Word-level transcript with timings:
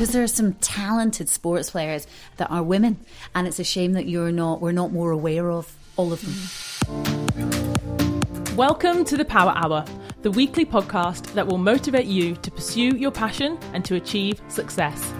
because 0.00 0.14
there 0.14 0.22
are 0.22 0.26
some 0.26 0.54
talented 0.54 1.28
sports 1.28 1.68
players 1.68 2.06
that 2.38 2.50
are 2.50 2.62
women, 2.62 2.96
and 3.34 3.46
it's 3.46 3.58
a 3.58 3.64
shame 3.64 3.92
that 3.92 4.08
you're 4.08 4.32
not. 4.32 4.58
We're 4.62 4.72
not 4.72 4.92
more 4.92 5.10
aware 5.10 5.50
of 5.50 5.76
all 5.98 6.10
of 6.10 6.22
them. 6.24 6.32
Welcome 8.56 9.04
to 9.04 9.18
the 9.18 9.26
Power 9.26 9.52
Hour, 9.54 9.84
the 10.22 10.30
weekly 10.30 10.64
podcast 10.64 11.30
that 11.34 11.46
will 11.46 11.58
motivate 11.58 12.06
you 12.06 12.34
to 12.36 12.50
pursue 12.50 12.96
your 12.96 13.10
passion 13.10 13.58
and 13.74 13.84
to 13.84 13.96
achieve 13.96 14.40
success. 14.48 15.12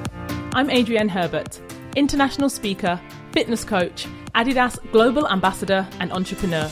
I'm 0.54 0.70
Adrienne 0.70 1.10
Herbert, 1.10 1.60
international 1.94 2.48
speaker, 2.48 2.98
fitness 3.32 3.64
coach, 3.64 4.06
Adidas 4.34 4.78
global 4.92 5.28
ambassador, 5.28 5.86
and 5.98 6.10
entrepreneur. 6.10 6.70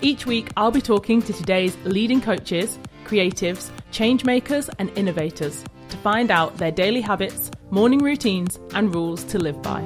Each 0.00 0.24
week, 0.24 0.50
I'll 0.56 0.70
be 0.70 0.80
talking 0.80 1.20
to 1.20 1.34
today's 1.34 1.76
leading 1.84 2.22
coaches, 2.22 2.78
creatives, 3.04 3.68
change 3.90 4.24
makers, 4.24 4.68
and 4.78 4.90
innovators 4.96 5.64
to 5.88 5.96
find 5.98 6.30
out 6.30 6.56
their 6.56 6.70
daily 6.70 7.00
habits, 7.00 7.50
morning 7.70 8.00
routines, 8.00 8.58
and 8.74 8.94
rules 8.94 9.24
to 9.24 9.38
live 9.38 9.60
by. 9.62 9.84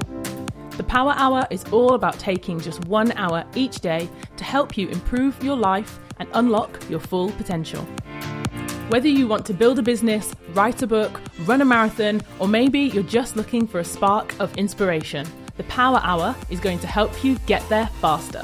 The 0.77 0.85
Power 0.85 1.13
Hour 1.17 1.47
is 1.51 1.65
all 1.73 1.95
about 1.95 2.19
taking 2.19 2.59
just 2.59 2.85
one 2.87 3.13
hour 3.13 3.45
each 3.55 3.81
day 3.81 4.09
to 4.37 4.45
help 4.45 4.77
you 4.77 4.89
improve 4.89 5.43
your 5.45 5.57
life 5.57 5.99
and 6.19 6.29
unlock 6.35 6.83
your 6.89 7.01
full 7.01 7.31
potential. 7.33 7.83
Whether 8.89 9.09
you 9.09 9.27
want 9.27 9.47
to 9.47 9.55
build 9.55 9.79
a 9.79 9.83
business, 9.83 10.35
write 10.55 10.83
a 10.83 10.87
book, 10.87 11.21
run 11.47 11.61
a 11.61 11.65
marathon, 11.65 12.21
or 12.39 12.49
maybe 12.49 12.81
you're 12.81 13.03
just 13.03 13.37
looking 13.37 13.67
for 13.67 13.81
a 13.81 13.85
spark 13.85 14.39
of 14.41 14.57
inspiration, 14.57 15.27
the 15.57 15.65
Power 15.65 16.01
Hour 16.03 16.35
is 16.51 16.61
going 16.61 16.79
to 16.81 16.87
help 16.87 17.23
you 17.23 17.39
get 17.47 17.67
there 17.69 17.87
faster. 18.01 18.43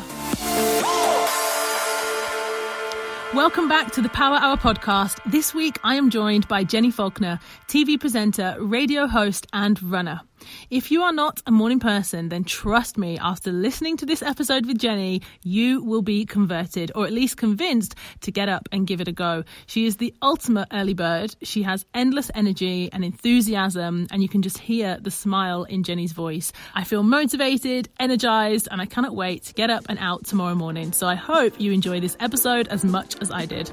Welcome 3.34 3.68
back 3.68 3.92
to 3.92 4.00
the 4.00 4.09
Power 4.09 4.37
Hour 4.37 4.56
podcast. 4.56 5.20
This 5.30 5.52
week 5.52 5.78
I 5.84 5.96
am 5.96 6.09
joined 6.09 6.48
by 6.48 6.64
Jenni 6.64 6.91
Falconer, 6.91 7.38
TV 7.66 8.01
presenter, 8.01 8.56
radio 8.59 9.06
host, 9.06 9.46
and 9.52 9.80
runner. 9.82 10.23
If 10.70 10.91
you 10.91 11.02
are 11.02 11.13
not 11.13 11.43
a 11.46 11.51
morning 11.51 11.80
person, 11.80 12.29
then 12.29 12.45
trust 12.45 12.99
me, 12.99 13.18
after 13.18 13.52
listening 13.52 13.96
to 13.99 14.07
this 14.07 14.23
episode 14.23 14.66
with 14.66 14.79
Jenni, 14.79 15.23
you 15.43 15.82
will 15.82 16.02
be 16.02 16.24
converted, 16.24 16.93
or 16.95 17.07
at 17.07 17.13
least 17.13 17.37
convinced 17.37 17.95
to 18.21 18.30
get 18.30 18.49
up 18.49 18.69
and 18.73 18.87
give 18.87 19.01
it 19.01 19.09
a 19.09 19.13
go. 19.13 19.45
She 19.66 19.87
is 19.87 19.96
the 19.96 20.15
ultimate 20.23 20.69
early 20.73 20.95
bird. 20.95 21.35
She 21.43 21.63
has 21.63 21.85
endless 21.95 22.30
energy 22.35 22.91
and 22.93 23.04
enthusiasm, 23.04 24.07
and 24.10 24.23
you 24.23 24.29
can 24.29 24.43
just 24.43 24.59
hear 24.59 24.99
the 25.01 25.10
smile 25.10 25.65
in 25.65 25.82
Jenni's 25.82 26.13
voice. 26.13 26.52
I 26.74 26.85
feel 26.85 27.02
motivated, 27.02 27.88
energized, 27.99 28.69
and 28.71 28.80
I 28.80 28.87
cannot 28.87 29.15
wait 29.15 29.45
to 29.45 29.54
get 29.54 29.71
up 29.71 29.87
and 29.88 29.99
out 29.99 30.24
tomorrow 30.24 30.54
morning. 30.54 30.93
So 30.93 31.07
I 31.07 31.15
hope 31.15 31.60
you 31.60 31.73
enjoy 31.73 32.01
this 32.01 32.16
episode 32.21 32.69
as 32.69 32.85
much 32.85 33.21
as 33.21 33.30
I 33.30 33.46
did. 33.46 33.71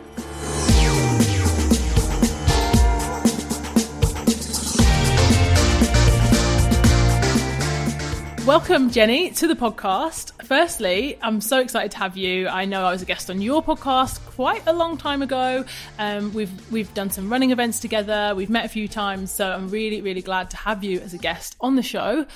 Welcome, 8.46 8.92
Jenni, 8.92 9.36
to 9.38 9.48
the 9.48 9.56
podcast. 9.56 10.32
Firstly, 10.46 11.18
I'm 11.20 11.42
so 11.42 11.60
excited 11.62 11.90
to 11.94 11.98
have 11.98 12.16
you. 12.16 12.48
I 12.48 12.66
know 12.66 12.86
I 12.86 12.92
was 12.92 13.02
a 13.02 13.06
guest 13.06 13.32
on 13.32 13.42
your 13.42 13.64
podcast 13.64 14.24
quite 14.36 14.62
a 14.68 14.72
long 14.72 14.98
time 14.98 15.24
ago. 15.24 15.66
Um, 15.98 16.32
we've 16.32 16.72
we've 16.72 16.94
done 16.94 17.10
some 17.10 17.28
running 17.32 17.50
events 17.50 17.80
together. 17.80 18.34
We've 18.36 18.52
met 18.52 18.64
a 18.64 18.70
few 18.70 18.88
times, 18.88 19.32
so 19.32 19.52
I'm 19.52 19.70
really 19.70 20.00
really 20.02 20.22
glad 20.22 20.52
to 20.52 20.58
have 20.58 20.84
you 20.84 21.00
as 21.00 21.16
a 21.16 21.18
guest 21.18 21.56
on 21.60 21.76
the 21.76 21.82
show. 21.82 22.28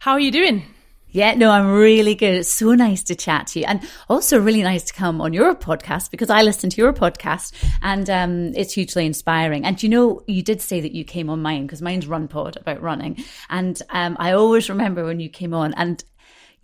How 0.00 0.12
are 0.12 0.20
you 0.20 0.30
doing? 0.30 0.73
Yeah, 1.14 1.34
no, 1.34 1.48
I'm 1.52 1.70
really 1.70 2.16
good. 2.16 2.34
It's 2.34 2.52
so 2.52 2.74
nice 2.74 3.04
to 3.04 3.14
chat 3.14 3.46
to 3.48 3.60
you. 3.60 3.66
And 3.66 3.88
also 4.08 4.36
really 4.36 4.64
nice 4.64 4.82
to 4.86 4.92
come 4.92 5.20
on 5.20 5.32
your 5.32 5.54
podcast 5.54 6.10
because 6.10 6.28
I 6.28 6.42
listen 6.42 6.70
to 6.70 6.76
your 6.76 6.92
podcast 6.92 7.52
and 7.82 8.10
um, 8.10 8.52
it's 8.56 8.72
hugely 8.72 9.06
inspiring. 9.06 9.64
And 9.64 9.80
you 9.80 9.88
know, 9.88 10.24
you 10.26 10.42
did 10.42 10.60
say 10.60 10.80
that 10.80 10.90
you 10.90 11.04
came 11.04 11.30
on 11.30 11.40
mine 11.40 11.68
because 11.68 11.80
mine's 11.80 12.06
RunPod 12.06 12.60
about 12.60 12.82
running. 12.82 13.22
And 13.48 13.80
um, 13.90 14.16
I 14.18 14.32
always 14.32 14.68
remember 14.68 15.04
when 15.04 15.20
you 15.20 15.28
came 15.28 15.54
on 15.54 15.72
and 15.74 16.02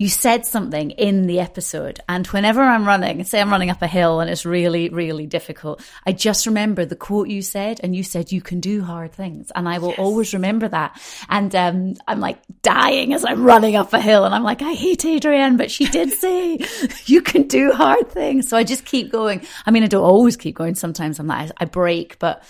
you 0.00 0.08
said 0.08 0.46
something 0.46 0.92
in 0.92 1.26
the 1.26 1.40
episode. 1.40 2.00
And 2.08 2.26
whenever 2.28 2.62
I'm 2.62 2.86
running, 2.86 3.22
say 3.24 3.38
I'm 3.38 3.50
running 3.50 3.68
up 3.68 3.82
a 3.82 3.86
hill 3.86 4.20
and 4.20 4.30
it's 4.30 4.46
really, 4.46 4.88
really 4.88 5.26
difficult, 5.26 5.82
I 6.06 6.12
just 6.12 6.46
remember 6.46 6.86
the 6.86 6.96
quote 6.96 7.28
you 7.28 7.42
said. 7.42 7.80
And 7.82 7.94
you 7.94 8.02
said, 8.02 8.32
you 8.32 8.40
can 8.40 8.60
do 8.60 8.82
hard 8.82 9.12
things. 9.12 9.52
And 9.54 9.68
I 9.68 9.76
will 9.76 9.90
yes. 9.90 9.98
always 9.98 10.32
remember 10.32 10.68
that. 10.68 10.98
And 11.28 11.54
um, 11.54 11.96
I'm 12.08 12.18
like 12.18 12.38
dying 12.62 13.12
as 13.12 13.26
I'm 13.26 13.44
running 13.44 13.76
up 13.76 13.92
a 13.92 14.00
hill. 14.00 14.24
And 14.24 14.34
I'm 14.34 14.42
like, 14.42 14.62
I 14.62 14.72
hate 14.72 15.04
Adrienne, 15.04 15.58
but 15.58 15.70
she 15.70 15.84
did 15.84 16.12
say, 16.12 16.60
you 17.04 17.20
can 17.20 17.42
do 17.42 17.72
hard 17.72 18.10
things. 18.10 18.48
So 18.48 18.56
I 18.56 18.64
just 18.64 18.86
keep 18.86 19.12
going. 19.12 19.44
I 19.66 19.70
mean, 19.70 19.82
I 19.82 19.86
don't 19.86 20.02
always 20.02 20.38
keep 20.38 20.54
going. 20.54 20.76
Sometimes 20.76 21.18
I'm 21.18 21.26
like, 21.26 21.50
I 21.58 21.66
break, 21.66 22.18
but 22.18 22.42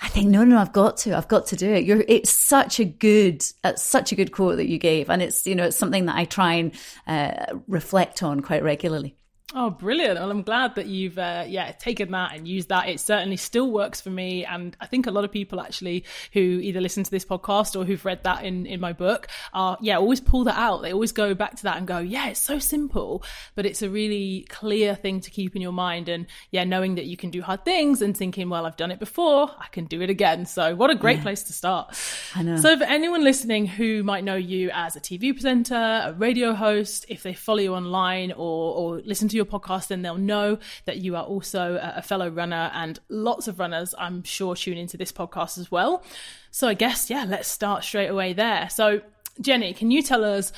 I 0.00 0.08
think 0.08 0.28
no, 0.28 0.44
no, 0.44 0.58
I've 0.58 0.72
got 0.72 0.98
to, 0.98 1.16
I've 1.16 1.28
got 1.28 1.46
to 1.46 1.56
do 1.56 1.72
it. 1.72 1.84
You're, 1.84 2.04
it's 2.06 2.30
such 2.30 2.80
a 2.80 2.84
good, 2.84 3.42
it's 3.64 3.82
such 3.82 4.12
a 4.12 4.14
good 4.14 4.30
quote 4.30 4.56
that 4.56 4.68
you 4.68 4.78
gave, 4.78 5.08
and 5.08 5.22
it's 5.22 5.46
you 5.46 5.54
know 5.54 5.64
it's 5.64 5.76
something 5.76 6.06
that 6.06 6.16
I 6.16 6.26
try 6.26 6.54
and 6.54 6.72
uh, 7.06 7.58
reflect 7.66 8.22
on 8.22 8.40
quite 8.40 8.62
regularly. 8.62 9.16
Oh, 9.54 9.70
brilliant! 9.70 10.18
Well, 10.18 10.32
I'm 10.32 10.42
glad 10.42 10.74
that 10.74 10.86
you've 10.86 11.16
uh, 11.18 11.44
yeah 11.46 11.70
taken 11.70 12.10
that 12.10 12.34
and 12.34 12.48
used 12.48 12.68
that. 12.70 12.88
It 12.88 12.98
certainly 12.98 13.36
still 13.36 13.70
works 13.70 14.00
for 14.00 14.10
me, 14.10 14.44
and 14.44 14.76
I 14.80 14.86
think 14.86 15.06
a 15.06 15.12
lot 15.12 15.24
of 15.24 15.30
people 15.30 15.60
actually 15.60 16.04
who 16.32 16.40
either 16.40 16.80
listen 16.80 17.04
to 17.04 17.10
this 17.12 17.24
podcast 17.24 17.78
or 17.78 17.84
who've 17.84 18.04
read 18.04 18.24
that 18.24 18.44
in 18.44 18.66
in 18.66 18.80
my 18.80 18.92
book 18.92 19.28
are 19.54 19.78
yeah 19.80 19.98
always 19.98 20.20
pull 20.20 20.42
that 20.44 20.58
out. 20.58 20.82
They 20.82 20.92
always 20.92 21.12
go 21.12 21.32
back 21.32 21.54
to 21.58 21.62
that 21.62 21.76
and 21.76 21.86
go, 21.86 21.98
yeah, 21.98 22.26
it's 22.26 22.40
so 22.40 22.58
simple, 22.58 23.22
but 23.54 23.64
it's 23.64 23.82
a 23.82 23.88
really 23.88 24.46
clear 24.48 24.96
thing 24.96 25.20
to 25.20 25.30
keep 25.30 25.54
in 25.54 25.62
your 25.62 25.70
mind. 25.70 26.08
And 26.08 26.26
yeah, 26.50 26.64
knowing 26.64 26.96
that 26.96 27.04
you 27.04 27.16
can 27.16 27.30
do 27.30 27.40
hard 27.40 27.64
things 27.64 28.02
and 28.02 28.16
thinking, 28.16 28.50
well, 28.50 28.66
I've 28.66 28.76
done 28.76 28.90
it 28.90 28.98
before, 28.98 29.48
I 29.60 29.68
can 29.70 29.84
do 29.84 30.02
it 30.02 30.10
again. 30.10 30.46
So 30.46 30.74
what 30.74 30.90
a 30.90 30.96
great 30.96 31.18
yeah. 31.18 31.22
place 31.22 31.44
to 31.44 31.52
start. 31.52 31.96
I 32.34 32.42
know. 32.42 32.56
So 32.56 32.76
for 32.76 32.84
anyone 32.84 33.22
listening 33.22 33.66
who 33.66 34.02
might 34.02 34.24
know 34.24 34.34
you 34.34 34.70
as 34.72 34.96
a 34.96 35.00
TV 35.00 35.32
presenter, 35.32 36.02
a 36.04 36.14
radio 36.14 36.52
host, 36.52 37.06
if 37.08 37.22
they 37.22 37.32
follow 37.32 37.60
you 37.60 37.74
online 37.74 38.32
or 38.32 38.74
or 38.74 39.02
listen 39.04 39.28
to 39.28 39.35
your 39.36 39.44
podcast, 39.44 39.88
then 39.88 40.02
they'll 40.02 40.16
know 40.16 40.58
that 40.86 40.98
you 40.98 41.14
are 41.16 41.24
also 41.24 41.78
a 41.80 42.02
fellow 42.02 42.28
runner, 42.28 42.70
and 42.74 42.98
lots 43.08 43.46
of 43.48 43.58
runners, 43.58 43.94
I'm 43.98 44.22
sure, 44.24 44.56
tune 44.56 44.78
into 44.78 44.96
this 44.96 45.12
podcast 45.12 45.58
as 45.58 45.70
well. 45.70 46.02
So 46.50 46.68
I 46.68 46.74
guess, 46.74 47.10
yeah, 47.10 47.24
let's 47.28 47.48
start 47.48 47.84
straight 47.84 48.08
away 48.08 48.32
there. 48.32 48.68
So, 48.70 49.00
Jenni, 49.40 49.76
can 49.76 49.90
you 49.90 50.02
tell 50.02 50.24
us 50.24 50.52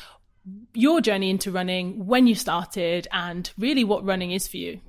your 0.73 1.01
journey 1.01 1.31
into 1.31 1.51
running, 1.51 2.07
when 2.07 2.27
you 2.27 2.35
started, 2.35 3.07
and 3.13 3.51
really 3.59 3.85
what 3.85 4.05
running 4.05 4.31
is 4.31 4.49
for 4.49 4.57
you? 4.57 4.81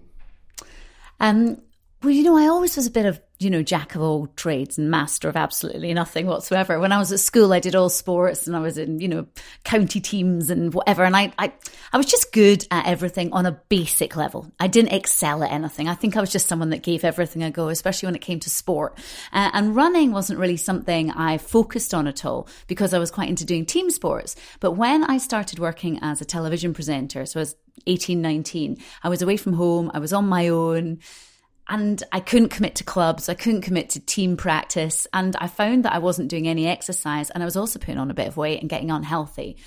Um, 1.19 1.61
well, 2.01 2.11
you 2.11 2.23
know, 2.23 2.37
I 2.37 2.47
always 2.47 2.77
was 2.77 2.87
a 2.87 2.91
bit 2.91 3.05
of 3.05 3.19
you 3.39 3.49
know, 3.49 3.63
jack 3.63 3.95
of 3.95 4.01
all 4.01 4.27
trades 4.35 4.77
and 4.77 4.91
master 4.91 5.29
of 5.29 5.37
absolutely 5.37 5.93
nothing 5.93 6.27
whatsoever. 6.27 6.77
When 6.77 6.91
I 6.91 6.97
was 6.97 7.13
at 7.13 7.21
school, 7.21 7.53
I 7.53 7.61
did 7.61 7.73
all 7.73 7.87
sports 7.87 8.45
and 8.47 8.55
I 8.55 8.59
was 8.59 8.77
in, 8.77 8.99
you 8.99 9.07
know, 9.07 9.27
county 9.63 10.01
teams 10.01 10.49
and 10.49 10.73
whatever. 10.73 11.05
And 11.05 11.15
I, 11.15 11.31
I, 11.39 11.53
I 11.93 11.97
was 11.97 12.05
just 12.05 12.33
good 12.33 12.67
at 12.69 12.85
everything 12.85 13.31
on 13.31 13.45
a 13.45 13.53
basic 13.69 14.17
level. 14.17 14.51
I 14.59 14.67
didn't 14.67 14.91
excel 14.91 15.41
at 15.41 15.53
anything. 15.53 15.87
I 15.87 15.95
think 15.95 16.17
I 16.17 16.21
was 16.21 16.33
just 16.33 16.49
someone 16.49 16.71
that 16.71 16.83
gave 16.83 17.05
everything 17.05 17.41
a 17.41 17.49
go, 17.49 17.69
especially 17.69 18.07
when 18.07 18.15
it 18.15 18.21
came 18.21 18.41
to 18.41 18.49
sport. 18.49 18.97
Uh, 19.31 19.49
and 19.53 19.73
running 19.73 20.11
wasn't 20.11 20.39
really 20.39 20.57
something 20.57 21.09
I 21.11 21.37
focused 21.37 21.93
on 21.93 22.07
at 22.07 22.25
all 22.25 22.49
because 22.67 22.93
I 22.93 22.99
was 22.99 23.09
quite 23.09 23.29
into 23.29 23.45
doing 23.45 23.65
team 23.65 23.89
sports. 23.89 24.35
But 24.59 24.73
when 24.73 25.05
I 25.05 25.17
started 25.17 25.59
working 25.59 25.99
as 26.01 26.19
a 26.19 26.25
television 26.25 26.73
presenter, 26.73 27.25
so 27.25 27.39
I 27.39 27.43
was 27.43 27.55
18, 27.87 28.21
19, 28.21 28.77
I 29.01 29.07
was 29.07 29.21
away 29.21 29.37
from 29.37 29.53
home. 29.53 29.91
I 29.93 29.99
was 29.99 30.11
on 30.11 30.27
my 30.27 30.49
own 30.49 30.99
and 31.69 32.03
I 32.11 32.19
couldn't 32.19 32.49
commit 32.49 32.75
to 32.75 32.83
clubs. 32.83 33.29
I 33.29 33.35
couldn't 33.35 33.61
commit 33.61 33.91
to 33.91 33.99
team 33.99 34.35
practice. 34.35 35.07
And 35.13 35.35
I 35.37 35.47
found 35.47 35.85
that 35.85 35.93
I 35.93 35.99
wasn't 35.99 36.29
doing 36.29 36.47
any 36.47 36.67
exercise 36.67 37.29
and 37.29 37.43
I 37.43 37.45
was 37.45 37.55
also 37.55 37.79
putting 37.79 37.99
on 37.99 38.11
a 38.11 38.15
bit 38.15 38.27
of 38.27 38.37
weight 38.37 38.59
and 38.59 38.69
getting 38.69 38.91
unhealthy. 38.91 39.57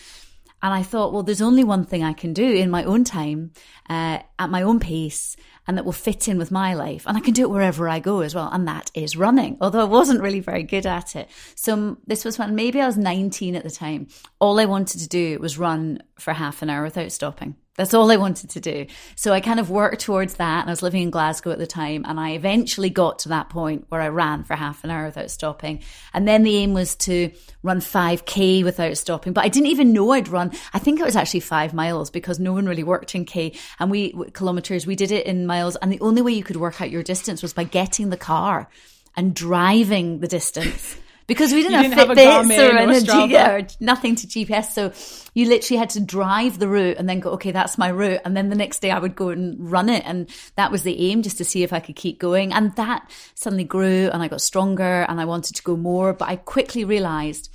And 0.65 0.73
I 0.73 0.83
thought, 0.83 1.13
well, 1.13 1.25
there's 1.25 1.43
only 1.43 1.65
one 1.65 1.85
thing 1.85 2.05
I 2.05 2.13
can 2.13 2.33
do 2.33 2.45
in 2.45 2.71
my 2.71 2.85
own 2.85 3.03
time, 3.03 3.51
uh, 3.91 4.21
at 4.39 4.51
my 4.51 4.63
own 4.63 4.79
pace, 4.79 5.37
and 5.67 5.77
that 5.77 5.85
will 5.85 5.93
fit 5.93 6.29
in 6.29 6.39
with 6.39 6.53
my 6.53 6.75
life. 6.75 7.05
And 7.07 7.17
I 7.17 7.21
can 7.21 7.35
do 7.35 7.43
it 7.43 7.51
wherever 7.51 7.89
I 7.89 7.99
go 7.99 8.21
as 8.21 8.33
well. 8.33 8.49
And 8.53 8.69
that 8.69 8.91
is 8.95 9.17
running, 9.17 9.57
although 9.61 9.81
I 9.81 9.85
wasn't 9.85 10.23
really 10.23 10.39
very 10.39 10.63
good 10.63 10.87
at 10.87 11.17
it. 11.17 11.29
So 11.57 11.99
this 12.07 12.25
was 12.25 12.39
when 12.39 12.55
maybe 12.55 12.81
I 12.81 12.87
was 12.87 12.97
19 12.97 13.57
at 13.57 13.65
the 13.65 13.71
time. 13.71 14.07
All 14.39 14.61
I 14.61 14.67
wanted 14.67 15.01
to 15.01 15.09
do 15.09 15.39
was 15.41 15.59
run 15.59 16.01
for 16.17 16.33
half 16.33 16.63
an 16.63 16.71
hour 16.71 16.85
without 16.85 17.11
stopping. 17.11 17.57
That's 17.77 17.95
all 17.95 18.11
I 18.11 18.17
wanted 18.17 18.51
to 18.51 18.61
do. 18.61 18.87
So 19.17 19.33
I 19.33 19.41
kind 19.41 19.59
of 19.59 19.71
worked 19.71 20.03
towards 20.03 20.35
that. 20.35 20.61
And 20.61 20.69
I 20.69 20.73
was 20.73 20.83
living 20.83 21.03
in 21.03 21.11
Glasgow 21.11 21.53
at 21.53 21.59
the 21.59 21.67
time. 21.67 22.05
And 22.07 22.21
I 22.21 22.33
eventually 22.33 22.91
got 22.91 23.21
to 23.21 23.31
that 23.31 23.49
point 23.49 23.87
where 23.89 24.03
I 24.03 24.09
ran 24.09 24.45
for 24.45 24.55
half 24.55 24.85
an 24.85 24.91
hour 24.91 25.07
without 25.07 25.31
stopping. 25.31 25.81
And 26.13 26.29
then 26.29 26.43
the 26.43 26.57
aim 26.57 26.75
was 26.75 26.95
to 26.97 27.31
run 27.63 27.81
5K 27.81 28.63
without 28.63 28.99
stopping. 28.99 29.33
But 29.33 29.45
I 29.45 29.49
didn't 29.49 29.69
even 29.69 29.95
know 29.95 30.11
I'd 30.11 30.29
run. 30.29 30.53
I 30.75 30.79
think 30.79 31.01
it 31.01 31.07
was 31.07 31.17
actually 31.17 31.41
five 31.41 31.73
miles 31.73 32.11
because 32.11 32.39
no 32.39 32.53
one 32.53 32.67
really 32.67 32.85
worked 32.85 33.15
in 33.15 33.25
K 33.25 33.55
and 33.79 33.91
we 33.91 34.13
kilometers. 34.33 34.87
We 34.87 34.97
did 34.97 35.11
it 35.11 35.25
in 35.25 35.47
miles. 35.47 35.77
And 35.77 35.91
the 35.91 36.01
only 36.01 36.21
way 36.21 36.33
you 36.33 36.45
could 36.45 36.57
work 36.57 36.83
out 36.83 36.91
your 36.91 37.03
distance 37.03 37.43
was 37.43 37.55
by 37.55 37.65
getting 37.65 38.11
the 38.11 38.19
car 38.19 38.69
and 39.17 39.35
driving 39.35 40.21
the 40.21 40.29
distance 40.29 40.97
because 41.33 41.53
we 41.53 41.63
didn't, 41.63 41.85
You 41.85 41.91
have 41.91 42.09
didn't 42.09 42.17
Fitbits 42.19 42.59
or, 42.59 42.75
or 42.75 42.79
energy, 42.79 43.33
yeah, 43.33 43.53
or 43.53 43.67
nothing 43.81 44.15
to 44.17 44.27
GPS. 44.27 44.73
So 44.73 44.93
you 45.35 45.49
literally 45.49 45.79
had 45.79 45.91
to 45.91 46.01
drive 46.01 46.59
the 46.59 46.69
route 46.69 46.99
and 46.99 47.09
then 47.09 47.21
go, 47.21 47.31
okay, 47.31 47.53
that's 47.53 47.79
my 47.79 47.89
route. 47.89 48.21
And 48.25 48.37
then 48.37 48.51
the 48.51 48.55
next 48.55 48.81
day 48.81 48.91
I 48.91 48.99
would 48.99 49.17
go 49.17 49.31
and 49.31 49.71
run 49.71 49.89
it. 49.89 50.03
And 50.05 50.29
that 50.57 50.71
was 50.71 50.83
the 50.83 51.11
aim 51.11 51.23
just 51.23 51.39
to 51.39 51.45
see 51.45 51.63
if 51.63 51.73
I 51.73 51.81
could 51.81 51.97
keep 51.97 52.19
going. 52.19 52.53
And 52.53 52.77
that 52.77 53.11
suddenly 53.35 53.65
grew 53.65 54.11
and 54.13 54.23
I 54.23 54.29
got 54.29 54.43
stronger 54.43 55.07
and 55.09 55.21
I 55.21 55.25
wanted 55.25 55.57
to 55.57 55.63
go 55.63 55.77
more. 55.77 56.13
But 56.13 56.29
I 56.29 56.37
quickly 56.37 56.85
realized 56.85 57.51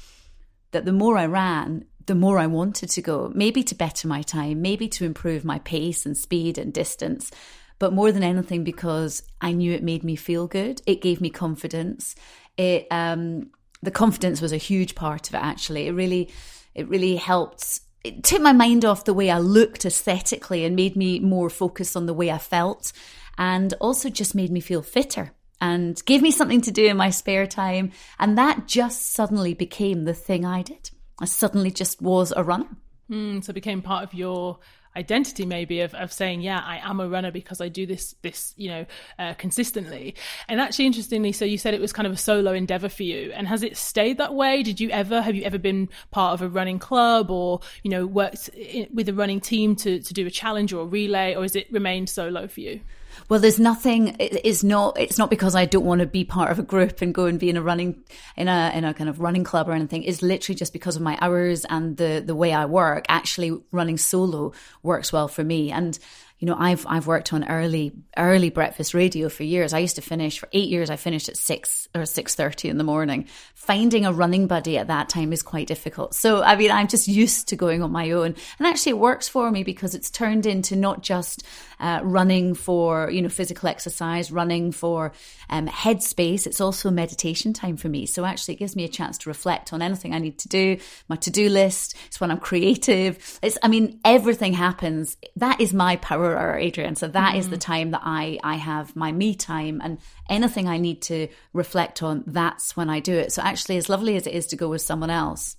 that 0.71 0.85
the 0.85 0.91
more 0.91 1.17
I 1.17 1.27
ran, 1.27 1.85
the 2.07 2.15
more 2.15 2.39
I 2.39 2.47
wanted 2.47 2.89
to 2.89 3.01
go, 3.01 3.31
maybe 3.35 3.63
to 3.63 3.75
better 3.75 4.07
my 4.07 4.23
time, 4.23 4.61
maybe 4.61 4.87
to 4.89 5.05
improve 5.05 5.45
my 5.45 5.59
pace 5.59 6.05
and 6.05 6.17
speed 6.17 6.57
and 6.57 6.73
distance, 6.73 7.31
but 7.79 7.93
more 7.93 8.11
than 8.11 8.23
anything 8.23 8.63
because 8.63 9.21
I 9.39 9.51
knew 9.51 9.73
it 9.73 9.83
made 9.83 10.03
me 10.03 10.15
feel 10.15 10.47
good. 10.47 10.81
It 10.87 11.01
gave 11.01 11.21
me 11.21 11.29
confidence. 11.29 12.15
It, 12.57 12.87
um, 12.89 13.51
the 13.81 13.91
confidence 13.91 14.41
was 14.41 14.51
a 14.51 14.57
huge 14.57 14.95
part 14.95 15.29
of 15.29 15.35
it 15.35 15.41
actually. 15.41 15.87
It 15.87 15.91
really, 15.91 16.29
it 16.73 16.87
really 16.87 17.15
helped. 17.15 17.81
It 18.03 18.23
took 18.23 18.41
my 18.41 18.53
mind 18.53 18.85
off 18.85 19.05
the 19.05 19.13
way 19.13 19.29
I 19.29 19.39
looked 19.39 19.85
aesthetically 19.85 20.63
and 20.65 20.75
made 20.75 20.95
me 20.95 21.19
more 21.19 21.49
focused 21.49 21.97
on 21.97 22.05
the 22.05 22.13
way 22.13 22.31
I 22.31 22.37
felt 22.37 22.93
and 23.37 23.73
also 23.79 24.09
just 24.09 24.35
made 24.35 24.51
me 24.51 24.59
feel 24.59 24.81
fitter 24.81 25.31
and 25.59 26.03
gave 26.05 26.21
me 26.21 26.31
something 26.31 26.61
to 26.61 26.71
do 26.71 26.85
in 26.85 26.97
my 26.97 27.09
spare 27.09 27.47
time. 27.47 27.91
And 28.19 28.37
that 28.37 28.67
just 28.67 29.13
suddenly 29.13 29.53
became 29.53 30.05
the 30.05 30.13
thing 30.13 30.45
I 30.45 30.61
did. 30.61 30.91
I 31.19 31.25
suddenly 31.25 31.71
just 31.71 32.01
was 32.01 32.31
a 32.35 32.43
runner. 32.43 32.69
Mm, 33.09 33.43
so 33.43 33.51
it 33.51 33.55
became 33.55 33.81
part 33.81 34.03
of 34.03 34.13
your 34.13 34.59
identity 34.97 35.45
maybe 35.45 35.81
of, 35.81 35.93
of 35.93 36.11
saying 36.11 36.41
yeah 36.41 36.61
i 36.65 36.79
am 36.83 36.99
a 36.99 37.07
runner 37.07 37.31
because 37.31 37.61
i 37.61 37.67
do 37.67 37.85
this 37.85 38.15
this 38.21 38.53
you 38.57 38.69
know 38.69 38.85
uh, 39.19 39.33
consistently. 39.35 40.15
And 40.47 40.59
actually 40.59 40.85
interestingly 40.85 41.31
so 41.31 41.45
you 41.45 41.57
said 41.57 41.73
it 41.73 41.81
was 41.81 41.93
kind 41.93 42.05
of 42.07 42.13
a 42.13 42.17
solo 42.17 42.53
endeavor 42.53 42.89
for 42.89 43.03
you. 43.03 43.31
And 43.33 43.47
has 43.47 43.63
it 43.63 43.77
stayed 43.77 44.17
that 44.17 44.33
way? 44.33 44.63
Did 44.63 44.79
you 44.79 44.89
ever 44.89 45.21
have 45.21 45.35
you 45.35 45.43
ever 45.43 45.57
been 45.57 45.89
part 46.11 46.33
of 46.33 46.41
a 46.41 46.49
running 46.49 46.79
club 46.79 47.31
or 47.31 47.61
you 47.83 47.91
know 47.91 48.05
worked 48.05 48.49
in, 48.49 48.87
with 48.93 49.09
a 49.09 49.13
running 49.13 49.39
team 49.39 49.75
to, 49.77 49.99
to 49.99 50.13
do 50.13 50.25
a 50.25 50.31
challenge 50.31 50.73
or 50.73 50.81
a 50.81 50.85
relay 50.85 51.35
or 51.35 51.43
has 51.43 51.55
it 51.55 51.71
remained 51.71 52.09
solo 52.09 52.47
for 52.47 52.61
you 52.61 52.81
Well, 53.29 53.39
there's 53.39 53.59
nothing. 53.59 54.15
It's 54.19 54.63
not. 54.63 54.99
It's 54.99 55.17
not 55.17 55.29
because 55.29 55.55
I 55.55 55.65
don't 55.65 55.85
want 55.85 56.01
to 56.01 56.07
be 56.07 56.23
part 56.23 56.51
of 56.51 56.59
a 56.59 56.63
group 56.63 57.01
and 57.01 57.13
go 57.13 57.25
and 57.25 57.39
be 57.39 57.49
in 57.49 57.57
a 57.57 57.61
running 57.61 58.03
in 58.35 58.47
a 58.47 58.71
in 58.73 58.85
a 58.85 58.93
kind 58.93 59.09
of 59.09 59.19
running 59.19 59.43
club 59.43 59.67
or 59.69 59.73
anything. 59.73 60.03
It's 60.03 60.21
literally 60.21 60.55
just 60.55 60.73
because 60.73 60.95
of 60.95 61.01
my 61.01 61.17
hours 61.21 61.65
and 61.65 61.97
the 61.97 62.23
the 62.25 62.35
way 62.35 62.53
I 62.53 62.65
work. 62.65 63.05
Actually, 63.09 63.59
running 63.71 63.97
solo 63.97 64.53
works 64.83 65.11
well 65.11 65.27
for 65.27 65.43
me. 65.43 65.71
And 65.71 65.97
you 66.39 66.45
know, 66.45 66.55
I've 66.57 66.85
I've 66.87 67.07
worked 67.07 67.33
on 67.33 67.47
early 67.49 67.93
early 68.15 68.51
breakfast 68.51 68.93
radio 68.93 69.27
for 69.27 69.43
years. 69.43 69.73
I 69.73 69.79
used 69.79 69.95
to 69.95 70.03
finish 70.03 70.37
for 70.37 70.47
eight 70.53 70.69
years. 70.69 70.91
I 70.91 70.95
finished 70.95 71.29
at 71.29 71.37
six 71.37 71.87
or 71.95 72.05
six 72.05 72.35
thirty 72.35 72.69
in 72.69 72.77
the 72.77 72.83
morning. 72.83 73.25
Finding 73.55 74.05
a 74.05 74.13
running 74.13 74.45
buddy 74.45 74.77
at 74.77 74.87
that 74.87 75.09
time 75.09 75.33
is 75.33 75.41
quite 75.41 75.67
difficult. 75.67 76.13
So 76.13 76.43
I 76.43 76.55
mean, 76.55 76.69
I'm 76.69 76.87
just 76.87 77.07
used 77.07 77.47
to 77.47 77.55
going 77.55 77.81
on 77.81 77.91
my 77.91 78.11
own, 78.11 78.35
and 78.59 78.67
actually, 78.67 78.91
it 78.91 78.99
works 78.99 79.27
for 79.27 79.49
me 79.49 79.63
because 79.63 79.95
it's 79.95 80.11
turned 80.11 80.45
into 80.45 80.75
not 80.75 81.01
just 81.01 81.43
uh, 81.79 82.01
running 82.03 82.53
for 82.53 83.09
you 83.09 83.23
know 83.23 83.29
physical 83.29 83.67
exercise, 83.67 84.31
running 84.31 84.71
for 84.71 85.13
um, 85.49 85.67
headspace. 85.67 86.45
It's 86.45 86.61
also 86.61 86.91
meditation 86.91 87.51
time 87.51 87.77
for 87.77 87.89
me. 87.89 88.05
So 88.05 88.25
actually, 88.25 88.55
it 88.55 88.59
gives 88.59 88.75
me 88.75 88.83
a 88.83 88.89
chance 88.89 89.17
to 89.19 89.29
reflect 89.29 89.73
on 89.73 89.81
anything 89.81 90.13
I 90.13 90.19
need 90.19 90.37
to 90.39 90.49
do, 90.49 90.77
my 91.09 91.15
to 91.15 91.31
do 91.31 91.49
list. 91.49 91.95
It's 92.05 92.21
when 92.21 92.29
I'm 92.29 92.37
creative. 92.37 93.39
It's 93.41 93.57
I 93.63 93.69
mean, 93.69 93.99
everything 94.05 94.53
happens. 94.53 95.17
That 95.35 95.59
is 95.59 95.73
my 95.73 95.95
power 95.95 96.26
hour, 96.35 96.59
Adrienne. 96.59 96.95
So 96.95 97.07
that 97.07 97.35
is 97.35 97.49
the 97.49 97.57
mm-hmm. 97.57 97.71
time 97.71 97.91
that 97.91 98.01
I 98.03 98.39
I 98.43 98.55
have 98.55 98.95
my 98.95 99.11
me 99.11 99.35
time 99.35 99.81
and 99.83 99.99
anything 100.29 100.67
I 100.67 100.77
need 100.77 101.01
to 101.03 101.27
reflect 101.53 102.01
on. 102.03 102.23
That's 102.25 102.75
when 102.75 102.89
I 102.89 102.99
do 102.99 103.13
it. 103.13 103.31
So 103.31 103.41
actually, 103.41 103.77
as 103.77 103.89
lovely 103.89 104.15
as 104.15 104.27
it 104.27 104.33
is 104.33 104.47
to 104.47 104.55
go 104.55 104.69
with 104.69 104.81
someone 104.81 105.09
else, 105.09 105.55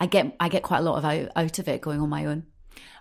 I 0.00 0.06
get 0.06 0.34
I 0.40 0.48
get 0.48 0.62
quite 0.62 0.78
a 0.78 0.82
lot 0.82 0.98
of 0.98 1.04
out, 1.04 1.28
out 1.36 1.58
of 1.58 1.68
it 1.68 1.80
going 1.80 2.00
on 2.00 2.08
my 2.08 2.26
own. 2.26 2.44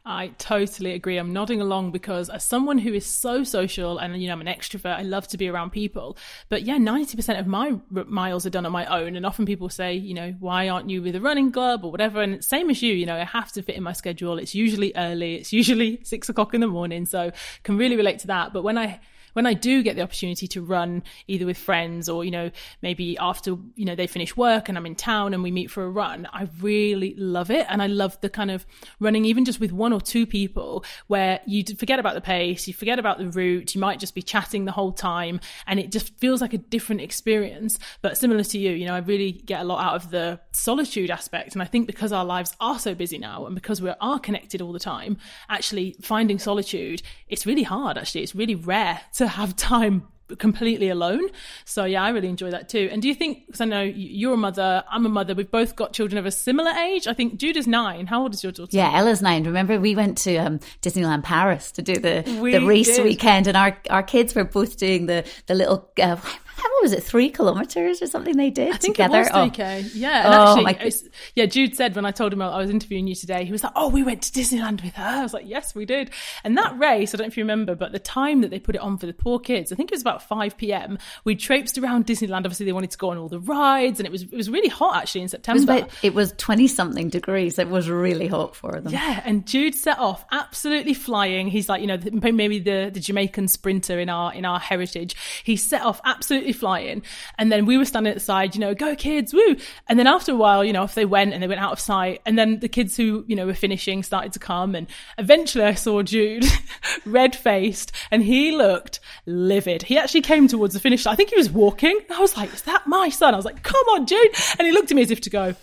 I 0.04 0.30
totally 0.40 0.94
agree. 0.94 1.18
I'm 1.18 1.32
nodding 1.32 1.62
along 1.62 1.92
because 1.92 2.30
as 2.30 2.44
someone 2.44 2.80
who 2.80 2.92
is 2.92 3.06
so 3.06 3.44
social 3.44 4.00
and, 4.00 4.20
you 4.20 4.28
know, 4.28 4.34
I'm 4.34 4.42
an 4.42 4.48
extrovert, 4.48 4.98
I 4.98 5.04
love 5.04 5.28
to 5.28 5.38
be 5.38 5.48
around 5.48 5.72
people. 5.72 6.18
But 6.50 6.64
yeah, 6.64 6.78
90% 6.78 7.40
of 7.40 7.46
my 7.46 7.76
r- 7.96 8.06
miles 8.06 8.46
are 8.46 8.50
done 8.50 8.66
on 8.66 8.72
my 8.72 8.86
own. 8.88 9.16
And 9.16 9.26
often 9.26 9.46
people 9.46 9.70
say, 9.70 9.94
you 9.94 10.16
know, 10.16 10.36
why 10.40 10.70
aren't 10.70 10.90
you 10.90 11.04
with 11.04 11.16
a 11.16 11.22
running 11.22 11.52
club 11.52 11.86
or 11.86 11.92
whatever? 11.92 12.22
And 12.22 12.44
same 12.44 12.72
as 12.72 12.82
you, 12.82 12.94
you 12.94 13.06
know, 13.06 13.16
I 13.16 13.26
have 13.26 13.52
to 13.52 13.62
fit 13.62 13.76
in 13.76 13.84
my 13.84 13.94
schedule. 13.94 14.40
It's 14.40 14.56
usually 14.56 14.92
early. 14.96 15.36
It's 15.36 15.54
usually 15.54 16.00
six 16.04 16.30
o'clock 16.30 16.56
in 16.56 16.62
the 16.62 16.68
morning. 16.68 17.06
So 17.06 17.32
can 17.62 17.78
really 17.78 17.96
relate 17.96 18.20
to 18.20 18.28
that. 18.28 18.54
But 18.54 18.64
when 18.64 18.80
I, 18.80 19.00
when 19.34 19.46
I 19.46 19.54
do 19.54 19.84
get 19.84 19.96
the 19.96 20.02
opportunity 20.02 20.48
to 20.48 20.62
run 20.62 21.04
either 21.28 21.46
with 21.46 21.58
friends 21.58 22.10
or, 22.10 22.24
you 22.24 22.32
know, 22.32 22.52
maybe 22.82 23.18
after, 23.18 23.58
you 23.76 23.86
know, 23.86 23.96
they 23.96 24.08
finish 24.08 24.36
work 24.36 24.70
and 24.70 24.78
I'm 24.78 24.86
in 24.86 24.96
town 24.96 25.34
and 25.34 25.44
we 25.44 25.52
meet 25.52 25.72
for 25.72 25.84
a 25.84 25.90
run, 25.90 26.28
I 26.34 26.48
really 26.60 27.16
love 27.16 27.52
it. 27.52 27.66
And 27.70 27.82
I 27.82 27.88
love 27.88 28.20
the 28.22 28.30
kind 28.30 28.52
of 28.52 28.66
running, 29.00 29.26
even 29.26 29.46
just 29.46 29.60
with 29.60 29.72
one 29.72 29.94
or 29.94 30.02
two 30.02 30.26
people 30.26 30.84
where 31.08 31.40
you 31.46 31.64
forget 31.78 32.00
about 32.00 32.16
the 32.16 32.22
pace, 32.22 32.68
you 32.68 32.74
forget 32.74 33.00
about 33.00 33.18
the 33.18 33.30
route, 33.30 33.76
you 33.76 33.82
might 33.82 34.00
just 34.00 34.16
be 34.16 34.22
chatting 34.22 34.66
the 34.66 34.72
whole 34.72 34.92
time 34.92 35.40
and 35.68 35.80
it 35.80 35.92
just 35.92 36.18
feels 36.20 36.42
like 36.42 36.54
a 36.54 36.58
different 36.58 37.02
experience. 37.02 37.80
But 38.02 38.18
similar 38.18 38.44
to 38.44 38.58
you, 38.58 38.72
you 38.72 38.86
know, 38.86 38.96
I 38.96 39.00
really 39.00 39.32
get 39.32 39.62
a 39.62 39.66
lot 39.66 39.84
out 39.84 39.96
of 39.96 40.12
the 40.12 40.40
solitude 40.52 41.10
aspect. 41.10 41.54
And 41.54 41.62
I 41.62 41.66
think 41.66 41.88
because 41.88 42.12
our 42.12 42.26
lives 42.26 42.56
are 42.60 42.80
so 42.80 42.94
busy 42.94 43.18
now 43.18 43.46
and 43.46 43.56
because 43.56 43.82
we 43.82 43.92
are 44.00 44.20
connected 44.20 44.62
all 44.62 44.72
the 44.72 44.80
time, 44.80 45.18
actually 45.50 45.96
finding 46.02 46.40
solitude, 46.40 47.02
it's 47.28 47.46
really 47.46 47.64
hard 47.64 47.98
actually. 47.98 48.24
It's 48.24 48.36
really 48.36 48.56
rare 48.56 49.02
to 49.14 49.21
have 49.28 49.56
time 49.56 50.08
completely 50.38 50.88
alone. 50.90 51.22
So 51.66 51.84
yeah, 51.84 52.02
I 52.04 52.10
really 52.10 52.30
enjoy 52.30 52.52
that 52.52 52.70
too. 52.70 52.88
And 52.92 53.02
do 53.02 53.08
you 53.10 53.14
think, 53.14 53.48
because 53.48 53.60
I 53.60 53.66
know 53.66 53.82
you're 53.82 54.36
a 54.36 54.38
mother, 54.38 54.82
I'm 54.90 55.06
a 55.06 55.10
mother, 55.10 55.36
we've 55.36 55.52
both 55.52 55.76
got 55.76 55.92
children 55.92 56.18
of 56.18 56.26
a 56.26 56.32
similar 56.32 56.72
age. 56.72 57.06
I 57.06 57.14
think 57.14 57.36
Jude 57.38 57.58
is 57.58 57.68
nine. 57.68 58.08
How 58.08 58.22
old 58.22 58.34
is 58.34 58.42
your 58.42 58.54
daughter? 58.54 58.70
Yeah, 58.72 58.98
Ella's 58.98 59.22
nine. 59.22 59.44
Remember, 59.44 59.78
we 59.80 59.94
went 59.94 60.18
to 60.20 60.38
um, 60.38 60.60
Disneyland 60.82 61.24
Paris 61.24 61.72
to 61.74 61.82
do 61.82 61.96
the 61.98 62.40
We 62.42 62.54
the 62.54 62.66
race 62.66 62.96
did. 62.96 63.04
weekend, 63.04 63.48
and 63.48 63.58
our 63.58 63.78
our 63.90 64.04
kids 64.04 64.34
were 64.34 64.46
both 64.46 64.78
doing 64.78 65.06
the 65.08 65.30
the 65.48 65.54
little. 65.54 65.92
Uh, 66.02 66.16
what 66.70 66.84
was 66.84 66.92
it? 66.94 67.04
Three 67.04 67.30
kilometers 67.30 68.02
or 68.02 68.08
something 68.08 68.38
they 68.38 68.50
did 68.50 68.74
I 68.74 68.78
think 68.78 68.96
together. 68.96 69.18
it 69.18 69.20
was 69.22 69.30
Oh, 69.34 69.50
3K. 69.50 69.92
Yeah. 69.96 70.26
And 70.26 70.34
Oh, 70.36 70.68
actually, 70.68 70.90
my- 70.90 70.92
yeah, 71.36 71.46
Jude 71.46 71.76
said 71.76 71.96
when 71.96 72.06
I 72.06 72.12
told 72.12 72.34
him 72.34 72.42
I 72.42 72.58
was 72.58 72.70
interviewing 72.70 73.08
you 73.08 73.16
today, 73.16 73.46
he 73.46 73.52
was 73.52 73.64
like, 73.64 73.74
Oh, 73.76 73.90
we 73.90 74.04
went 74.04 74.22
to 74.24 74.32
Disneyland 74.32 74.84
with 74.84 74.94
her. 74.96 75.04
I 75.04 75.24
was 75.24 75.34
like, 75.34 75.46
Yes, 75.48 75.74
we 75.76 75.86
did. 75.86 76.12
And 76.44 76.58
that 76.58 76.78
race, 76.78 77.14
I 77.14 77.18
don't 77.18 77.26
know 77.26 77.30
if 77.32 77.38
you 77.38 77.44
remember, 77.44 77.76
but 77.76 77.92
the 77.92 78.00
time 78.00 78.42
that 78.42 78.50
they 78.52 78.60
put 78.60 78.76
it 78.76 78.82
on 78.82 78.98
for 78.98 79.06
the 79.06 79.14
poor 79.14 79.40
kids, 79.40 79.72
I 79.72 79.76
think 79.76 79.92
it 79.92 79.96
was 79.96 80.02
about 80.02 80.22
5 80.28 80.58
p.m. 80.58 80.98
We 81.24 81.36
traipsed 81.36 81.78
around 81.78 82.06
Disneyland. 82.08 82.38
Obviously, 82.40 82.66
they 82.66 82.74
wanted 82.74 82.92
to 82.92 82.98
go 82.98 83.10
on 83.12 83.18
all 83.18 83.30
the 83.30 83.40
rides, 83.40 84.00
and 84.00 84.06
it 84.08 84.12
was 84.12 84.24
it 84.24 84.34
was 84.34 84.50
really 84.50 84.70
hot 84.70 84.96
actually 84.98 85.22
in 85.22 85.26
it 85.26 85.28
was 85.28 85.32
September. 85.32 85.88
it 86.04 86.14
was 86.14 86.34
twenty 86.38 86.68
something 86.68 87.10
degrees. 87.10 87.58
It 87.60 87.70
was 87.70 87.90
really 87.90 88.28
hot 88.28 88.56
for 88.56 88.80
them. 88.80 88.92
Yeah, 88.94 89.22
and 89.26 89.46
Jude 89.48 89.76
set 89.76 89.98
off 90.00 90.26
absolutely 90.32 90.94
flying. 90.94 91.48
He's 91.48 91.70
like, 91.70 91.82
you 91.82 91.88
know, 91.88 91.98
maybe 92.12 92.60
the, 92.60 92.90
the 92.94 93.00
Jamaican 93.00 93.48
sprinter 93.48 94.00
in 94.00 94.10
our 94.10 94.34
in 94.34 94.46
our 94.46 94.60
heritage. 94.60 95.16
He 95.44 95.56
set 95.56 95.82
off 95.82 96.02
absolutely 96.06 96.51
flying, 96.54 97.04
and 97.38 97.52
then 97.52 97.66
we 97.66 97.78
were 97.78 97.86
standing 97.86 98.12
at 98.12 98.16
the 98.16 98.20
side, 98.20 98.56
you 98.56 98.62
know, 98.62 98.74
go 98.74 98.96
kids, 98.96 99.34
woo! 99.34 99.56
And 99.88 99.98
then 99.98 100.08
after 100.08 100.32
a 100.32 100.36
while, 100.36 100.64
you 100.64 100.74
know, 100.74 100.84
off 100.84 100.96
they 100.96 101.06
went 101.06 101.34
and 101.34 101.42
they 101.42 101.48
went 101.48 101.62
out 101.62 101.72
of 101.72 101.80
sight. 101.80 102.22
And 102.26 102.38
then 102.38 102.60
the 102.60 102.70
kids 102.70 102.96
who 102.98 103.26
you 103.28 103.36
know 103.36 103.46
were 103.46 103.54
finishing 103.54 104.04
started 104.04 104.34
to 104.34 104.40
come, 104.40 104.76
and 104.76 104.88
eventually 105.18 105.66
I 105.66 105.74
saw 105.74 106.02
Jude, 106.04 106.46
red 107.06 107.36
faced, 107.36 107.92
and 108.10 108.24
he 108.24 108.52
looked 108.52 109.00
livid. 109.26 109.84
He 109.84 109.98
actually 109.98 110.22
came 110.22 110.48
towards 110.48 110.74
the 110.74 110.80
finish. 110.80 111.06
I 111.06 111.16
think 111.16 111.30
he 111.30 111.38
was 111.38 111.50
walking. 111.50 112.00
I 112.14 112.20
was 112.20 112.36
like, 112.38 112.54
is 112.54 112.64
that 112.64 112.88
my 112.88 113.10
son? 113.10 113.34
I 113.34 113.38
was 113.38 113.46
like, 113.46 113.64
come 113.64 113.88
on, 113.90 114.06
Jude! 114.06 114.36
And 114.58 114.66
he 114.66 114.72
looked 114.72 114.92
at 114.92 114.96
me 114.96 115.02
as 115.02 115.12
if 115.12 115.22
to 115.22 115.30
go. 115.30 115.56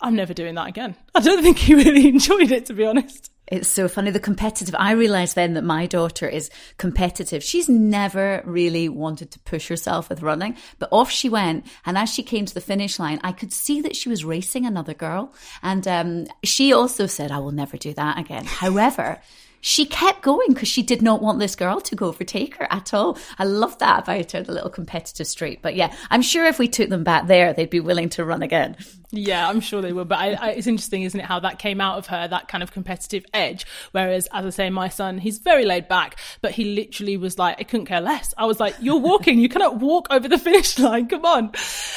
I'm 0.00 0.16
never 0.16 0.34
doing 0.34 0.54
that 0.56 0.68
again. 0.68 0.96
I 1.14 1.20
don't 1.20 1.42
think 1.42 1.58
he 1.58 1.74
really 1.74 2.08
enjoyed 2.08 2.50
it, 2.50 2.66
to 2.66 2.74
be 2.74 2.84
honest. 2.84 3.30
It's 3.54 3.68
so 3.68 3.86
funny. 3.86 4.10
The 4.10 4.18
competitive. 4.18 4.74
I 4.76 4.92
realized 4.92 5.36
then 5.36 5.54
that 5.54 5.62
my 5.62 5.86
daughter 5.86 6.28
is 6.28 6.50
competitive. 6.76 7.42
She's 7.42 7.68
never 7.68 8.42
really 8.44 8.88
wanted 8.88 9.30
to 9.30 9.38
push 9.40 9.68
herself 9.68 10.08
with 10.08 10.22
running, 10.22 10.56
but 10.80 10.88
off 10.90 11.08
she 11.08 11.28
went. 11.28 11.64
And 11.86 11.96
as 11.96 12.12
she 12.12 12.24
came 12.24 12.46
to 12.46 12.54
the 12.54 12.60
finish 12.60 12.98
line, 12.98 13.20
I 13.22 13.30
could 13.30 13.52
see 13.52 13.80
that 13.82 13.94
she 13.94 14.08
was 14.08 14.24
racing 14.24 14.66
another 14.66 14.92
girl. 14.92 15.32
And 15.62 15.86
um, 15.86 16.26
she 16.42 16.72
also 16.72 17.06
said, 17.06 17.30
I 17.30 17.38
will 17.38 17.52
never 17.52 17.76
do 17.76 17.94
that 17.94 18.18
again. 18.18 18.44
However, 18.44 19.20
she 19.64 19.86
kept 19.86 20.20
going 20.20 20.48
because 20.48 20.68
she 20.68 20.82
did 20.82 21.00
not 21.00 21.22
want 21.22 21.38
this 21.38 21.56
girl 21.56 21.80
to 21.80 21.96
go 21.96 22.08
overtake 22.08 22.56
her 22.56 22.70
at 22.70 22.92
all. 22.92 23.16
I 23.38 23.44
love 23.44 23.78
that 23.78 24.02
about 24.02 24.32
her, 24.32 24.42
the 24.42 24.52
little 24.52 24.68
competitive 24.68 25.26
streak. 25.26 25.62
But 25.62 25.74
yeah, 25.74 25.96
I'm 26.10 26.20
sure 26.20 26.44
if 26.44 26.58
we 26.58 26.68
took 26.68 26.90
them 26.90 27.02
back 27.02 27.28
there, 27.28 27.54
they'd 27.54 27.70
be 27.70 27.80
willing 27.80 28.10
to 28.10 28.26
run 28.26 28.42
again. 28.42 28.76
Yeah, 29.10 29.48
I'm 29.48 29.60
sure 29.60 29.80
they 29.80 29.94
would. 29.94 30.06
But 30.06 30.18
I, 30.18 30.32
I, 30.32 30.50
it's 30.50 30.66
interesting, 30.66 31.04
isn't 31.04 31.18
it, 31.18 31.24
how 31.24 31.40
that 31.40 31.58
came 31.58 31.80
out 31.80 31.96
of 31.96 32.08
her, 32.08 32.28
that 32.28 32.46
kind 32.46 32.62
of 32.62 32.72
competitive 32.72 33.24
edge. 33.32 33.64
Whereas, 33.92 34.28
as 34.32 34.44
I 34.44 34.50
say, 34.50 34.68
my 34.68 34.90
son, 34.90 35.16
he's 35.16 35.38
very 35.38 35.64
laid 35.64 35.88
back, 35.88 36.18
but 36.42 36.50
he 36.50 36.74
literally 36.74 37.16
was 37.16 37.38
like, 37.38 37.58
I 37.58 37.62
couldn't 37.62 37.86
care 37.86 38.02
less. 38.02 38.34
I 38.36 38.44
was 38.44 38.60
like, 38.60 38.74
you're 38.80 38.98
walking. 38.98 39.38
You 39.38 39.48
cannot 39.48 39.78
walk 39.78 40.08
over 40.10 40.28
the 40.28 40.38
finish 40.38 40.78
line. 40.78 41.08
Come 41.08 41.24
on. 41.24 41.52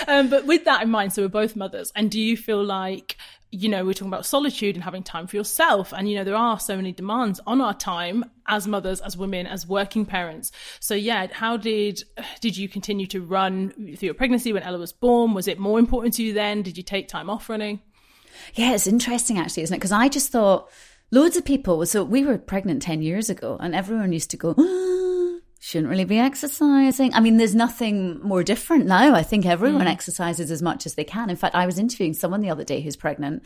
Um, 0.07 0.29
but 0.29 0.45
with 0.45 0.63
that 0.65 0.83
in 0.83 0.89
mind, 0.89 1.12
so 1.12 1.24
we're 1.24 1.27
both 1.27 1.57
mothers. 1.57 1.91
And 1.97 2.09
do 2.09 2.21
you 2.21 2.38
feel 2.38 2.63
like, 2.63 3.17
you 3.51 3.69
know, 3.69 3.85
we're 3.85 3.93
talking 3.93 4.07
about 4.09 4.25
solitude 4.25 4.75
and 4.75 4.83
having 4.83 5.03
time 5.03 5.25
for 5.25 5.37
yourself. 5.37 5.93
And, 5.93 6.09
you 6.09 6.17
know, 6.17 6.23
there 6.23 6.35
are 6.35 6.59
so 6.59 6.75
many 6.75 6.91
demands 6.91 7.39
on 7.47 7.61
our 7.61 7.73
time 7.73 8.25
as 8.47 8.67
mothers, 8.67 8.99
as 9.01 9.15
women, 9.15 9.47
as 9.47 9.65
working 9.65 10.05
parents. 10.05 10.51
So 10.79 10.95
yeah, 10.95 11.27
how 11.31 11.55
did, 11.57 12.03
did 12.41 12.57
you 12.57 12.67
continue 12.67 13.07
to 13.07 13.21
run 13.21 13.69
through 13.71 14.07
your 14.07 14.13
pregnancy 14.13 14.51
when 14.51 14.63
Ella 14.63 14.77
was 14.77 14.91
born? 14.91 15.33
Was 15.33 15.47
it 15.47 15.59
more 15.59 15.79
important 15.79 16.15
to 16.15 16.23
you 16.23 16.33
then? 16.33 16.61
Did 16.61 16.77
you 16.77 16.83
take 16.83 17.07
time 17.07 17.29
off 17.29 17.49
running? 17.49 17.79
Yeah, 18.53 18.73
it's 18.73 18.87
interesting 18.87 19.39
actually, 19.39 19.63
isn't 19.63 19.73
it? 19.73 19.79
Because 19.79 19.91
I 19.91 20.09
just 20.09 20.31
thought 20.31 20.69
loads 21.11 21.37
of 21.37 21.45
people, 21.45 21.85
so 21.85 22.03
we 22.03 22.25
were 22.25 22.37
pregnant 22.37 22.81
10 22.81 23.01
years 23.01 23.29
ago 23.29 23.57
and 23.59 23.73
everyone 23.73 24.11
used 24.11 24.29
to 24.31 24.37
go, 24.37 24.53
shouldn't 25.59 25.89
really 25.89 26.05
be 26.05 26.19
exercising. 26.19 27.13
I 27.13 27.19
mean, 27.19 27.37
there's 27.37 27.55
nothing 27.55 28.21
more 28.21 28.43
different 28.43 28.85
now. 28.85 29.13
I 29.15 29.23
think 29.23 29.45
everyone 29.45 29.85
mm. 29.85 29.91
exercises 29.91 30.51
as 30.51 30.61
much 30.61 30.85
as 30.85 30.95
they 30.95 31.03
can. 31.03 31.29
In 31.29 31.35
fact, 31.35 31.55
I 31.55 31.65
was 31.65 31.79
interviewing 31.79 32.13
someone 32.13 32.41
the 32.41 32.49
other 32.49 32.63
day 32.63 32.81
who's 32.81 32.95
pregnant 32.95 33.43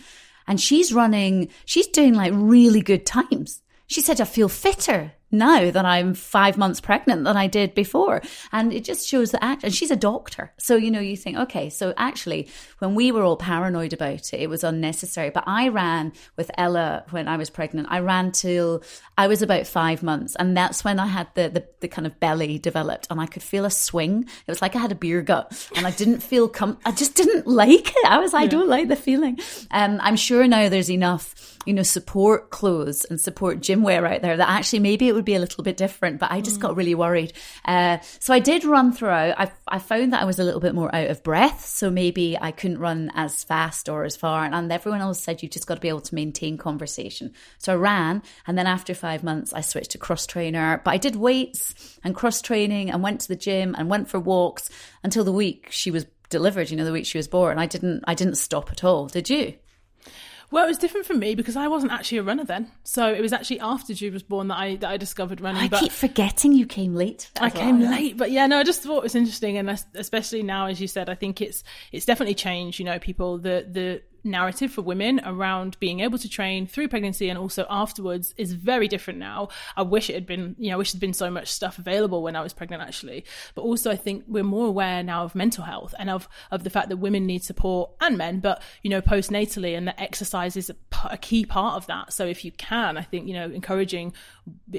and 0.47 0.59
she's 0.59 0.93
running, 0.93 1.49
she's 1.65 1.87
doing 1.87 2.13
like 2.13 2.33
really 2.35 2.81
good 2.81 3.05
times. 3.05 3.61
She 3.87 4.01
said, 4.01 4.21
I 4.21 4.25
feel 4.25 4.49
fitter 4.49 5.13
now 5.31 5.71
that 5.71 5.85
I'm 5.85 6.13
five 6.13 6.57
months 6.57 6.81
pregnant 6.81 7.23
than 7.23 7.37
I 7.37 7.47
did 7.47 7.73
before. 7.73 8.21
And 8.51 8.73
it 8.73 8.83
just 8.83 9.07
shows 9.07 9.31
that 9.31 9.43
act, 9.43 9.63
and 9.63 9.73
she's 9.73 9.91
a 9.91 9.95
doctor. 9.95 10.53
So, 10.57 10.75
you 10.75 10.91
know, 10.91 10.99
you 10.99 11.17
think, 11.17 11.37
okay, 11.37 11.69
so 11.69 11.93
actually, 11.97 12.49
when 12.79 12.95
we 12.95 13.11
were 13.11 13.23
all 13.23 13.37
paranoid 13.37 13.93
about 13.93 14.33
it, 14.33 14.41
it 14.41 14.49
was 14.49 14.63
unnecessary. 14.63 15.29
But 15.29 15.43
I 15.47 15.67
ran 15.67 16.13
with 16.37 16.51
Ella 16.57 17.05
when 17.11 17.27
I 17.27 17.37
was 17.37 17.49
pregnant. 17.49 17.87
I 17.89 17.99
ran 17.99 18.31
till 18.31 18.83
I 19.17 19.27
was 19.27 19.41
about 19.41 19.67
five 19.67 20.03
months. 20.03 20.35
And 20.35 20.55
that's 20.55 20.83
when 20.83 20.99
I 20.99 21.07
had 21.07 21.27
the, 21.35 21.49
the, 21.49 21.67
the 21.81 21.87
kind 21.87 22.07
of 22.07 22.19
belly 22.19 22.57
developed 22.57 23.07
and 23.09 23.19
I 23.21 23.25
could 23.25 23.43
feel 23.43 23.65
a 23.65 23.71
swing. 23.71 24.23
It 24.23 24.47
was 24.47 24.61
like 24.61 24.75
I 24.75 24.79
had 24.79 24.91
a 24.91 24.95
beer 24.95 25.21
gut 25.21 25.69
and 25.75 25.85
I 25.85 25.91
didn't 25.91 26.21
feel, 26.21 26.47
com- 26.47 26.79
I 26.85 26.91
just 26.91 27.15
didn't 27.15 27.45
like 27.61 27.89
it. 27.89 28.05
I 28.07 28.19
was, 28.19 28.33
I 28.33 28.47
don't 28.47 28.69
like 28.69 28.87
the 28.87 28.95
feeling. 28.95 29.39
Um, 29.69 29.99
I'm 30.01 30.15
sure 30.15 30.47
now 30.47 30.69
there's 30.69 30.89
enough, 30.89 31.57
you 31.65 31.73
know, 31.73 31.83
support 31.83 32.49
clothes 32.49 33.05
and 33.05 33.19
support 33.19 33.61
gym 33.61 33.83
wear 33.83 34.05
out 34.05 34.21
there 34.21 34.37
that 34.37 34.49
actually 34.49 34.79
maybe 34.79 35.07
it 35.07 35.13
would 35.13 35.20
would 35.21 35.25
be 35.25 35.35
a 35.35 35.39
little 35.39 35.63
bit 35.63 35.77
different, 35.77 36.19
but 36.19 36.31
I 36.31 36.41
just 36.41 36.57
mm. 36.57 36.61
got 36.61 36.75
really 36.75 36.95
worried. 36.95 37.33
Uh, 37.63 37.99
so 38.19 38.33
I 38.33 38.39
did 38.39 38.65
run 38.65 38.91
through. 38.91 39.09
I, 39.09 39.51
I 39.67 39.79
found 39.79 40.13
that 40.13 40.21
I 40.21 40.25
was 40.25 40.39
a 40.39 40.43
little 40.43 40.59
bit 40.59 40.73
more 40.73 40.93
out 40.93 41.09
of 41.09 41.23
breath. 41.23 41.63
So 41.65 41.89
maybe 41.91 42.37
I 42.39 42.51
couldn't 42.51 42.79
run 42.79 43.11
as 43.13 43.43
fast 43.43 43.87
or 43.87 44.03
as 44.03 44.15
far. 44.15 44.43
And, 44.43 44.55
and 44.55 44.71
everyone 44.71 45.01
else 45.01 45.21
said 45.21 45.41
you've 45.41 45.51
just 45.51 45.67
got 45.67 45.75
to 45.75 45.81
be 45.81 45.89
able 45.89 46.01
to 46.01 46.15
maintain 46.15 46.57
conversation. 46.57 47.33
So 47.59 47.73
I 47.73 47.75
ran. 47.75 48.23
And 48.47 48.57
then 48.57 48.67
after 48.67 48.93
five 48.93 49.23
months, 49.23 49.53
I 49.53 49.61
switched 49.61 49.91
to 49.91 49.97
cross 49.99 50.25
trainer. 50.25 50.81
But 50.83 50.91
I 50.91 50.97
did 50.97 51.15
weights 51.15 51.99
and 52.03 52.15
cross 52.15 52.41
training 52.41 52.89
and 52.89 53.03
went 53.03 53.21
to 53.21 53.27
the 53.27 53.35
gym 53.35 53.75
and 53.77 53.89
went 53.89 54.09
for 54.09 54.19
walks 54.19 54.69
until 55.03 55.23
the 55.23 55.31
week 55.31 55.67
she 55.69 55.91
was 55.91 56.05
delivered, 56.29 56.71
you 56.71 56.77
know, 56.77 56.85
the 56.85 56.93
week 56.93 57.05
she 57.05 57.19
was 57.19 57.27
born. 57.27 57.59
I 57.59 57.67
didn't, 57.67 58.03
I 58.07 58.15
didn't 58.15 58.35
stop 58.35 58.71
at 58.71 58.83
all. 58.83 59.07
Did 59.07 59.29
you? 59.29 59.53
Well, 60.51 60.65
it 60.65 60.67
was 60.67 60.77
different 60.77 61.05
for 61.05 61.13
me 61.13 61.33
because 61.33 61.55
I 61.55 61.67
wasn't 61.69 61.93
actually 61.93 62.17
a 62.17 62.23
runner 62.23 62.43
then. 62.43 62.69
So 62.83 63.11
it 63.11 63.21
was 63.21 63.31
actually 63.31 63.61
after 63.61 63.93
Jude 63.93 64.13
was 64.13 64.23
born 64.23 64.49
that 64.49 64.57
I 64.57 64.75
that 64.75 64.89
I 64.89 64.97
discovered 64.97 65.39
running. 65.39 65.63
I 65.63 65.67
but 65.69 65.79
keep 65.79 65.93
forgetting 65.93 66.51
you 66.51 66.65
came 66.65 66.93
late. 66.93 67.31
I 67.39 67.49
came 67.49 67.79
late, 67.79 68.17
but 68.17 68.31
yeah, 68.31 68.47
no, 68.47 68.59
I 68.59 68.63
just 68.63 68.83
thought 68.83 68.97
it 68.97 69.03
was 69.03 69.15
interesting, 69.15 69.57
and 69.57 69.83
especially 69.95 70.43
now, 70.43 70.67
as 70.67 70.81
you 70.81 70.87
said, 70.87 71.09
I 71.09 71.15
think 71.15 71.41
it's 71.41 71.63
it's 71.91 72.05
definitely 72.05 72.35
changed. 72.35 72.79
You 72.79 72.85
know, 72.85 72.99
people 72.99 73.37
the 73.37 73.65
the 73.69 74.01
narrative 74.23 74.71
for 74.71 74.81
women 74.81 75.21
around 75.25 75.77
being 75.79 75.99
able 75.99 76.17
to 76.17 76.29
train 76.29 76.67
through 76.67 76.87
pregnancy 76.87 77.29
and 77.29 77.37
also 77.37 77.65
afterwards 77.69 78.33
is 78.37 78.53
very 78.53 78.87
different 78.87 79.19
now. 79.19 79.49
I 79.75 79.81
wish 79.81 80.09
it 80.09 80.13
had 80.13 80.25
been, 80.25 80.55
you 80.57 80.69
know, 80.69 80.75
I 80.75 80.77
wish 80.77 80.91
there'd 80.91 81.01
been 81.01 81.13
so 81.13 81.31
much 81.31 81.47
stuff 81.47 81.79
available 81.79 82.23
when 82.23 82.35
I 82.35 82.41
was 82.41 82.53
pregnant 82.53 82.83
actually. 82.83 83.25
But 83.55 83.61
also 83.63 83.91
I 83.91 83.95
think 83.95 84.25
we're 84.27 84.43
more 84.43 84.67
aware 84.67 85.03
now 85.03 85.23
of 85.23 85.35
mental 85.35 85.63
health 85.63 85.93
and 85.97 86.09
of 86.09 86.27
of 86.51 86.63
the 86.63 86.69
fact 86.69 86.89
that 86.89 86.97
women 86.97 87.25
need 87.25 87.43
support 87.43 87.91
and 87.99 88.17
men, 88.17 88.39
but 88.39 88.61
you 88.83 88.89
know, 88.89 89.01
postnatally 89.01 89.77
and 89.77 89.87
that 89.87 89.99
exercise 89.99 90.55
is 90.55 90.69
a, 90.69 90.75
a 91.09 91.17
key 91.17 91.45
part 91.45 91.75
of 91.75 91.87
that. 91.87 92.13
So 92.13 92.25
if 92.25 92.45
you 92.45 92.51
can, 92.51 92.97
I 92.97 93.01
think, 93.01 93.27
you 93.27 93.33
know, 93.33 93.45
encouraging 93.45 94.13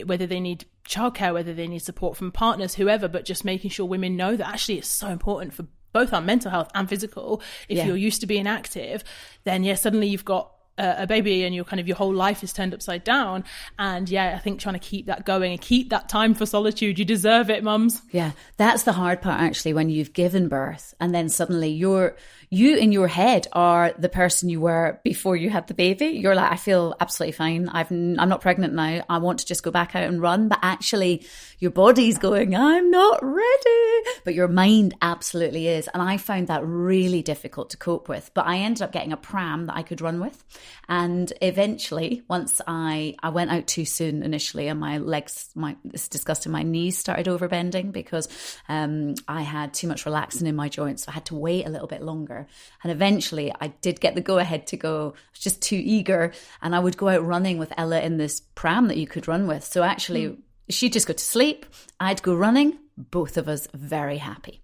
whether 0.05 0.27
they 0.27 0.41
need 0.41 0.67
childcare, 0.85 1.33
whether 1.33 1.55
they 1.55 1.69
need 1.69 1.81
support 1.81 2.17
from 2.17 2.33
partners, 2.33 2.75
whoever, 2.75 3.09
but 3.09 3.25
just 3.25 3.45
making 3.45 3.71
sure 3.71 3.87
women 3.87 4.17
know 4.17 4.37
that 4.37 4.49
actually 4.49 4.79
it's 4.79 4.89
so 4.89 5.09
important 5.09 5.55
for 5.55 5.67
both 5.93 6.13
our 6.13 6.21
mental 6.21 6.51
health 6.51 6.71
and 6.75 6.89
physical. 6.89 7.43
If 7.69 7.79
yeah. 7.79 7.87
you're 7.87 7.97
used 7.97 8.21
to 8.21 8.27
being 8.27 8.47
active, 8.47 9.05
then 9.45 9.65
yeah, 9.65 9.75
suddenly 9.75 10.09
you've 10.09 10.25
got 10.25 10.53
a, 10.79 11.07
baby 11.07 11.45
and 11.45 11.55
your 11.55 11.65
kind 11.65 11.81
of 11.81 11.87
your 11.87 11.97
whole 11.97 12.13
life 12.13 12.43
is 12.43 12.53
turned 12.53 12.75
upside 12.75 13.05
down. 13.05 13.45
And 13.79 14.09
yeah, 14.09 14.35
I 14.37 14.39
think 14.39 14.61
trying 14.61 14.75
to 14.75 14.79
keep 14.79 15.07
that 15.07 15.25
going 15.25 15.53
and 15.53 15.61
keep 15.61 15.91
that 15.91 16.09
time 16.09 16.35
for 16.35 16.47
solitude. 16.47 16.99
You 16.99 17.05
deserve 17.05 17.51
it, 17.51 17.63
mums. 17.63 18.03
Yeah, 18.11 18.33
that's 18.57 18.85
the 18.85 18.93
hard 18.93 19.21
part 19.21 19.41
actually 19.41 19.75
when 19.75 19.91
you've 19.91 20.13
given 20.13 20.49
birth 20.49 20.95
and 21.01 21.15
then 21.15 21.29
suddenly 21.29 21.69
you're 21.69 22.17
you 22.53 22.77
in 22.77 22.93
your 22.93 23.09
head 23.09 23.49
are 23.53 23.95
the 23.97 24.11
person 24.11 24.51
you 24.51 24.61
were 24.61 25.01
before 25.05 25.35
you 25.35 25.49
had 25.49 25.67
the 25.69 25.75
baby. 25.75 26.09
You're 26.09 26.35
like, 26.35 26.53
I 26.53 26.57
feel 26.57 26.95
absolutely 27.01 27.33
fine. 27.33 27.67
I've, 27.71 27.91
I'm 27.91 28.29
not 28.29 28.43
pregnant 28.43 28.75
now. 28.75 29.03
I 29.09 29.19
want 29.19 29.39
to 29.39 29.47
just 29.47 29.63
go 29.63 29.71
back 29.71 29.97
out 29.97 30.03
and 30.03 30.21
run. 30.21 30.49
But 30.49 30.59
actually, 30.61 31.25
your 31.61 31.71
body's 31.71 32.19
going, 32.19 32.55
I'm 32.55 32.91
not 32.91 33.21
ready. 33.25 34.11
But 34.27 34.35
your 34.35 34.49
mind 34.49 34.95
absolutely 35.01 35.67
is. 35.67 35.89
And 35.95 36.03
I 36.03 36.19
found 36.19 36.49
that 36.49 36.63
really 36.63 37.23
difficult 37.23 37.71
to 37.71 37.79
cope 37.79 38.07
with. 38.07 38.31
But 38.35 38.47
I 38.47 38.59
ended 38.59 38.83
up 38.83 38.93
getting 38.93 39.15
a 39.15 39.17
pram 39.17 39.65
that 39.67 39.77
I 39.77 39.83
could 39.83 40.03
run 40.03 40.21
with. 40.21 40.45
And 40.91 41.33
eventually, 41.41 42.23
once 42.29 42.61
I, 42.67 43.17
I 43.23 43.31
went 43.31 43.51
out 43.51 43.67
too 43.67 43.87
soon 43.87 44.23
initially 44.23 44.69
and 44.69 44.79
my 44.79 44.99
legs, 44.99 45.49
my, 45.55 45.75
it's 45.95 46.07
disgusting, 46.07 46.53
my 46.53 46.65
knees 46.65 46.99
started 46.99 47.29
overbending 47.29 47.93
because 47.93 48.29
um, 48.69 49.15
I 49.27 49.41
had 49.41 49.73
too 49.73 49.89
much 49.89 50.05
relaxin 50.05 50.47
in 50.47 50.55
my 50.55 50.69
joints. 50.69 51.05
So 51.05 51.13
I 51.13 51.15
had 51.15 51.25
to 51.27 51.35
wait 51.35 51.67
a 51.67 51.71
little 51.71 51.89
bit 51.89 52.03
longer. 52.03 52.42
And 52.83 52.93
eventually 52.93 53.53
I 53.61 53.69
did 53.69 54.01
get 54.01 54.15
the 54.15 54.21
go 54.21 54.39
ahead 54.39 54.67
to 54.69 54.77
go. 54.77 55.15
I 55.17 55.31
was 55.33 55.41
just 55.41 55.63
too 55.63 55.81
eager. 55.83 56.33
And 56.61 56.75
I 56.75 56.79
would 56.79 56.97
go 56.97 57.09
out 57.09 57.25
running 57.25 57.59
with 57.59 57.73
Ella 57.77 58.01
in 58.01 58.19
this 58.19 58.41
pram 58.55 58.89
that 58.89 58.97
you 58.97 59.07
could 59.07 59.29
run 59.29 59.47
with. 59.47 59.65
So 59.65 59.83
actually, 59.83 60.27
mm. 60.27 60.39
she'd 60.69 60.93
just 60.93 61.07
go 61.07 61.15
to 61.15 61.25
sleep. 61.25 61.67
I'd 62.01 62.23
go 62.23 62.35
running. 62.35 62.79
Both 62.97 63.37
of 63.37 63.49
us 63.49 63.69
very 63.75 64.19
happy. 64.19 64.61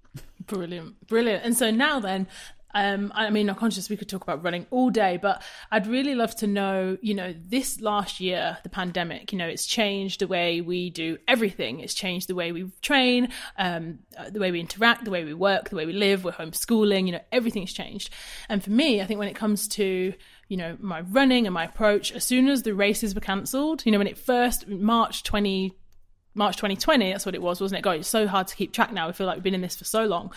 Brilliant, 0.47 1.06
brilliant. 1.06 1.44
And 1.44 1.56
so 1.56 1.70
now 1.70 2.00
then, 2.00 2.26
um, 2.75 3.12
I 3.14 3.30
mean, 3.30 3.48
I'm 3.48 3.56
conscious 3.56 3.88
we 3.88 3.96
could 3.96 4.08
talk 4.08 4.22
about 4.22 4.44
running 4.44 4.66
all 4.70 4.90
day, 4.90 5.18
but 5.20 5.42
I'd 5.70 5.87
really 5.87 6.14
love 6.14 6.37
to 6.37 6.46
know, 6.46 6.98
you 7.00 7.14
know, 7.14 7.34
this 7.46 7.80
last 7.80 8.20
year, 8.20 8.58
the 8.62 8.68
pandemic, 8.68 9.32
you 9.32 9.38
know, 9.38 9.46
it's 9.46 9.64
changed 9.64 10.20
the 10.20 10.26
way 10.26 10.60
we 10.60 10.90
do 10.90 11.16
everything. 11.26 11.80
It's 11.80 11.94
changed 11.94 12.28
the 12.28 12.34
way 12.34 12.52
we 12.52 12.70
train, 12.82 13.28
um, 13.56 14.00
uh, 14.18 14.28
the 14.28 14.38
way 14.38 14.50
we 14.50 14.60
interact, 14.60 15.04
the 15.04 15.10
way 15.10 15.25
we 15.25 15.32
work, 15.32 15.70
the 15.70 15.76
way 15.76 15.87
we 15.87 15.94
live. 15.94 16.25
We're 16.25 16.32
homeschooling, 16.32 17.06
you 17.06 17.12
know, 17.12 17.22
everything's 17.32 17.72
changed. 17.72 18.10
And 18.50 18.62
for 18.62 18.70
me, 18.70 19.00
I 19.00 19.06
think 19.06 19.18
when 19.18 19.28
it 19.28 19.37
comes 19.37 19.66
to, 19.68 20.12
you 20.48 20.56
know, 20.56 20.76
my 20.78 21.00
running 21.00 21.46
and 21.46 21.54
my 21.54 21.64
approach, 21.64 22.12
as 22.12 22.25
soon 22.25 22.48
as 22.48 22.64
the 22.64 22.75
races 22.75 23.14
were 23.14 23.20
cancelled, 23.22 23.84
you 23.87 23.92
know, 23.92 23.98
when 23.98 24.06
it 24.06 24.18
first, 24.18 24.68
March 24.68 25.22
20, 25.22 25.72
March 26.34 26.56
2020, 26.56 27.12
that's 27.12 27.25
what 27.25 27.34
it 27.34 27.42
was, 27.42 27.62
wasn't 27.62 27.78
it? 27.78 27.82
God, 27.82 27.96
it's 27.96 28.08
so 28.08 28.26
hard 28.26 28.46
to 28.48 28.56
keep 28.56 28.75
track 28.75 28.92
now. 28.92 29.08
I 29.08 29.12
feel 29.12 29.26
like 29.26 29.37
we've 29.37 29.42
been 29.42 29.54
in 29.54 29.62
this 29.62 29.76
for 29.76 29.84
so 29.84 30.04
long. 30.04 30.32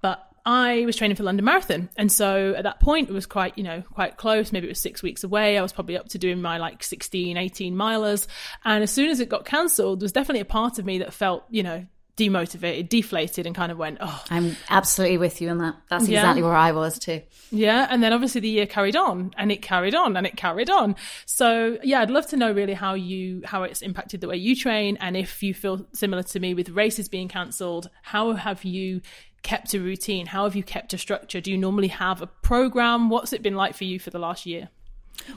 But 0.00 0.26
I 0.46 0.86
was 0.86 0.94
training 0.94 1.16
for 1.16 1.24
London 1.24 1.44
Marathon. 1.44 1.90
And 1.96 2.10
so 2.10 2.54
at 2.56 2.62
that 2.62 2.78
point, 2.78 3.10
it 3.10 3.12
was 3.12 3.26
quite, 3.26 3.58
you 3.58 3.64
know, 3.64 3.82
quite 3.92 4.16
close. 4.16 4.52
Maybe 4.52 4.68
it 4.68 4.70
was 4.70 4.80
six 4.80 5.02
weeks 5.02 5.24
away. 5.24 5.58
I 5.58 5.62
was 5.62 5.72
probably 5.72 5.98
up 5.98 6.08
to 6.10 6.18
doing 6.18 6.40
my 6.40 6.58
like 6.58 6.84
16, 6.84 7.36
18 7.36 7.74
milers. 7.74 8.28
And 8.64 8.84
as 8.84 8.92
soon 8.92 9.10
as 9.10 9.18
it 9.18 9.28
got 9.28 9.44
cancelled, 9.44 10.00
there 10.00 10.04
was 10.04 10.12
definitely 10.12 10.42
a 10.42 10.46
part 10.46 10.78
of 10.78 10.86
me 10.86 10.98
that 10.98 11.12
felt, 11.12 11.44
you 11.50 11.64
know, 11.64 11.84
demotivated, 12.16 12.88
deflated, 12.88 13.44
and 13.44 13.54
kind 13.56 13.70
of 13.72 13.76
went, 13.76 13.98
oh. 14.00 14.24
I'm 14.30 14.56
absolutely 14.70 15.18
with 15.18 15.40
you 15.40 15.50
on 15.50 15.58
that. 15.58 15.76
That's 15.90 16.08
yeah. 16.08 16.20
exactly 16.20 16.44
where 16.44 16.54
I 16.54 16.70
was 16.70 17.00
too. 17.00 17.22
Yeah. 17.50 17.86
And 17.90 18.00
then 18.00 18.12
obviously 18.12 18.40
the 18.40 18.48
year 18.48 18.66
carried 18.66 18.96
on 18.96 19.34
and 19.36 19.50
it 19.50 19.62
carried 19.62 19.96
on 19.96 20.16
and 20.16 20.26
it 20.26 20.36
carried 20.36 20.70
on. 20.70 20.94
So 21.26 21.76
yeah, 21.82 22.00
I'd 22.00 22.10
love 22.10 22.26
to 22.28 22.36
know 22.36 22.52
really 22.52 22.72
how 22.74 22.94
you, 22.94 23.42
how 23.44 23.64
it's 23.64 23.82
impacted 23.82 24.20
the 24.20 24.28
way 24.28 24.36
you 24.36 24.54
train. 24.54 24.96
And 25.00 25.16
if 25.16 25.42
you 25.42 25.52
feel 25.54 25.86
similar 25.92 26.22
to 26.22 26.40
me 26.40 26.54
with 26.54 26.70
races 26.70 27.08
being 27.08 27.28
cancelled, 27.28 27.90
how 28.02 28.32
have 28.34 28.64
you 28.64 29.02
kept 29.46 29.74
a 29.74 29.80
routine? 29.80 30.26
How 30.26 30.42
have 30.42 30.56
you 30.56 30.64
kept 30.64 30.92
a 30.92 30.98
structure? 30.98 31.40
Do 31.40 31.52
you 31.52 31.56
normally 31.56 31.88
have 31.88 32.20
a 32.20 32.26
program? 32.26 33.08
What's 33.10 33.32
it 33.32 33.42
been 33.42 33.54
like 33.54 33.76
for 33.76 33.84
you 33.84 34.00
for 34.00 34.10
the 34.10 34.18
last 34.18 34.44
year? 34.44 34.70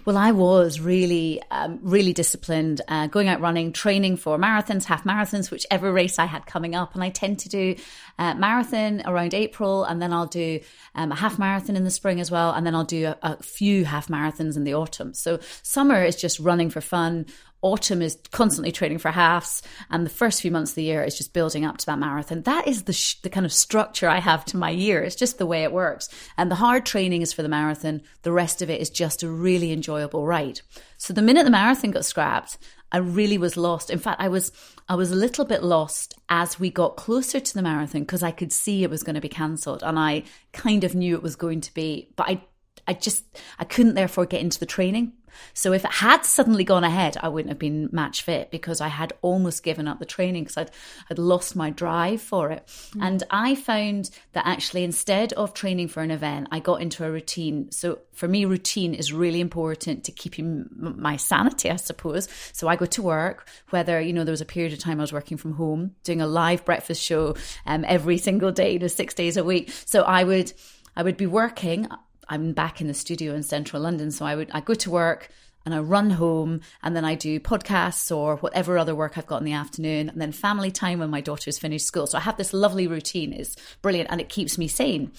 Well, 0.03 0.17
I 0.17 0.31
was 0.31 0.81
really, 0.81 1.41
um, 1.51 1.79
really 1.83 2.11
disciplined, 2.11 2.81
uh, 2.87 3.07
going 3.07 3.27
out 3.27 3.39
running, 3.39 3.71
training 3.71 4.17
for 4.17 4.37
marathons, 4.37 4.83
half 4.85 5.03
marathons, 5.03 5.51
whichever 5.51 5.93
race 5.93 6.19
I 6.19 6.25
had 6.25 6.45
coming 6.45 6.75
up. 6.75 6.95
And 6.95 7.03
I 7.03 7.09
tend 7.09 7.39
to 7.39 7.49
do 7.49 7.75
uh, 8.17 8.33
marathon 8.33 9.03
around 9.05 9.33
April, 9.33 9.83
and 9.83 10.01
then 10.01 10.11
I'll 10.11 10.25
do 10.25 10.59
um, 10.95 11.11
a 11.11 11.15
half 11.15 11.39
marathon 11.39 11.75
in 11.75 11.83
the 11.83 11.91
spring 11.91 12.19
as 12.19 12.29
well, 12.29 12.51
and 12.51 12.65
then 12.65 12.75
I'll 12.75 12.83
do 12.83 13.05
a, 13.05 13.17
a 13.21 13.43
few 13.43 13.85
half 13.85 14.07
marathons 14.07 14.57
in 14.57 14.63
the 14.63 14.73
autumn. 14.73 15.13
So 15.13 15.39
summer 15.61 16.03
is 16.03 16.15
just 16.15 16.39
running 16.39 16.69
for 16.69 16.81
fun 16.81 17.27
autumn 17.61 18.01
is 18.01 18.17
constantly 18.31 18.71
training 18.71 18.97
for 18.97 19.11
halves 19.11 19.61
and 19.89 20.05
the 20.05 20.09
first 20.09 20.41
few 20.41 20.51
months 20.51 20.71
of 20.71 20.75
the 20.75 20.83
year 20.83 21.03
is 21.03 21.17
just 21.17 21.33
building 21.33 21.65
up 21.65 21.77
to 21.77 21.85
that 21.85 21.99
marathon. 21.99 22.41
That 22.43 22.67
is 22.67 22.83
the 22.83 22.93
sh- 22.93 23.21
the 23.21 23.29
kind 23.29 23.45
of 23.45 23.53
structure 23.53 24.07
i 24.07 24.19
have 24.19 24.45
to 24.45 24.57
my 24.57 24.69
year. 24.69 25.03
It's 25.03 25.15
just 25.15 25.37
the 25.37 25.45
way 25.45 25.63
it 25.63 25.71
works. 25.71 26.09
And 26.37 26.49
the 26.49 26.55
hard 26.55 26.85
training 26.85 27.21
is 27.21 27.33
for 27.33 27.41
the 27.41 27.49
marathon. 27.49 28.01
The 28.21 28.31
rest 28.31 28.61
of 28.61 28.69
it 28.69 28.81
is 28.81 28.89
just 28.89 29.23
a 29.23 29.29
really 29.29 29.71
enjoyable 29.71 30.25
ride. 30.25 30.61
So 30.97 31.13
the 31.13 31.21
minute 31.21 31.43
the 31.43 31.51
marathon 31.51 31.91
got 31.91 32.05
scrapped 32.05 32.57
i 32.91 32.97
really 32.97 33.37
was 33.37 33.57
lost. 33.57 33.89
In 33.89 33.99
fact 33.99 34.21
i 34.21 34.27
was 34.27 34.51
i 34.87 34.95
was 34.95 35.11
a 35.11 35.15
little 35.15 35.45
bit 35.45 35.63
lost 35.63 36.15
as 36.29 36.59
we 36.59 36.69
got 36.69 36.97
closer 36.97 37.39
to 37.39 37.53
the 37.53 37.61
marathon 37.61 38.01
because 38.01 38.23
i 38.23 38.31
could 38.31 38.51
see 38.51 38.83
it 38.83 38.89
was 38.89 39.03
going 39.03 39.15
to 39.15 39.21
be 39.21 39.29
cancelled 39.29 39.83
and 39.83 39.99
i 39.99 40.23
kind 40.53 40.83
of 40.83 40.95
knew 40.95 41.15
it 41.15 41.23
was 41.23 41.35
going 41.35 41.61
to 41.61 41.73
be 41.73 42.09
but 42.15 42.27
i 42.27 42.41
I 42.89 42.93
just, 42.93 43.23
I 43.59 43.65
couldn't 43.65 43.93
therefore 43.93 44.25
get 44.25 44.41
into 44.41 44.59
the 44.59 44.65
training. 44.65 45.13
So 45.53 45.73
if 45.73 45.85
it 45.85 45.91
had 45.91 46.25
suddenly 46.25 46.63
gone 46.63 46.83
ahead, 46.83 47.17
I 47.21 47.29
wouldn't 47.29 47.49
have 47.49 47.59
been 47.59 47.89
match 47.91 48.21
fit 48.21 48.51
because 48.51 48.81
I 48.81 48.87
had 48.87 49.13
almost 49.21 49.63
given 49.63 49.87
up 49.87 49.99
the 49.99 50.05
training 50.05 50.43
because 50.43 50.57
I'd, 50.57 50.71
I'd 51.09 51.19
lost 51.19 51.55
my 51.55 51.69
drive 51.69 52.21
for 52.21 52.51
it. 52.51 52.65
Mm. 52.95 53.07
And 53.07 53.23
I 53.29 53.55
found 53.55 54.09
that 54.33 54.45
actually 54.45 54.83
instead 54.83 55.33
of 55.33 55.53
training 55.53 55.87
for 55.87 56.01
an 56.03 56.11
event, 56.11 56.47
I 56.51 56.59
got 56.59 56.81
into 56.81 57.05
a 57.05 57.11
routine. 57.11 57.71
So 57.71 57.99
for 58.13 58.27
me, 58.27 58.45
routine 58.45 58.93
is 58.93 59.13
really 59.13 59.41
important 59.41 60.03
to 60.05 60.11
keeping 60.11 60.67
my 60.71 61.15
sanity, 61.15 61.69
I 61.69 61.77
suppose. 61.77 62.27
So 62.53 62.67
I 62.67 62.75
go 62.75 62.85
to 62.85 63.01
work, 63.01 63.47
whether, 63.69 63.99
you 64.01 64.13
know, 64.13 64.23
there 64.23 64.31
was 64.31 64.41
a 64.41 64.45
period 64.45 64.73
of 64.73 64.79
time 64.79 64.99
I 64.99 65.03
was 65.03 65.13
working 65.13 65.37
from 65.37 65.53
home, 65.53 65.95
doing 66.03 66.21
a 66.21 66.27
live 66.27 66.65
breakfast 66.65 67.01
show 67.01 67.35
um, 67.65 67.85
every 67.87 68.17
single 68.17 68.51
day, 68.51 68.73
you 68.73 68.79
know, 68.79 68.87
six 68.87 69.13
days 69.13 69.37
a 69.37 69.43
week. 69.43 69.71
So 69.85 70.03
I 70.03 70.23
would, 70.23 70.51
I 70.95 71.03
would 71.03 71.17
be 71.17 71.27
working 71.27 71.87
I'm 72.29 72.53
back 72.53 72.79
in 72.79 72.87
the 72.87 72.93
studio 72.93 73.33
in 73.33 73.43
central 73.43 73.81
London. 73.81 74.11
So 74.11 74.25
I 74.25 74.35
would, 74.35 74.49
I 74.51 74.61
go 74.61 74.75
to 74.75 74.91
work 74.91 75.29
and 75.65 75.75
I 75.75 75.79
run 75.79 76.11
home 76.11 76.61
and 76.81 76.95
then 76.95 77.03
I 77.03 77.15
do 77.15 77.39
podcasts 77.39 78.15
or 78.15 78.37
whatever 78.37 78.77
other 78.77 78.95
work 78.95 79.17
I've 79.17 79.27
got 79.27 79.41
in 79.41 79.45
the 79.45 79.53
afternoon 79.53 80.09
and 80.09 80.21
then 80.21 80.31
family 80.31 80.71
time 80.71 80.99
when 80.99 81.09
my 81.09 81.21
daughter's 81.21 81.59
finished 81.59 81.85
school. 81.85 82.07
So 82.07 82.17
I 82.17 82.21
have 82.21 82.37
this 82.37 82.53
lovely 82.53 82.87
routine 82.87 83.33
is 83.33 83.57
brilliant 83.81 84.09
and 84.11 84.21
it 84.21 84.29
keeps 84.29 84.57
me 84.57 84.67
sane. 84.67 85.11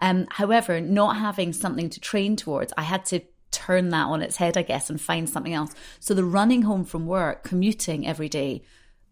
Um, 0.00 0.26
however, 0.30 0.80
not 0.80 1.16
having 1.16 1.52
something 1.52 1.88
to 1.90 2.00
train 2.00 2.36
towards, 2.36 2.72
I 2.76 2.82
had 2.82 3.06
to 3.06 3.20
turn 3.50 3.88
that 3.90 4.06
on 4.06 4.20
its 4.20 4.36
head, 4.36 4.58
I 4.58 4.62
guess, 4.62 4.90
and 4.90 5.00
find 5.00 5.28
something 5.28 5.54
else. 5.54 5.72
So 6.00 6.12
the 6.12 6.24
running 6.24 6.62
home 6.62 6.84
from 6.84 7.06
work, 7.06 7.44
commuting 7.44 8.06
every 8.06 8.28
day 8.28 8.62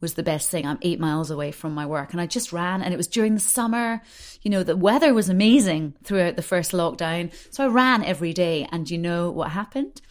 was 0.04 0.14
the 0.14 0.23
best 0.23 0.50
thing. 0.50 0.66
I'm 0.66 0.78
eight 0.82 1.00
miles 1.00 1.30
away 1.30 1.50
from 1.50 1.73
my 1.73 1.87
work 1.87 2.12
and 2.12 2.20
I 2.20 2.26
just 2.26 2.52
ran 2.52 2.82
and 2.82 2.92
it 2.92 2.99
was 2.99 3.06
during 3.06 3.32
the 3.32 3.40
summer. 3.40 4.02
You 4.42 4.50
know, 4.50 4.62
the 4.62 4.76
weather 4.76 5.14
was 5.14 5.30
amazing 5.30 5.94
throughout 6.04 6.37
the 6.37 6.42
first 6.42 6.73
lockdown. 6.73 7.32
So 7.50 7.64
I 7.64 7.68
ran 7.68 8.04
every 8.04 8.34
day 8.34 8.68
and 8.70 8.90
you 8.90 8.99
know 8.99 9.30
what 9.30 9.52
happened? 9.52 10.02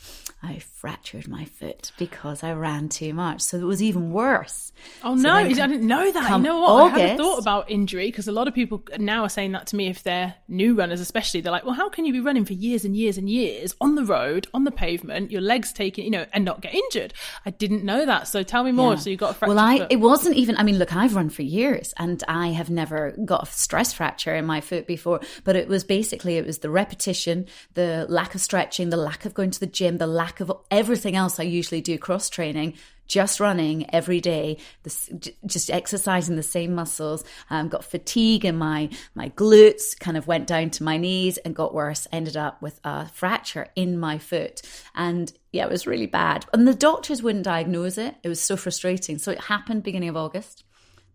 I 0.45 0.59
fractured 0.59 1.29
my 1.29 1.45
foot 1.45 1.93
because 1.97 2.43
I 2.43 2.51
ran 2.51 2.89
too 2.89 3.13
much. 3.13 3.41
So 3.41 3.57
it 3.57 3.63
was 3.63 3.81
even 3.81 4.12
worse. 4.12 4.73
Oh 5.01 5.15
so 5.15 5.21
no, 5.21 5.33
I 5.33 5.47
didn't 5.47 5.88
know 5.88 6.12
that. 6.12 6.31
You 6.31 6.38
know 6.39 6.59
what? 6.59 6.69
August, 6.69 6.95
I 6.95 7.00
hadn't 7.00 7.17
thought 7.17 7.39
about 7.39 7.71
injury 7.71 8.07
because 8.07 8.27
a 8.27 8.33
lot 8.33 8.50
of 8.50 8.53
people 8.53 8.83
now 9.00 9.23
are 9.23 9.29
saying 9.29 9.53
that 9.53 9.67
to 9.67 9.77
me 9.77 9.88
if 9.88 10.03
they're 10.03 10.35
new 10.50 10.75
runners, 10.75 11.00
especially. 11.00 11.39
They're 11.39 11.51
like, 11.51 11.63
well, 11.63 11.73
how 11.73 11.88
can 11.88 12.05
you 12.05 12.12
be 12.12 12.19
running 12.19 12.43
for 12.43 12.53
years 12.53 12.83
and 12.83 12.95
years 12.95 13.17
and 13.17 13.29
years 13.29 13.73
on 13.79 13.95
the 13.95 14.03
road, 14.03 14.47
on 14.53 14.65
the 14.65 14.71
pavement, 14.71 15.31
your 15.31 15.39
legs 15.39 15.71
taken, 15.71 16.03
you 16.03 16.12
know, 16.12 16.25
and 16.33 16.43
not 16.43 16.59
get 16.59 16.73
injured? 16.73 17.13
I 17.45 17.51
didn't 17.51 17.85
know 17.85 18.05
that. 18.05 18.27
So 18.27 18.43
tell 18.43 18.65
me 18.65 18.73
more. 18.73 18.93
Yeah. 18.93 19.00
So 19.00 19.09
you 19.09 19.15
got 19.15 19.31
a 19.31 19.33
fracture. 19.35 19.55
Well, 19.55 19.63
I, 19.63 19.77
foot. 19.77 19.91
it 19.91 20.01
wasn't 20.01 20.35
even, 20.35 20.57
I 20.57 20.63
mean, 20.63 20.77
look, 20.77 20.93
I've 20.93 21.15
run 21.15 21.29
for 21.29 21.43
years 21.43 21.93
and 21.97 22.21
I 22.27 22.47
have 22.50 22.69
never 22.69 23.12
got 23.23 23.47
a 23.47 23.51
stress 23.51 23.93
fracture 23.93 24.35
in 24.35 24.45
my 24.45 24.59
foot 24.59 24.88
before, 24.88 25.21
but 25.45 25.55
it 25.55 25.69
was 25.69 25.85
basically, 25.85 26.35
it 26.35 26.45
was 26.45 26.57
the 26.57 26.69
repetition, 26.69 27.45
the 27.75 28.05
lack 28.09 28.35
of 28.35 28.41
stretching, 28.41 28.89
the 28.89 28.97
lack 28.97 29.23
of 29.23 29.33
going 29.33 29.51
to 29.51 29.59
the 29.62 29.67
gym, 29.67 30.00
the 30.00 30.07
lack 30.07 30.33
of 30.40 30.52
everything 30.72 31.16
else 31.16 31.40
I 31.40 31.44
usually 31.44 31.82
do 31.82 31.98
cross 31.98 32.30
training 32.30 32.75
just 33.08 33.40
running 33.40 33.94
every 33.94 34.22
day, 34.22 34.58
this, 34.84 35.10
just 35.46 35.70
exercising 35.70 36.36
the 36.36 36.44
same 36.44 36.74
muscles. 36.74 37.24
Um, 37.50 37.68
got 37.68 37.84
fatigue 37.84 38.46
in 38.46 38.58
my 38.58 38.90
my 39.13 39.30
glutes, 39.30 39.98
kind 40.00 40.18
of 40.18 40.28
went 40.28 40.48
down 40.48 40.70
to 40.72 40.84
my 40.84 40.98
knees 40.98 41.38
and 41.38 41.56
got 41.56 41.74
worse. 41.74 42.08
Ended 42.12 42.38
up 42.38 42.62
with 42.62 42.80
a 42.84 43.08
fracture 43.10 43.68
in 43.75 44.00
my 44.00 44.18
foot, 44.18 44.62
and 44.96 45.32
yeah, 45.52 45.66
it 45.66 45.72
was 45.72 45.86
really 45.86 46.08
bad. 46.08 46.46
And 46.54 46.68
the 46.68 46.74
doctors 46.74 47.22
wouldn't 47.22 47.46
diagnose 47.46 47.98
it. 47.98 48.16
It 48.24 48.30
was 48.30 48.42
so 48.42 48.56
frustrating. 48.56 49.18
So 49.18 49.32
it 49.32 49.42
happened 49.42 49.84
beginning 49.84 50.10
of 50.10 50.18
August 50.18 50.63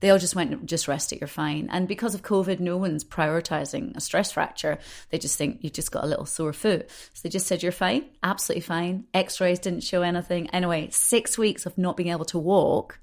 they 0.00 0.10
all 0.10 0.18
just 0.18 0.34
went, 0.34 0.66
just 0.66 0.88
rest 0.88 1.12
it, 1.12 1.20
you're 1.20 1.28
fine. 1.28 1.68
And 1.70 1.88
because 1.88 2.14
of 2.14 2.22
COVID, 2.22 2.60
no 2.60 2.76
one's 2.76 3.04
prioritizing 3.04 3.96
a 3.96 4.00
stress 4.00 4.32
fracture. 4.32 4.78
They 5.10 5.18
just 5.18 5.36
think 5.36 5.58
you 5.62 5.70
just 5.70 5.90
got 5.90 6.04
a 6.04 6.06
little 6.06 6.26
sore 6.26 6.52
foot. 6.52 6.88
So 7.14 7.20
they 7.22 7.30
just 7.30 7.46
said, 7.46 7.62
you're 7.62 7.72
fine, 7.72 8.06
absolutely 8.22 8.62
fine. 8.62 9.04
X 9.12 9.40
rays 9.40 9.58
didn't 9.58 9.82
show 9.82 10.02
anything. 10.02 10.48
Anyway, 10.50 10.88
six 10.90 11.36
weeks 11.36 11.66
of 11.66 11.76
not 11.76 11.96
being 11.96 12.10
able 12.10 12.24
to 12.26 12.38
walk. 12.38 13.00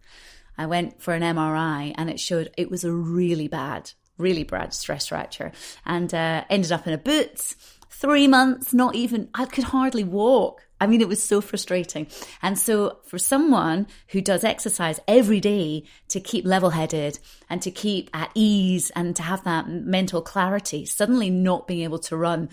I 0.57 0.67
went 0.67 1.01
for 1.01 1.13
an 1.13 1.21
MRI 1.21 1.93
and 1.97 2.09
it 2.09 2.19
showed 2.19 2.51
it 2.57 2.71
was 2.71 2.83
a 2.83 2.91
really 2.91 3.49
bad, 3.49 3.91
really 4.17 4.43
bad 4.43 4.73
stress 4.73 5.07
fracture 5.07 5.51
and 5.85 6.13
uh, 6.13 6.45
ended 6.49 6.71
up 6.71 6.87
in 6.87 6.93
a 6.93 6.97
boot. 6.97 7.55
Three 7.89 8.27
months, 8.27 8.73
not 8.73 8.95
even, 8.95 9.29
I 9.33 9.45
could 9.45 9.65
hardly 9.65 10.03
walk. 10.03 10.65
I 10.85 10.87
mean, 10.87 11.01
it 11.01 11.07
was 11.07 11.23
so 11.23 11.41
frustrating. 11.41 12.05
And 12.43 12.59
so, 12.59 12.99
for 13.05 13.17
someone 13.17 13.87
who 14.09 14.21
does 14.21 14.43
exercise 14.43 14.99
every 15.07 15.39
day 15.39 15.83
to 16.09 16.19
keep 16.19 16.45
level 16.45 16.69
headed 16.69 17.17
and 17.49 17.59
to 17.63 17.71
keep 17.71 18.11
at 18.13 18.29
ease 18.35 18.91
and 18.91 19.15
to 19.15 19.23
have 19.23 19.43
that 19.45 19.67
mental 19.67 20.21
clarity, 20.21 20.85
suddenly 20.85 21.31
not 21.31 21.65
being 21.65 21.81
able 21.81 21.97
to 21.97 22.15
run 22.15 22.49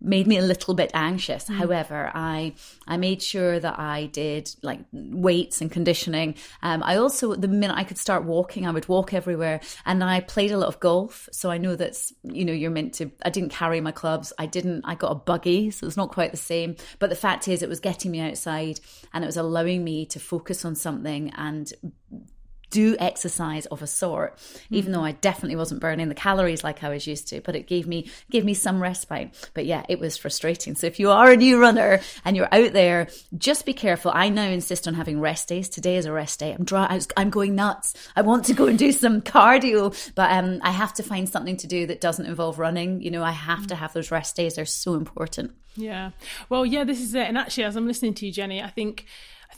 made 0.00 0.26
me 0.26 0.38
a 0.38 0.42
little 0.42 0.74
bit 0.74 0.90
anxious. 0.94 1.44
Mm. 1.44 1.56
However, 1.56 2.10
I 2.14 2.54
I 2.86 2.96
made 2.96 3.22
sure 3.22 3.58
that 3.58 3.78
I 3.78 4.06
did 4.06 4.50
like 4.62 4.80
weights 4.92 5.60
and 5.60 5.70
conditioning. 5.70 6.34
Um, 6.62 6.82
I 6.82 6.96
also 6.96 7.34
the 7.34 7.48
minute 7.48 7.76
I 7.76 7.84
could 7.84 7.98
start 7.98 8.24
walking, 8.24 8.66
I 8.66 8.70
would 8.70 8.88
walk 8.88 9.12
everywhere, 9.12 9.60
and 9.84 10.02
I 10.02 10.20
played 10.20 10.52
a 10.52 10.58
lot 10.58 10.68
of 10.68 10.80
golf. 10.80 11.28
So 11.32 11.50
I 11.50 11.58
know 11.58 11.76
that's 11.76 12.12
you 12.22 12.44
know 12.44 12.52
you're 12.52 12.70
meant 12.70 12.94
to. 12.94 13.10
I 13.24 13.30
didn't 13.30 13.50
carry 13.50 13.80
my 13.80 13.92
clubs. 13.92 14.32
I 14.38 14.46
didn't. 14.46 14.84
I 14.84 14.94
got 14.94 15.12
a 15.12 15.16
buggy, 15.16 15.70
so 15.70 15.86
it's 15.86 15.96
not 15.96 16.12
quite 16.12 16.30
the 16.30 16.36
same. 16.36 16.76
But 16.98 17.10
the 17.10 17.16
fact 17.16 17.48
is, 17.48 17.62
it 17.62 17.68
was 17.68 17.80
getting 17.80 18.10
me 18.10 18.20
outside, 18.20 18.80
and 19.12 19.24
it 19.24 19.26
was 19.26 19.36
allowing 19.36 19.84
me 19.84 20.06
to 20.06 20.20
focus 20.20 20.64
on 20.64 20.74
something 20.74 21.30
and 21.36 21.72
do 22.70 22.96
exercise 22.98 23.66
of 23.66 23.82
a 23.82 23.86
sort, 23.86 24.36
mm-hmm. 24.36 24.74
even 24.74 24.92
though 24.92 25.04
I 25.04 25.12
definitely 25.12 25.56
wasn't 25.56 25.80
burning 25.80 26.08
the 26.08 26.14
calories 26.14 26.64
like 26.64 26.84
I 26.84 26.88
was 26.88 27.06
used 27.06 27.28
to, 27.28 27.40
but 27.40 27.56
it 27.56 27.66
gave 27.66 27.86
me 27.86 28.10
gave 28.30 28.44
me 28.44 28.54
some 28.54 28.82
respite. 28.82 29.50
But 29.54 29.66
yeah, 29.66 29.84
it 29.88 29.98
was 29.98 30.16
frustrating. 30.16 30.74
So 30.74 30.86
if 30.86 31.00
you 31.00 31.10
are 31.10 31.30
a 31.30 31.36
new 31.36 31.60
runner 31.60 32.00
and 32.24 32.36
you're 32.36 32.52
out 32.52 32.72
there, 32.72 33.08
just 33.36 33.66
be 33.66 33.74
careful. 33.74 34.12
I 34.14 34.28
now 34.28 34.48
insist 34.48 34.86
on 34.88 34.94
having 34.94 35.20
rest 35.20 35.48
days. 35.48 35.68
Today 35.68 35.96
is 35.96 36.06
a 36.06 36.12
rest 36.12 36.40
day. 36.40 36.52
I'm 36.52 36.64
dry. 36.64 37.00
I'm 37.16 37.30
going 37.30 37.54
nuts. 37.54 37.94
I 38.16 38.22
want 38.22 38.44
to 38.46 38.54
go 38.54 38.66
and 38.66 38.78
do 38.78 38.92
some 38.92 39.22
cardio, 39.22 40.12
but 40.14 40.30
um, 40.30 40.60
I 40.62 40.70
have 40.70 40.94
to 40.94 41.02
find 41.02 41.28
something 41.28 41.56
to 41.58 41.66
do 41.66 41.86
that 41.86 42.00
doesn't 42.00 42.26
involve 42.26 42.58
running. 42.58 43.00
You 43.00 43.10
know, 43.10 43.22
I 43.22 43.32
have 43.32 43.66
to 43.68 43.74
have 43.74 43.92
those 43.92 44.10
rest 44.10 44.36
days. 44.36 44.54
They're 44.54 44.64
so 44.64 44.94
important. 44.94 45.52
Yeah. 45.76 46.10
Well, 46.48 46.66
yeah, 46.66 46.84
this 46.84 47.00
is 47.00 47.14
it. 47.14 47.28
And 47.28 47.38
actually, 47.38 47.64
as 47.64 47.76
I'm 47.76 47.86
listening 47.86 48.14
to 48.14 48.26
you, 48.26 48.32
Jenni, 48.32 48.62
I 48.62 48.68
think 48.68 49.06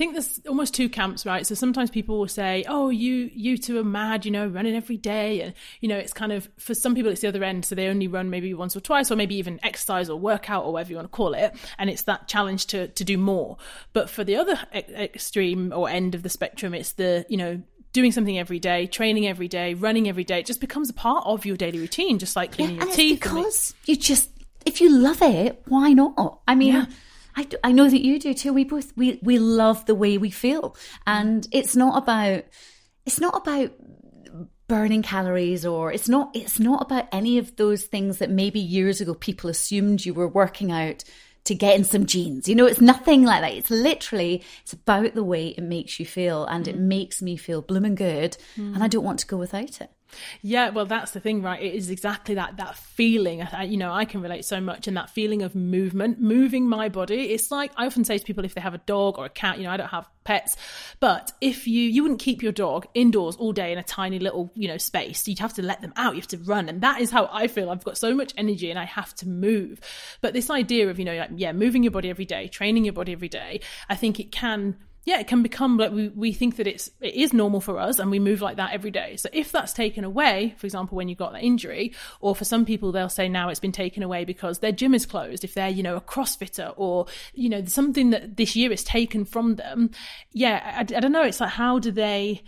think 0.00 0.14
there's 0.14 0.40
almost 0.48 0.72
two 0.72 0.88
camps, 0.88 1.26
right? 1.26 1.46
So 1.46 1.54
sometimes 1.54 1.90
people 1.90 2.18
will 2.18 2.26
say, 2.26 2.64
"Oh, 2.66 2.88
you 2.88 3.30
you 3.34 3.58
two 3.58 3.78
are 3.78 3.84
mad, 3.84 4.24
you 4.24 4.30
know, 4.30 4.46
running 4.46 4.74
every 4.74 4.96
day," 4.96 5.42
and 5.42 5.52
you 5.82 5.88
know, 5.90 5.98
it's 5.98 6.14
kind 6.14 6.32
of 6.32 6.48
for 6.58 6.74
some 6.74 6.94
people 6.94 7.10
it's 7.12 7.20
the 7.20 7.28
other 7.28 7.44
end, 7.44 7.66
so 7.66 7.74
they 7.74 7.86
only 7.86 8.08
run 8.08 8.30
maybe 8.30 8.54
once 8.54 8.74
or 8.74 8.80
twice, 8.80 9.10
or 9.10 9.16
maybe 9.16 9.34
even 9.34 9.60
exercise 9.62 10.08
or 10.08 10.18
workout 10.18 10.64
or 10.64 10.72
whatever 10.72 10.90
you 10.90 10.96
want 10.96 11.04
to 11.04 11.14
call 11.14 11.34
it, 11.34 11.54
and 11.78 11.90
it's 11.90 12.04
that 12.04 12.28
challenge 12.28 12.66
to 12.68 12.88
to 12.88 13.04
do 13.04 13.18
more. 13.18 13.58
But 13.92 14.08
for 14.08 14.24
the 14.24 14.36
other 14.36 14.58
extreme 14.72 15.70
or 15.76 15.90
end 15.90 16.14
of 16.14 16.22
the 16.22 16.30
spectrum, 16.30 16.72
it's 16.72 16.92
the 16.92 17.26
you 17.28 17.36
know 17.36 17.60
doing 17.92 18.10
something 18.10 18.38
every 18.38 18.58
day, 18.58 18.86
training 18.86 19.26
every 19.26 19.48
day, 19.48 19.74
running 19.74 20.08
every 20.08 20.24
day. 20.24 20.38
It 20.38 20.46
just 20.46 20.62
becomes 20.62 20.88
a 20.88 20.94
part 20.94 21.26
of 21.26 21.44
your 21.44 21.58
daily 21.58 21.78
routine, 21.78 22.18
just 22.18 22.36
like 22.36 22.52
cleaning 22.52 22.76
yeah, 22.76 22.84
your 22.84 22.94
teeth. 22.94 23.20
Because 23.20 23.74
you 23.84 23.96
just, 23.96 24.30
if 24.64 24.80
you 24.80 24.88
love 24.90 25.20
it, 25.20 25.60
why 25.66 25.92
not? 25.92 26.40
I 26.48 26.54
mean. 26.54 26.72
Yeah 26.72 26.86
I, 27.36 27.44
do, 27.44 27.56
I 27.62 27.72
know 27.72 27.88
that 27.88 28.04
you 28.04 28.18
do 28.18 28.34
too. 28.34 28.52
We 28.52 28.64
both 28.64 28.92
we 28.96 29.18
we 29.22 29.38
love 29.38 29.86
the 29.86 29.94
way 29.94 30.18
we 30.18 30.30
feel, 30.30 30.76
and 31.06 31.46
it's 31.52 31.76
not 31.76 32.02
about 32.02 32.44
it's 33.06 33.20
not 33.20 33.36
about 33.36 33.72
burning 34.68 35.02
calories 35.02 35.66
or 35.66 35.92
it's 35.92 36.08
not 36.08 36.30
it's 36.34 36.60
not 36.60 36.82
about 36.82 37.08
any 37.10 37.38
of 37.38 37.56
those 37.56 37.82
things 37.82 38.18
that 38.18 38.30
maybe 38.30 38.60
years 38.60 39.00
ago 39.00 39.14
people 39.14 39.50
assumed 39.50 40.04
you 40.04 40.14
were 40.14 40.28
working 40.28 40.70
out 40.70 41.02
to 41.44 41.54
get 41.54 41.76
in 41.76 41.84
some 41.84 42.06
jeans. 42.06 42.48
You 42.48 42.54
know, 42.54 42.66
it's 42.66 42.80
nothing 42.80 43.24
like 43.24 43.40
that. 43.40 43.54
It's 43.54 43.70
literally 43.70 44.44
it's 44.62 44.72
about 44.72 45.14
the 45.14 45.24
way 45.24 45.48
it 45.48 45.62
makes 45.62 45.98
you 45.98 46.06
feel, 46.06 46.44
and 46.44 46.68
it 46.68 46.76
mm. 46.76 46.82
makes 46.82 47.22
me 47.22 47.36
feel 47.36 47.62
blooming 47.62 47.94
good, 47.94 48.36
mm. 48.56 48.74
and 48.74 48.82
I 48.82 48.88
don't 48.88 49.04
want 49.04 49.20
to 49.20 49.26
go 49.26 49.36
without 49.36 49.80
it. 49.80 49.90
Yeah, 50.42 50.70
well, 50.70 50.86
that's 50.86 51.12
the 51.12 51.20
thing, 51.20 51.42
right? 51.42 51.60
It 51.60 51.74
is 51.74 51.90
exactly 51.90 52.34
that 52.34 52.56
that 52.56 52.76
feeling. 52.76 53.46
You 53.64 53.76
know, 53.76 53.92
I 53.92 54.04
can 54.04 54.20
relate 54.22 54.44
so 54.44 54.60
much, 54.60 54.88
and 54.88 54.96
that 54.96 55.10
feeling 55.10 55.42
of 55.42 55.54
movement, 55.54 56.20
moving 56.20 56.68
my 56.68 56.88
body. 56.88 57.32
It's 57.32 57.50
like 57.50 57.72
I 57.76 57.86
often 57.86 58.04
say 58.04 58.18
to 58.18 58.24
people, 58.24 58.44
if 58.44 58.54
they 58.54 58.60
have 58.60 58.74
a 58.74 58.78
dog 58.78 59.18
or 59.18 59.26
a 59.26 59.30
cat, 59.30 59.58
you 59.58 59.64
know, 59.64 59.70
I 59.70 59.76
don't 59.76 59.88
have 59.88 60.08
pets, 60.24 60.56
but 61.00 61.32
if 61.40 61.66
you 61.66 61.82
you 61.82 62.02
wouldn't 62.02 62.20
keep 62.20 62.42
your 62.42 62.52
dog 62.52 62.86
indoors 62.94 63.36
all 63.36 63.52
day 63.52 63.72
in 63.72 63.78
a 63.78 63.82
tiny 63.82 64.18
little 64.18 64.52
you 64.54 64.68
know 64.68 64.78
space, 64.78 65.26
you'd 65.28 65.38
have 65.38 65.54
to 65.54 65.62
let 65.62 65.80
them 65.80 65.92
out. 65.96 66.14
You 66.14 66.20
have 66.20 66.28
to 66.28 66.38
run, 66.38 66.68
and 66.68 66.80
that 66.80 67.00
is 67.00 67.10
how 67.10 67.28
I 67.32 67.46
feel. 67.46 67.70
I've 67.70 67.84
got 67.84 67.98
so 67.98 68.14
much 68.14 68.32
energy, 68.36 68.70
and 68.70 68.78
I 68.78 68.84
have 68.84 69.14
to 69.16 69.28
move. 69.28 69.80
But 70.20 70.32
this 70.32 70.50
idea 70.50 70.88
of 70.88 70.98
you 70.98 71.04
know, 71.04 71.16
like, 71.16 71.30
yeah, 71.36 71.52
moving 71.52 71.82
your 71.82 71.92
body 71.92 72.10
every 72.10 72.26
day, 72.26 72.48
training 72.48 72.84
your 72.84 72.94
body 72.94 73.12
every 73.12 73.28
day, 73.28 73.60
I 73.88 73.96
think 73.96 74.20
it 74.20 74.32
can 74.32 74.76
yeah, 75.04 75.18
it 75.18 75.26
can 75.26 75.42
become 75.42 75.78
like 75.78 75.92
we, 75.92 76.08
we 76.08 76.32
think 76.32 76.56
that 76.56 76.66
it's 76.66 76.90
it 77.00 77.14
is 77.14 77.32
normal 77.32 77.60
for 77.60 77.78
us 77.78 77.98
and 77.98 78.10
we 78.10 78.18
move 78.18 78.42
like 78.42 78.56
that 78.56 78.72
every 78.72 78.90
day. 78.90 79.16
So 79.16 79.28
if 79.32 79.50
that's 79.50 79.72
taken 79.72 80.04
away, 80.04 80.54
for 80.58 80.66
example, 80.66 80.96
when 80.96 81.08
you 81.08 81.14
got 81.16 81.32
that 81.32 81.42
injury, 81.42 81.94
or 82.20 82.36
for 82.36 82.44
some 82.44 82.64
people 82.66 82.92
they'll 82.92 83.08
say 83.08 83.28
now 83.28 83.48
it's 83.48 83.60
been 83.60 83.72
taken 83.72 84.02
away 84.02 84.24
because 84.24 84.58
their 84.58 84.72
gym 84.72 84.94
is 84.94 85.06
closed, 85.06 85.42
if 85.42 85.54
they're, 85.54 85.70
you 85.70 85.82
know, 85.82 85.96
a 85.96 86.00
CrossFitter 86.02 86.74
or, 86.76 87.06
you 87.32 87.48
know, 87.48 87.64
something 87.64 88.10
that 88.10 88.36
this 88.36 88.54
year 88.54 88.70
is 88.70 88.84
taken 88.84 89.24
from 89.24 89.56
them, 89.56 89.90
yeah, 90.32 90.74
I, 90.76 90.80
I 90.80 91.00
don't 91.00 91.12
know. 91.12 91.22
It's 91.22 91.40
like 91.40 91.50
how 91.50 91.78
do 91.78 91.90
they 91.90 92.42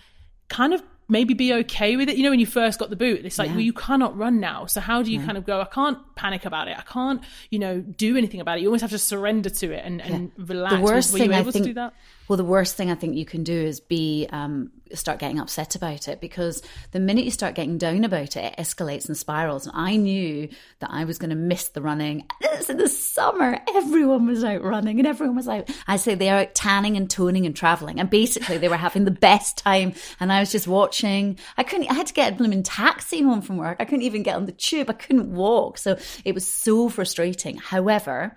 kind 0.49 0.75
of 0.75 0.83
maybe 1.09 1.35
be 1.35 1.53
okay 1.53 1.97
with 1.97 2.09
it. 2.09 2.17
You 2.17 2.23
know, 2.23 2.31
when 2.31 2.41
you 2.41 2.47
first 2.47 2.79
got 2.79 2.89
the 2.89 2.97
boot, 2.97 3.25
it's 3.27 3.39
like, 3.39 3.49
Yeah. 3.49 3.55
well, 3.55 3.61
you 3.63 3.73
cannot 3.75 4.17
run 4.17 4.41
now. 4.41 4.65
So 4.67 4.81
how 4.81 5.03
do 5.03 5.13
you 5.13 5.21
kind 5.21 5.37
of 5.37 5.45
go, 5.45 5.61
I 5.61 5.67
can't 5.67 5.99
panic 6.17 6.47
about 6.47 6.69
it. 6.69 6.79
I 6.79 6.83
can't, 6.83 7.23
you 7.51 7.59
know, 7.59 7.81
do 7.81 8.17
anything 8.17 8.41
about 8.41 8.59
it. 8.59 8.63
You 8.63 8.69
almost 8.69 8.81
have 8.83 8.93
to 8.93 8.99
surrender 8.99 9.51
to 9.51 9.73
it 9.73 9.85
and, 9.85 10.01
and 10.01 10.33
relax. 10.39 10.77
the 10.77 10.81
worst 10.81 11.13
Were 11.13 11.19
thing 11.19 11.31
you 11.31 11.37
I 11.37 11.41
able 11.41 11.53
think 11.53 11.65
to 11.65 11.71
do 11.71 11.75
that? 11.75 11.95
Well 12.29 12.37
the 12.37 12.45
worst 12.45 12.77
thing 12.77 12.91
i 12.91 12.95
think 12.95 13.17
you 13.17 13.25
can 13.25 13.43
do 13.43 13.57
is 13.57 13.81
be 13.81 14.29
um, 14.31 14.71
start 14.93 15.19
getting 15.19 15.39
upset 15.39 15.75
about 15.75 16.09
it 16.09 16.21
because 16.21 16.63
the 16.91 17.01
minute 17.01 17.25
you 17.25 17.31
start 17.31 17.55
getting 17.55 17.79
down 17.79 18.05
about 18.05 18.37
it 18.37 18.43
it 18.43 18.57
escalates 18.59 19.07
and 19.09 19.17
spirals. 19.17 19.67
And 19.67 19.77
i 19.77 19.97
knew 19.97 20.49
that 20.81 20.91
i 20.91 21.05
was 21.05 21.19
going 21.19 21.31
to 21.31 21.37
miss 21.37 21.69
the 21.69 21.83
running. 21.83 22.27
It's 22.41 22.71
in 22.71 22.77
the 22.77 22.89
summer. 22.89 23.59
Everyone 23.75 24.27
was 24.27 24.45
out 24.45 24.63
running 24.63 25.01
and 25.01 25.07
everyone 25.07 25.35
was 25.35 25.49
out. 25.49 25.69
I 25.89 25.97
say 25.97 26.15
they 26.15 26.31
are 26.31 26.41
out 26.41 26.55
tanning 26.55 26.97
and 26.97 27.11
toning 27.11 27.45
and 27.45 27.57
traveling. 27.57 27.99
And 27.99 28.09
basically 28.09 28.57
they 28.59 28.69
were 28.69 28.77
having 28.77 29.05
the 29.05 29.11
best 29.11 29.59
time. 29.59 29.95
And 30.21 30.33
i 30.33 30.39
was 30.39 30.53
just 30.53 30.69
watching. 30.69 31.39
I 31.57 31.65
couldn't 31.65 31.91
i 31.91 31.95
had 31.95 32.07
to 32.07 32.15
get 32.15 32.33
a 32.33 32.37
blooming 32.37 32.63
taxi 32.63 33.23
home 33.23 33.43
from 33.43 33.57
work. 33.57 33.79
I 33.81 33.85
couldn't 33.85 34.03
even 34.03 34.23
get 34.23 34.37
on 34.37 34.47
the 34.47 34.53
tube. 34.53 34.91
I 34.91 34.93
couldn't 34.93 35.35
walk. 35.35 35.79
So 35.79 35.99
it 36.25 36.35
was 36.35 36.47
so 36.47 36.89
frustrating. 36.89 37.57
However 37.57 38.37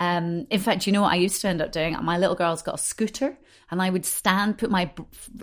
um, 0.00 0.46
in 0.50 0.60
fact, 0.60 0.86
you 0.86 0.92
know 0.92 1.02
what 1.02 1.12
I 1.12 1.16
used 1.16 1.40
to 1.42 1.48
end 1.48 1.62
up 1.62 1.72
doing? 1.72 1.96
My 2.02 2.18
little 2.18 2.36
girl's 2.36 2.62
got 2.62 2.76
a 2.76 2.78
scooter, 2.78 3.36
and 3.70 3.82
I 3.82 3.90
would 3.90 4.06
stand, 4.06 4.58
put 4.58 4.70
my 4.70 4.90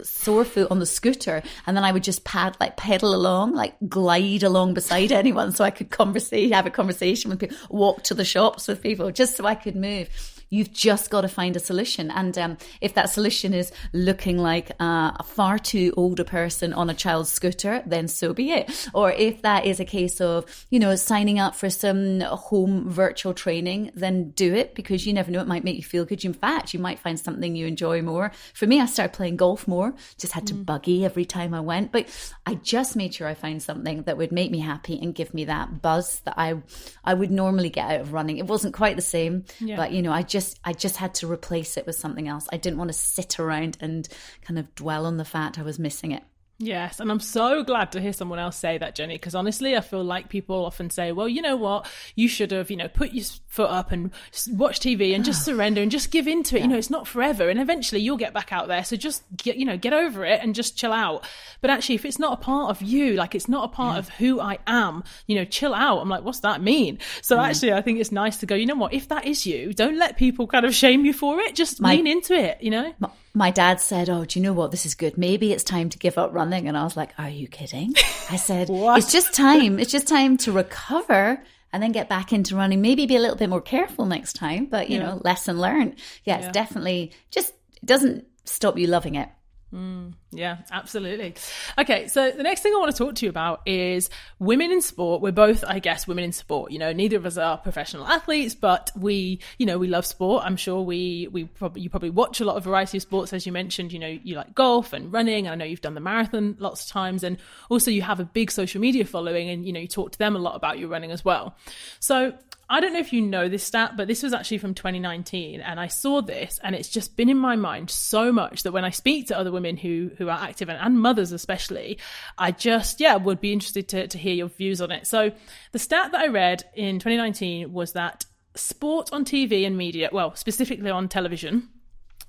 sore 0.04 0.46
foot 0.46 0.72
on 0.72 0.80
the 0.80 0.86
scooter, 0.86 1.44
and 1.66 1.76
then 1.76 1.84
I 1.84 1.92
would 1.92 2.04
just 2.04 2.24
pad 2.24 2.56
like 2.60 2.78
pedal 2.78 3.14
along, 3.14 3.54
like 3.54 3.76
glide 3.88 4.44
along 4.44 4.74
beside 4.74 5.12
anyone, 5.12 5.54
so 5.54 5.64
I 5.64 5.72
could 5.72 5.90
conversate, 5.90 6.54
have 6.54 6.66
a 6.66 6.72
conversation 6.72 7.30
with 7.30 7.40
people, 7.40 7.58
walk 7.70 8.04
to 8.04 8.14
the 8.14 8.26
shops 8.26 8.68
with 8.68 8.82
people, 8.82 9.12
just 9.12 9.36
so 9.36 9.46
I 9.46 9.56
could 9.56 9.76
move. 9.76 10.10
You've 10.54 10.72
just 10.72 11.10
got 11.10 11.22
to 11.22 11.28
find 11.28 11.56
a 11.56 11.60
solution, 11.60 12.12
and 12.12 12.38
um, 12.38 12.58
if 12.80 12.94
that 12.94 13.10
solution 13.10 13.56
is 13.56 13.72
looking 13.92 14.38
like 14.38 14.70
uh, 14.80 15.12
a 15.16 15.24
far 15.24 15.58
too 15.58 15.92
older 15.98 16.24
person 16.24 16.74
on 16.74 16.92
a 16.92 16.94
child's 16.94 17.32
scooter, 17.32 17.82
then 17.88 18.08
so 18.08 18.34
be 18.36 18.52
it. 18.52 18.90
Or 18.94 19.12
if 19.12 19.42
that 19.42 19.66
is 19.66 19.80
a 19.80 19.86
case 19.86 20.22
of 20.22 20.46
you 20.70 20.80
know 20.80 20.96
signing 20.96 21.40
up 21.40 21.56
for 21.56 21.72
some 21.72 22.20
home 22.20 22.88
virtual 22.88 23.34
training, 23.34 23.92
then 23.96 24.30
do 24.32 24.54
it 24.54 24.76
because 24.76 25.08
you 25.08 25.14
never 25.14 25.32
know 25.32 25.42
it 25.42 25.48
might 25.48 25.64
make 25.64 25.76
you 25.76 25.84
feel 25.84 26.06
good. 26.06 26.24
In 26.24 26.34
fact, 26.34 26.72
you 26.72 26.80
might 26.80 27.00
find 27.00 27.20
something 27.20 27.56
you 27.56 27.66
enjoy 27.66 28.04
more. 28.04 28.32
For 28.54 28.68
me, 28.68 28.80
I 28.80 28.86
started 28.86 29.14
playing 29.14 29.38
golf 29.38 29.68
more. 29.68 29.96
Just 30.20 30.34
had 30.34 30.46
to 30.48 30.54
buggy 30.54 31.04
every 31.04 31.26
time 31.26 31.56
I 31.56 31.62
went, 31.62 31.92
but 31.92 32.06
I 32.46 32.56
just 32.56 32.96
made 32.96 33.16
sure 33.16 33.28
I 33.28 33.34
found 33.34 33.64
something 33.64 34.04
that 34.04 34.18
would 34.18 34.32
make 34.32 34.52
me 34.52 34.60
happy 34.60 35.00
and 35.02 35.16
give 35.16 35.34
me 35.34 35.46
that 35.46 35.82
buzz 35.82 36.20
that 36.26 36.36
I 36.38 36.62
I 37.04 37.16
would 37.16 37.32
normally 37.32 37.72
get 37.72 37.90
out 37.90 38.02
of 38.02 38.14
running. 38.14 38.38
It 38.38 38.46
wasn't 38.46 38.76
quite 38.76 38.96
the 38.98 39.02
same, 39.02 39.46
but 39.78 39.92
you 39.94 40.04
know, 40.04 40.12
I 40.12 40.22
just 40.44 40.60
I 40.64 40.74
just 40.74 40.98
had 40.98 41.14
to 41.16 41.32
replace 41.32 41.78
it 41.78 41.86
with 41.86 41.96
something 41.96 42.28
else. 42.28 42.48
I 42.52 42.58
didn't 42.58 42.78
want 42.78 42.90
to 42.90 42.98
sit 42.98 43.40
around 43.40 43.78
and 43.80 44.08
kind 44.42 44.60
of 44.60 44.74
dwell 44.76 45.06
on 45.06 45.18
the 45.18 45.26
fact 45.26 45.58
I 45.58 45.64
was 45.64 45.80
missing 45.80 46.12
it. 46.12 46.24
Yes, 46.64 47.02
and 47.02 47.12
I'm 47.12 47.20
so 47.20 47.62
glad 47.62 47.92
to 47.92 48.00
hear 48.00 48.14
someone 48.14 48.40
else 48.40 48.56
say 48.56 48.78
that, 48.78 48.96
Jenni, 48.96 49.16
because 49.16 49.36
honestly, 49.36 49.76
I 49.76 49.82
feel 49.82 50.02
like 50.02 50.30
people 50.30 50.64
often 50.64 50.90
say, 50.90 51.12
well, 51.12 51.28
you 51.28 51.42
know 51.42 51.58
what, 51.58 51.86
you 52.16 52.30
should 52.30 52.52
have, 52.52 52.72
you 52.72 52.78
know, 52.78 52.88
put 52.88 53.12
your 53.12 53.26
foot 53.48 53.70
up 53.70 53.92
and 53.92 54.12
watch 54.50 54.80
TV 54.80 55.14
and 55.14 55.26
just 55.26 55.44
surrender 55.46 55.82
and 55.82 55.92
just 55.92 56.10
give 56.10 56.26
into 56.26 56.56
it. 56.56 56.62
You 56.62 56.70
know, 56.70 56.78
it's 56.78 56.90
not 56.90 57.06
forever 57.06 57.50
and 57.50 57.60
eventually 57.60 58.00
you'll 58.00 58.16
get 58.16 58.34
back 58.34 58.54
out 58.54 58.70
there. 58.70 58.84
So 58.86 58.96
just 58.96 59.24
get, 59.36 59.58
you 59.58 59.66
know, 59.66 59.76
get 59.76 59.92
over 59.92 60.24
it 60.24 60.40
and 60.42 60.56
just 60.56 60.78
chill 60.78 60.94
out. 60.94 61.26
But 61.60 61.70
actually, 61.70 61.96
if 61.96 62.06
it's 62.06 62.18
not 62.18 62.40
a 62.40 62.42
part 62.42 62.70
of 62.70 62.82
you, 62.82 63.16
like 63.16 63.36
it's 63.36 63.50
not 63.50 63.66
a 63.66 63.74
part 63.74 63.98
of 63.98 64.08
who 64.10 64.40
I 64.40 64.60
am, 64.66 65.04
you 65.28 65.36
know, 65.36 65.46
chill 65.46 65.74
out. 65.74 66.00
I'm 66.00 66.10
like, 66.10 66.24
what's 66.24 66.40
that 66.40 66.62
mean? 66.62 66.98
So 67.22 67.40
actually, 67.42 67.74
I 67.74 67.82
think 67.82 68.00
it's 68.00 68.12
nice 68.14 68.38
to 68.38 68.46
go, 68.46 68.56
you 68.56 68.66
know 68.66 68.76
what, 68.76 68.94
if 68.94 69.10
that 69.10 69.26
is 69.26 69.46
you, 69.46 69.74
don't 69.74 69.98
let 69.98 70.16
people 70.16 70.48
kind 70.48 70.66
of 70.66 70.74
shame 70.74 71.04
you 71.04 71.12
for 71.12 71.42
it. 71.42 71.56
Just 71.56 71.82
lean 71.82 72.08
into 72.08 72.34
it, 72.34 72.64
you 72.64 72.72
know? 72.72 72.94
My 73.34 73.50
dad 73.52 73.82
said, 73.82 74.10
"Oh, 74.10 74.26
do 74.26 74.40
you 74.40 74.44
know 74.44 74.54
what? 74.54 74.72
This 74.72 74.86
is 74.86 74.94
good. 74.96 75.18
Maybe 75.18 75.52
it's 75.52 75.64
time 75.64 75.90
to 75.90 75.98
give 75.98 76.18
up 76.18 76.34
running." 76.34 76.68
And 76.68 76.78
I 76.78 76.84
was 76.84 76.96
like, 76.96 77.12
"Are 77.18 77.30
you 77.30 77.48
kidding?" 77.48 77.96
I 78.30 78.36
said, 78.36 78.68
"It's 78.72 79.12
just 79.12 79.34
time. 79.34 79.80
It's 79.80 79.92
just 79.92 80.08
time 80.08 80.38
to 80.38 80.52
recover." 80.52 81.42
And 81.72 81.82
then 81.82 81.92
get 81.92 82.08
back 82.08 82.32
into 82.32 82.56
running. 82.56 82.82
Maybe 82.82 83.08
be 83.08 83.16
a 83.16 83.20
little 83.20 83.36
bit 83.36 83.50
more 83.50 83.62
careful 83.62 84.06
next 84.06 84.34
time, 84.34 84.66
but 84.68 84.92
you 84.92 85.00
know, 85.00 85.20
lesson 85.24 85.60
learned. 85.60 85.96
Yeah, 86.24 86.38
it's 86.38 86.52
definitely 86.52 87.12
just 87.32 87.52
it 87.82 87.86
doesn't 87.86 88.26
stop 88.46 88.78
you 88.78 88.86
loving 88.86 89.16
it. 89.16 89.30
Mm. 89.74 90.14
Yeah, 90.32 90.58
absolutely. 90.72 91.34
Okay, 91.80 92.08
so 92.08 92.30
the 92.30 92.44
next 92.44 92.62
thing 92.62 92.74
I 92.76 92.80
want 92.80 92.92
to 92.92 92.98
talk 92.98 93.16
to 93.16 93.26
you 93.26 93.30
about 93.30 93.62
is 93.68 94.10
women 94.38 94.72
in 94.72 94.82
sport. 94.82 95.22
We're 95.22 95.32
both, 95.32 95.64
I 95.68 95.80
guess, 95.80 96.08
women 96.08 96.24
in 96.24 96.32
sport. 96.32 96.72
You 96.72 96.78
know, 96.78 96.94
neither 96.94 97.18
of 97.18 97.26
us 97.26 97.38
are 97.38 97.58
professional 97.58 98.06
athletes, 98.06 98.54
but 98.54 98.92
we, 98.96 99.40
you 99.58 99.66
know, 99.66 99.80
we 99.80 99.88
love 99.88 100.06
sport. 100.06 100.44
I'm 100.46 100.58
sure 100.58 100.82
we, 100.82 101.28
we 101.32 101.46
probably, 101.46 101.82
you 101.82 101.90
probably 101.90 102.12
watch 102.12 102.40
a 102.40 102.46
lot 102.46 102.56
of 102.56 102.64
variety 102.64 102.98
of 102.98 103.02
sports, 103.02 103.34
as 103.34 103.48
you 103.48 103.52
mentioned. 103.52 103.92
You 103.92 104.00
know, 104.00 104.20
you 104.24 104.36
like 104.36 104.54
golf 104.54 104.94
and 104.94 105.12
running, 105.12 105.48
and 105.48 105.54
I 105.54 105.56
know 105.56 105.66
you've 105.66 105.82
done 105.82 105.96
the 105.96 106.02
marathon 106.02 106.56
lots 106.60 106.84
of 106.86 106.92
times, 106.92 107.24
and 107.24 107.38
also 107.70 107.90
you 107.90 108.04
have 108.04 108.20
a 108.20 108.26
big 108.26 108.52
social 108.52 108.80
media 108.80 109.06
following, 109.06 109.50
and 109.50 109.66
you 109.66 109.74
know, 109.74 109.80
you 109.80 109.88
talk 109.88 110.12
to 110.12 110.20
them 110.20 110.36
a 110.36 110.40
lot 110.40 110.56
about 110.56 110.78
your 110.78 110.90
running 110.90 111.12
as 111.12 111.26
well. 111.26 111.56
So 112.00 112.34
I 112.70 112.80
don't 112.80 112.94
know 112.94 113.00
if 113.00 113.14
you 113.14 113.22
know 113.22 113.50
this 113.50 113.64
stat, 113.64 113.94
but 113.98 114.08
this 114.08 114.24
was 114.24 114.34
actually 114.34 114.58
from 114.58 114.74
2019, 114.74 115.62
and 115.62 115.80
I 115.80 115.88
saw 115.88 116.22
this, 116.22 116.60
and 116.64 116.76
it's 116.76 116.90
just 116.90 117.18
been 117.18 117.30
in 117.30 117.38
my 117.38 117.56
mind 117.56 117.90
so 117.90 118.32
much 118.32 118.64
that 118.64 118.72
when 118.72 118.86
I 118.86 118.90
speak 118.90 119.28
to 119.28 119.38
other 119.38 119.52
women 119.52 119.78
who 119.78 120.12
who 120.18 120.30
are 120.30 120.40
active 120.40 120.70
and, 120.70 120.80
and 120.80 121.00
mothers 121.00 121.32
especially, 121.32 122.00
I 122.38 122.52
just 122.52 123.00
yeah 123.00 123.16
would 123.16 123.42
be 123.42 123.54
interested 123.54 123.88
to 123.90 124.08
to 124.08 124.18
hear 124.18 124.34
your 124.34 124.50
views 124.50 124.82
on 124.82 124.92
it. 124.92 125.08
So 125.08 125.32
the 125.72 125.80
stat 125.80 126.12
that 126.12 126.22
I 126.22 126.28
read 126.28 126.64
in 126.74 127.00
2019 127.00 127.72
was 127.74 127.94
that 127.94 128.26
sport 128.56 129.12
on 129.12 129.26
TV 129.26 129.66
and 129.66 129.78
media, 129.78 130.10
well 130.12 130.36
specifically 130.36 130.90
on 130.90 131.10
television, 131.10 131.70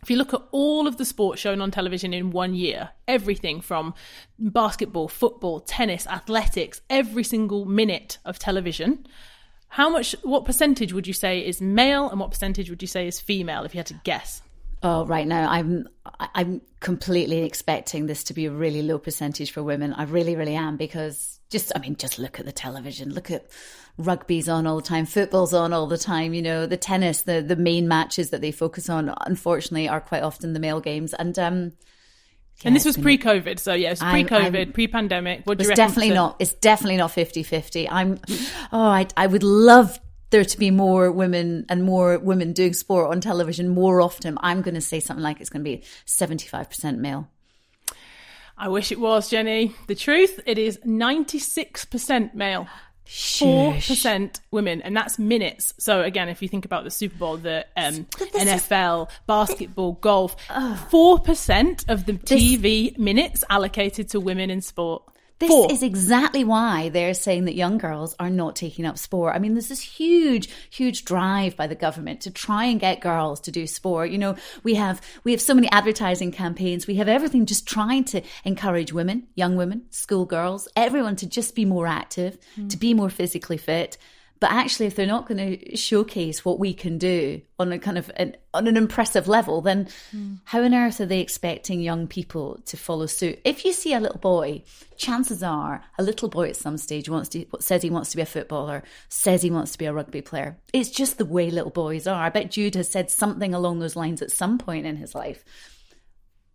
if 0.04 0.10
you 0.10 0.16
look 0.18 0.34
at 0.34 0.42
all 0.50 0.86
of 0.86 0.98
the 0.98 1.04
sports 1.06 1.40
shown 1.40 1.62
on 1.62 1.70
television 1.70 2.12
in 2.12 2.30
one 2.30 2.54
year, 2.54 2.90
everything 3.08 3.62
from 3.62 3.94
basketball, 4.38 5.08
football, 5.08 5.60
tennis, 5.60 6.06
athletics, 6.06 6.82
every 6.90 7.24
single 7.24 7.64
minute 7.64 8.18
of 8.22 8.38
television, 8.38 9.06
how 9.74 9.90
much, 9.90 10.14
what 10.22 10.44
percentage 10.44 10.92
would 10.92 11.04
you 11.04 11.12
say 11.12 11.40
is 11.40 11.60
male 11.60 12.08
and 12.08 12.20
what 12.20 12.30
percentage 12.30 12.70
would 12.70 12.80
you 12.80 12.86
say 12.86 13.08
is 13.08 13.18
female 13.18 13.64
if 13.64 13.74
you 13.74 13.78
had 13.80 13.88
to 13.88 14.00
guess? 14.04 14.40
Oh, 14.84 15.04
right 15.04 15.26
now 15.26 15.50
I'm 15.50 15.88
I'm 16.20 16.60
completely 16.78 17.42
expecting 17.42 18.06
this 18.06 18.22
to 18.24 18.34
be 18.34 18.46
a 18.46 18.52
really 18.52 18.82
low 18.82 19.00
percentage 19.00 19.50
for 19.50 19.64
women. 19.64 19.92
I 19.92 20.04
really, 20.04 20.36
really 20.36 20.54
am 20.54 20.76
because 20.76 21.40
just 21.50 21.72
I 21.74 21.80
mean, 21.80 21.96
just 21.96 22.20
look 22.20 22.38
at 22.38 22.46
the 22.46 22.52
television. 22.52 23.12
Look 23.12 23.32
at 23.32 23.46
rugby's 23.98 24.48
on 24.48 24.68
all 24.68 24.76
the 24.76 24.82
time, 24.82 25.06
football's 25.06 25.52
on 25.52 25.72
all 25.72 25.88
the 25.88 25.98
time. 25.98 26.34
You 26.34 26.42
know, 26.42 26.66
the 26.66 26.76
tennis, 26.76 27.22
the 27.22 27.42
the 27.42 27.56
main 27.56 27.88
matches 27.88 28.30
that 28.30 28.42
they 28.42 28.52
focus 28.52 28.88
on, 28.88 29.12
unfortunately, 29.22 29.88
are 29.88 30.00
quite 30.00 30.22
often 30.22 30.52
the 30.52 30.60
male 30.60 30.80
games. 30.80 31.14
And 31.14 31.36
um, 31.36 31.72
and 32.64 32.74
this 32.76 32.84
was 32.84 32.96
pre-COVID, 32.96 33.58
so 33.58 33.74
yeah, 33.74 33.94
pre-COVID, 33.94 34.54
I'm- 34.56 34.72
pre-pandemic. 34.72 35.42
What 35.44 35.58
do 35.58 35.62
It's 35.62 35.66
you 35.66 35.70
reckon? 35.70 35.86
definitely 35.86 36.08
to- 36.10 36.14
not. 36.14 36.36
It's 36.38 36.52
definitely 36.54 36.96
not 36.96 37.10
50-50. 37.10 37.88
I'm. 37.90 38.18
Oh, 38.72 38.80
I 38.80 39.06
I 39.16 39.26
would 39.26 39.42
love 39.42 39.98
there 40.30 40.44
to 40.44 40.58
be 40.58 40.70
more 40.70 41.12
women 41.12 41.64
and 41.68 41.84
more 41.84 42.18
women 42.18 42.52
doing 42.52 42.72
sport 42.74 43.10
on 43.10 43.20
television 43.20 43.68
more 43.68 44.00
often. 44.00 44.36
I'm 44.40 44.62
going 44.62 44.74
to 44.74 44.80
say 44.80 44.98
something 45.00 45.22
like 45.22 45.40
it's 45.40 45.50
going 45.50 45.64
to 45.64 45.70
be 45.70 45.82
seventy 46.06 46.48
five 46.48 46.68
percent 46.68 46.98
male. 46.98 47.28
I 48.56 48.68
wish 48.68 48.92
it 48.92 49.00
was, 49.00 49.28
Jenni. 49.30 49.74
The 49.88 49.96
truth, 49.96 50.38
it 50.46 50.58
is 50.58 50.78
96% 50.86 52.34
male. 52.34 52.68
Four 53.06 53.74
Shush. 53.74 53.88
percent 53.88 54.40
women, 54.50 54.80
and 54.82 54.96
that's 54.96 55.18
minutes. 55.18 55.74
So 55.78 56.02
again, 56.02 56.28
if 56.28 56.40
you 56.40 56.48
think 56.48 56.64
about 56.64 56.84
the 56.84 56.90
Super 56.90 57.16
Bowl, 57.16 57.36
the 57.36 57.66
um, 57.76 58.06
this 58.18 58.34
is- 58.34 58.48
NFL, 58.48 59.10
basketball, 59.26 59.92
golf, 60.00 60.36
four 60.90 61.18
percent 61.18 61.84
of 61.88 62.06
the 62.06 62.14
TV 62.14 62.96
minutes 62.98 63.44
allocated 63.50 64.08
to 64.10 64.20
women 64.20 64.50
in 64.50 64.60
sport. 64.62 65.02
This 65.40 65.50
Four. 65.50 65.72
is 65.72 65.82
exactly 65.82 66.44
why 66.44 66.90
they're 66.90 67.12
saying 67.12 67.46
that 67.46 67.56
young 67.56 67.76
girls 67.76 68.14
are 68.20 68.30
not 68.30 68.54
taking 68.54 68.86
up 68.86 68.96
sport. 68.96 69.34
I 69.34 69.40
mean, 69.40 69.54
there's 69.54 69.68
this 69.68 69.80
huge, 69.80 70.48
huge 70.70 71.04
drive 71.04 71.56
by 71.56 71.66
the 71.66 71.74
government 71.74 72.20
to 72.22 72.30
try 72.30 72.66
and 72.66 72.78
get 72.78 73.00
girls 73.00 73.40
to 73.42 73.50
do 73.50 73.66
sport. 73.66 74.10
You 74.10 74.18
know, 74.18 74.36
we 74.62 74.74
have 74.74 75.00
we 75.24 75.32
have 75.32 75.40
so 75.40 75.52
many 75.52 75.68
advertising 75.72 76.30
campaigns. 76.30 76.86
We 76.86 76.94
have 76.96 77.08
everything 77.08 77.46
just 77.46 77.66
trying 77.66 78.04
to 78.04 78.22
encourage 78.44 78.92
women, 78.92 79.26
young 79.34 79.56
women, 79.56 79.86
schoolgirls, 79.90 80.68
everyone 80.76 81.16
to 81.16 81.28
just 81.28 81.56
be 81.56 81.64
more 81.64 81.88
active, 81.88 82.38
to 82.68 82.76
be 82.76 82.94
more 82.94 83.10
physically 83.10 83.56
fit. 83.56 83.98
But 84.40 84.52
actually, 84.52 84.86
if 84.86 84.96
they're 84.96 85.06
not 85.06 85.26
going 85.26 85.58
to 85.58 85.76
showcase 85.76 86.44
what 86.44 86.58
we 86.58 86.74
can 86.74 86.98
do 86.98 87.40
on 87.58 87.72
a 87.72 87.78
kind 87.78 87.96
of 87.96 88.10
an, 88.16 88.36
on 88.52 88.66
an 88.66 88.76
impressive 88.76 89.28
level, 89.28 89.60
then 89.60 89.88
hmm. 90.10 90.34
how 90.44 90.62
on 90.62 90.74
earth 90.74 91.00
are 91.00 91.06
they 91.06 91.20
expecting 91.20 91.80
young 91.80 92.06
people 92.06 92.60
to 92.66 92.76
follow 92.76 93.06
suit? 93.06 93.40
If 93.44 93.64
you 93.64 93.72
see 93.72 93.94
a 93.94 94.00
little 94.00 94.18
boy, 94.18 94.64
chances 94.96 95.42
are 95.42 95.82
a 95.98 96.02
little 96.02 96.28
boy 96.28 96.50
at 96.50 96.56
some 96.56 96.76
stage 96.76 97.08
wants 97.08 97.28
to 97.30 97.46
says 97.60 97.82
he 97.82 97.90
wants 97.90 98.10
to 98.10 98.16
be 98.16 98.22
a 98.22 98.26
footballer, 98.26 98.82
says 99.08 99.42
he 99.42 99.50
wants 99.50 99.72
to 99.72 99.78
be 99.78 99.86
a 99.86 99.92
rugby 99.92 100.20
player. 100.20 100.58
It's 100.72 100.90
just 100.90 101.16
the 101.16 101.24
way 101.24 101.50
little 101.50 101.70
boys 101.70 102.06
are. 102.06 102.22
I 102.22 102.28
bet 102.28 102.50
Jude 102.50 102.74
has 102.74 102.90
said 102.90 103.10
something 103.10 103.54
along 103.54 103.78
those 103.78 103.96
lines 103.96 104.20
at 104.20 104.30
some 104.30 104.58
point 104.58 104.84
in 104.84 104.96
his 104.96 105.14
life 105.14 105.44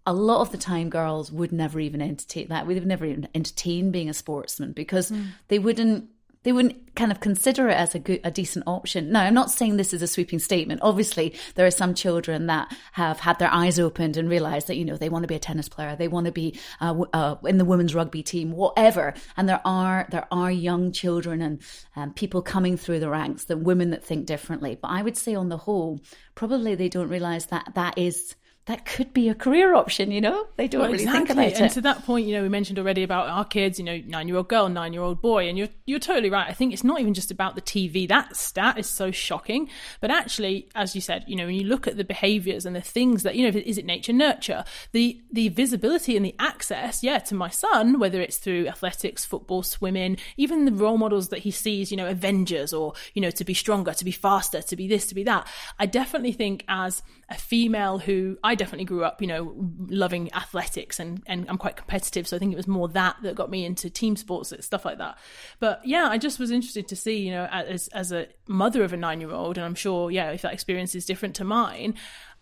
a 0.05 0.13
lot 0.13 0.41
of 0.41 0.51
the 0.51 0.57
time 0.57 0.89
girls 0.89 1.31
would 1.31 1.51
never 1.51 1.79
even 1.79 2.01
entertain 2.01 2.47
that. 2.47 2.65
We'd 2.65 2.83
never 2.83 3.05
even 3.05 3.27
entertain 3.35 3.91
being 3.91 4.09
a 4.09 4.13
sportsman 4.13 4.71
because 4.71 5.09
hmm. 5.09 5.23
they 5.49 5.59
wouldn't 5.59 6.09
they 6.49 6.53
wouldn't 6.53 6.95
kind 6.95 7.12
of 7.12 7.19
consider 7.19 7.69
it 7.69 7.77
as 7.77 7.93
a 7.93 7.99
good, 7.99 8.21
a 8.23 8.31
decent 8.31 8.63
option. 8.65 9.12
Now, 9.12 9.21
I'm 9.21 9.35
not 9.35 9.51
saying 9.51 9.77
this 9.77 9.93
is 9.93 10.01
a 10.01 10.07
sweeping 10.07 10.39
statement. 10.39 10.81
Obviously, 10.81 11.35
there 11.53 11.67
are 11.67 11.69
some 11.69 11.93
children 11.93 12.47
that 12.47 12.75
have 12.93 13.19
had 13.19 13.38
their 13.38 13.53
eyes 13.53 13.77
opened 13.77 14.17
and 14.17 14.27
realized 14.27 14.65
that, 14.65 14.75
you 14.75 14.83
know, 14.83 14.97
they 14.97 15.09
want 15.09 15.21
to 15.21 15.27
be 15.27 15.35
a 15.35 15.39
tennis 15.39 15.69
player, 15.69 15.95
they 15.95 16.07
want 16.07 16.25
to 16.25 16.31
be 16.31 16.59
uh, 16.81 17.03
uh, 17.13 17.35
in 17.45 17.59
the 17.59 17.65
women's 17.65 17.93
rugby 17.93 18.23
team, 18.23 18.51
whatever. 18.51 19.13
And 19.38 19.47
there 19.47 19.62
are, 19.63 20.07
there 20.09 20.25
are 20.31 20.49
young 20.49 20.91
children 20.91 21.43
and 21.43 21.62
um, 21.95 22.13
people 22.15 22.41
coming 22.41 22.77
through 22.77 22.99
the 22.99 23.12
ranks, 23.12 23.43
the 23.43 23.55
women 23.55 23.91
that 23.91 24.03
think 24.03 24.25
differently. 24.25 24.75
But 24.81 24.88
I 24.88 25.03
would 25.03 25.17
say 25.17 25.35
on 25.35 25.49
the 25.49 25.57
whole, 25.57 26.01
probably 26.33 26.73
they 26.73 26.89
don't 26.89 27.09
realize 27.09 27.45
that 27.45 27.73
that 27.75 27.95
is 27.99 28.33
that 28.69 28.86
could 28.86 29.12
be 29.13 29.27
a 29.29 29.34
career 29.34 29.73
option, 29.73 30.12
you 30.12 30.21
know? 30.21 30.45
They 30.55 30.67
don't 30.67 30.82
well, 30.82 30.91
really 30.91 31.01
exactly. 31.01 31.25
think 31.25 31.29
about 31.32 31.47
it. 31.47 31.60
And 31.60 31.71
to 31.71 31.82
that 31.82 32.05
point, 32.05 32.27
you 32.27 32.36
know, 32.36 32.43
we 32.43 32.49
mentioned 32.49 32.77
already 32.77 33.01
about 33.01 33.27
our 33.27 33.43
kids, 33.43 33.79
you 33.79 33.84
know, 33.84 33.99
nine 34.05 34.27
year 34.27 34.38
old 34.38 34.47
girl, 34.47 34.69
nine 34.69 34.93
year 34.93 35.01
old 35.01 35.23
boy, 35.23 35.49
and 35.49 35.58
you're 35.58 35.69
you're 35.88 35.97
totally 35.97 36.29
right. 36.29 36.47
I 36.47 36.53
think 36.53 36.71
it's 36.71 36.84
not 36.84 36.99
even 36.99 37.15
just 37.15 37.32
about 37.32 37.55
the 37.55 37.63
TV. 37.63 38.08
That 38.08 38.38
stat 38.38 38.77
is 38.77 38.86
so 38.86 39.10
shocking. 39.10 39.71
But 40.01 40.12
actually, 40.12 40.69
as 40.75 40.93
you 40.93 41.01
said, 41.01 41.25
you 41.25 41.36
know, 41.36 41.47
when 41.47 41.55
you 41.55 41.63
look 41.63 41.88
at 41.88 41.97
the 41.97 42.03
behaviours 42.03 42.63
and 42.63 42.75
the 42.75 42.82
things 42.82 43.23
that, 43.23 43.34
you 43.34 43.51
know, 43.51 43.58
is 43.58 43.79
it 43.79 43.86
nature 43.86 44.13
nurture? 44.13 44.63
The 44.91 45.19
the 45.32 45.49
visibility 45.49 46.15
and 46.15 46.23
the 46.23 46.36
access, 46.38 47.01
yeah, 47.01 47.17
to 47.17 47.34
my 47.34 47.49
son, 47.49 47.97
whether 47.97 48.21
it's 48.21 48.38
through 48.38 48.67
athletics, 48.67 49.25
football, 49.25 49.63
swimming, 49.63 50.17
even 50.38 50.65
the 50.65 50.71
role 50.71 50.99
models 50.99 51.29
that 51.29 51.39
he 51.39 51.49
sees, 51.49 51.89
you 51.89 51.97
know, 51.97 52.08
Avengers 52.08 52.71
or, 52.71 52.93
you 53.15 53.21
know, 53.23 53.32
to 53.32 53.43
be 53.43 53.55
stronger, 53.55 53.93
to 53.93 54.05
be 54.05 54.12
faster, 54.12 54.62
to 54.62 54.75
be 54.75 54.88
this, 54.88 55.08
to 55.08 55.15
be 55.15 55.23
that. 55.23 55.47
I 55.79 55.88
definitely 55.88 56.34
think 56.34 56.65
as 56.67 57.01
a 57.29 57.35
female 57.35 57.99
who 57.99 58.37
I 58.43 58.55
definitely 58.55 58.85
grew 58.85 59.03
up, 59.03 59.21
you 59.21 59.27
know, 59.27 59.55
loving 59.87 60.33
athletics 60.33 60.99
and, 60.99 61.21
and 61.27 61.45
I'm 61.47 61.57
quite 61.57 61.75
competitive. 61.75 62.27
So 62.27 62.35
I 62.35 62.39
think 62.39 62.53
it 62.53 62.57
was 62.57 62.67
more 62.67 62.87
that 62.89 63.17
that 63.21 63.35
got 63.35 63.51
me 63.51 63.65
into 63.65 63.89
team 63.89 64.15
sports, 64.15 64.51
and 64.51 64.63
stuff 64.63 64.83
like 64.83 64.97
that. 64.97 65.17
But 65.59 65.81
yeah, 65.85 66.07
I 66.09 66.17
just 66.17 66.39
was 66.39 66.49
interested 66.49 66.87
to 66.87 66.95
see, 66.95 67.19
you 67.19 67.31
know, 67.31 67.45
as, 67.45 67.87
as 67.89 68.11
a 68.11 68.27
mother 68.47 68.83
of 68.83 68.93
a 68.93 68.97
nine 68.97 69.21
year 69.21 69.31
old, 69.31 69.57
and 69.57 69.65
I'm 69.65 69.75
sure, 69.75 70.09
yeah, 70.09 70.31
if 70.31 70.41
that 70.41 70.53
experience 70.53 70.95
is 70.95 71.05
different 71.05 71.35
to 71.35 71.43
mine, 71.43 71.93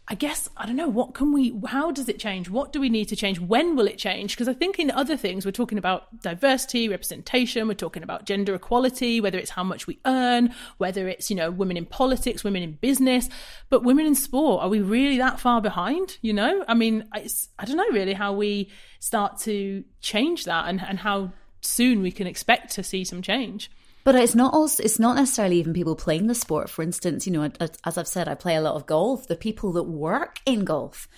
I 0.10 0.16
guess 0.16 0.48
I 0.56 0.66
don't 0.66 0.78
know 0.78 0.88
what 0.88 1.14
can 1.14 1.34
we 1.34 1.54
how 1.66 1.92
does 1.92 2.08
it 2.08 2.18
change? 2.18 2.50
What 2.50 2.72
do 2.72 2.80
we 2.80 2.88
need 2.88 3.10
to 3.10 3.16
change? 3.16 3.42
When 3.42 3.76
will 3.76 3.88
it 3.88 3.98
change? 3.98 4.36
Because 4.36 4.48
I 4.48 4.54
think 4.54 4.80
in 4.80 4.90
other 4.90 5.18
things 5.18 5.46
we're 5.46 5.52
talking 5.52 5.78
about 5.78 6.22
diversity 6.22 6.88
representation 6.88 7.68
we're 7.68 7.74
talking 7.74 8.04
about 8.04 8.26
gender 8.26 8.56
equality 8.56 9.20
whether 9.20 9.38
it's 9.38 9.52
how 9.52 9.64
much 9.64 9.86
we 9.86 10.00
earn 10.06 10.54
whether 10.78 11.10
it's 11.10 11.30
you 11.30 11.36
know 11.36 11.52
women 11.52 11.76
in 11.76 11.86
politics 11.86 12.44
women 12.44 12.64
in 12.64 12.74
business. 12.74 13.28
But 13.70 13.84
women 13.84 14.06
in 14.06 14.16
sport 14.16 14.64
are 14.64 14.70
we 14.70 14.80
really 14.80 15.18
that 15.18 15.42
far 15.42 15.62
behind 15.62 16.18
you 16.22 16.32
know? 16.32 16.64
I 16.70 16.74
mean 16.74 17.10
I 17.12 17.66
don't 17.66 17.78
know 17.78 17.90
really 17.92 18.14
how 18.14 18.32
we 18.32 18.70
start 19.00 19.40
to 19.40 19.84
change 20.00 20.46
that 20.46 20.70
and 20.70 20.82
and 20.82 21.00
how 21.00 21.34
soon 21.60 22.02
we 22.02 22.12
can 22.14 22.28
expect 22.28 22.72
to 22.76 22.84
see 22.84 23.04
some 23.04 23.22
change 23.22 23.70
but 24.08 24.16
it's 24.16 24.36
not 24.36 24.54
also 24.54 24.82
it's 24.82 25.00
not 25.00 25.18
necessarily 25.18 25.58
even 25.60 25.74
people 25.74 25.94
playing 25.94 26.28
the 26.28 26.34
sport. 26.34 26.70
For 26.70 26.82
instance, 26.82 27.28
you 27.28 27.34
know, 27.34 27.52
as 27.84 27.98
I've 27.98 28.08
said, 28.08 28.30
I 28.30 28.36
play 28.36 28.56
a 28.56 28.62
lot 28.62 28.76
of 28.76 28.86
golf. 28.86 29.28
The 29.28 29.36
people 29.36 29.74
that 29.74 29.84
work 29.84 30.40
in 30.46 30.64
golf 30.64 31.10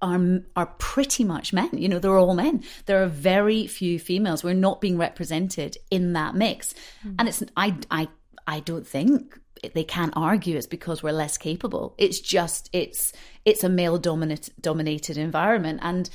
are 0.00 0.40
are 0.56 0.74
pretty 0.78 1.24
much 1.24 1.52
men. 1.52 1.68
You 1.74 1.90
know, 1.90 1.98
they're 1.98 2.16
all 2.16 2.32
men. 2.32 2.64
There 2.86 3.02
are 3.02 3.06
very 3.06 3.66
few 3.66 3.98
females. 3.98 4.42
We're 4.42 4.54
not 4.54 4.80
being 4.80 4.96
represented 4.96 5.76
in 5.90 6.14
that 6.14 6.36
mix, 6.36 6.72
mm. 7.06 7.16
and 7.18 7.28
it's 7.28 7.42
I 7.54 7.76
I 7.90 8.08
I 8.46 8.60
don't 8.60 8.86
think 8.86 9.38
they 9.74 9.84
can't 9.84 10.14
argue 10.16 10.56
it's 10.56 10.66
because 10.66 11.02
we're 11.02 11.12
less 11.12 11.36
capable. 11.36 11.94
It's 11.98 12.18
just 12.18 12.70
it's 12.72 13.12
it's 13.44 13.62
a 13.62 13.68
male 13.68 13.98
dominant 13.98 14.48
dominated 14.58 15.18
environment 15.18 15.80
and 15.82 16.08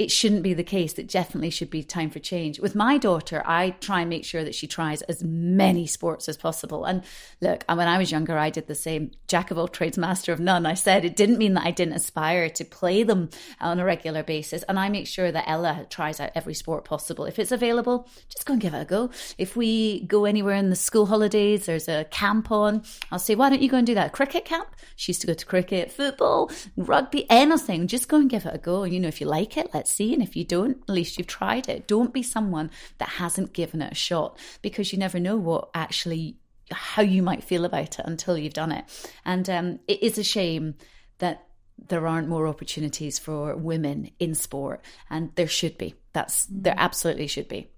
it 0.00 0.10
shouldn't 0.10 0.42
be 0.42 0.54
the 0.54 0.64
case. 0.64 0.98
It 0.98 1.08
definitely 1.08 1.50
should 1.50 1.68
be 1.68 1.82
time 1.82 2.08
for 2.08 2.20
change. 2.20 2.58
With 2.58 2.74
my 2.74 2.96
daughter, 2.96 3.42
I 3.44 3.70
try 3.82 4.00
and 4.00 4.08
make 4.08 4.24
sure 4.24 4.42
that 4.42 4.54
she 4.54 4.66
tries 4.66 5.02
as 5.02 5.22
many 5.22 5.86
sports 5.86 6.26
as 6.26 6.38
possible. 6.38 6.86
And 6.86 7.02
look, 7.42 7.66
when 7.68 7.86
I 7.86 7.98
was 7.98 8.10
younger, 8.10 8.38
I 8.38 8.48
did 8.48 8.66
the 8.66 8.74
same. 8.74 9.10
Jack 9.28 9.50
of 9.50 9.58
all 9.58 9.68
trades, 9.68 9.98
master 9.98 10.32
of 10.32 10.40
none. 10.40 10.64
I 10.64 10.72
said 10.72 11.04
it 11.04 11.16
didn't 11.16 11.36
mean 11.36 11.52
that 11.52 11.66
I 11.66 11.70
didn't 11.70 11.96
aspire 11.96 12.48
to 12.48 12.64
play 12.64 13.02
them 13.02 13.28
on 13.60 13.78
a 13.78 13.84
regular 13.84 14.22
basis. 14.22 14.62
And 14.62 14.78
I 14.78 14.88
make 14.88 15.06
sure 15.06 15.30
that 15.30 15.44
Ella 15.46 15.86
tries 15.90 16.18
out 16.18 16.30
every 16.34 16.54
sport 16.54 16.86
possible. 16.86 17.26
If 17.26 17.38
it's 17.38 17.52
available, 17.52 18.08
just 18.30 18.46
go 18.46 18.54
and 18.54 18.62
give 18.62 18.72
it 18.72 18.80
a 18.80 18.86
go. 18.86 19.10
If 19.36 19.54
we 19.54 20.06
go 20.06 20.24
anywhere 20.24 20.54
in 20.54 20.70
the 20.70 20.76
school 20.76 21.04
holidays, 21.04 21.66
there's 21.66 21.88
a 21.88 22.04
camp 22.04 22.50
on, 22.50 22.84
I'll 23.12 23.18
say, 23.18 23.34
why 23.34 23.50
don't 23.50 23.60
you 23.60 23.68
go 23.68 23.76
and 23.76 23.86
do 23.86 23.94
that? 23.96 24.12
Cricket 24.12 24.46
camp? 24.46 24.68
She 24.96 25.12
used 25.12 25.20
to 25.20 25.26
go 25.26 25.34
to 25.34 25.44
cricket, 25.44 25.92
football, 25.92 26.50
rugby, 26.78 27.26
anything. 27.28 27.86
Just 27.86 28.08
go 28.08 28.16
and 28.16 28.30
give 28.30 28.46
it 28.46 28.54
a 28.54 28.58
go. 28.58 28.84
You 28.84 28.98
know, 28.98 29.08
if 29.08 29.20
you 29.20 29.26
like 29.26 29.58
it, 29.58 29.68
let's 29.74 29.89
see. 29.90 30.14
And 30.14 30.22
if 30.22 30.36
you 30.36 30.44
don't, 30.44 30.78
at 30.88 30.94
least 30.94 31.18
you've 31.18 31.26
tried 31.26 31.68
it. 31.68 31.86
Don't 31.86 32.12
be 32.12 32.22
someone 32.22 32.70
that 32.98 33.08
hasn't 33.08 33.52
given 33.52 33.82
it 33.82 33.92
a 33.92 33.96
shot 33.96 34.38
because 34.62 34.92
you 34.92 34.98
never 34.98 35.18
know 35.18 35.36
what 35.36 35.70
actually 35.74 36.36
how 36.72 37.02
you 37.02 37.22
might 37.22 37.42
feel 37.42 37.64
about 37.64 37.98
it 37.98 38.04
until 38.06 38.38
you've 38.38 38.54
done 38.54 38.72
it. 38.72 38.84
And 39.24 39.48
um, 39.50 39.80
it 39.88 40.02
is 40.02 40.18
a 40.18 40.24
shame 40.24 40.74
that 41.18 41.46
there 41.88 42.06
aren't 42.06 42.28
more 42.28 42.46
opportunities 42.46 43.18
for 43.18 43.56
women 43.56 44.10
in 44.18 44.34
sport, 44.34 44.84
and 45.08 45.30
there 45.34 45.48
should 45.48 45.78
be. 45.78 45.94
That's 46.12 46.46
there 46.50 46.74
absolutely 46.76 47.26
should 47.26 47.48
be. 47.48 47.68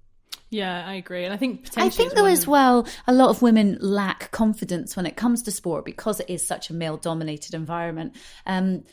Yeah, 0.51 0.87
I 0.87 0.95
agree, 0.95 1.25
and 1.25 1.33
I 1.33 1.37
think 1.39 1.65
potentially 1.65 1.87
I 1.87 1.91
think 1.91 2.13
though 2.15 2.27
as 2.27 2.47
well, 2.47 2.87
a 3.07 3.13
lot 3.13 3.31
of 3.31 3.41
women 3.41 3.79
lack 3.81 4.31
confidence 4.33 4.97
when 4.97 5.07
it 5.07 5.17
comes 5.17 5.43
to 5.45 5.51
sport 5.51 5.85
because 5.85 6.21
it 6.21 6.29
is 6.29 6.47
such 6.47 6.69
a 6.69 6.75
male-dominated 6.75 7.55
environment. 7.55 8.17
Um, 8.45 8.85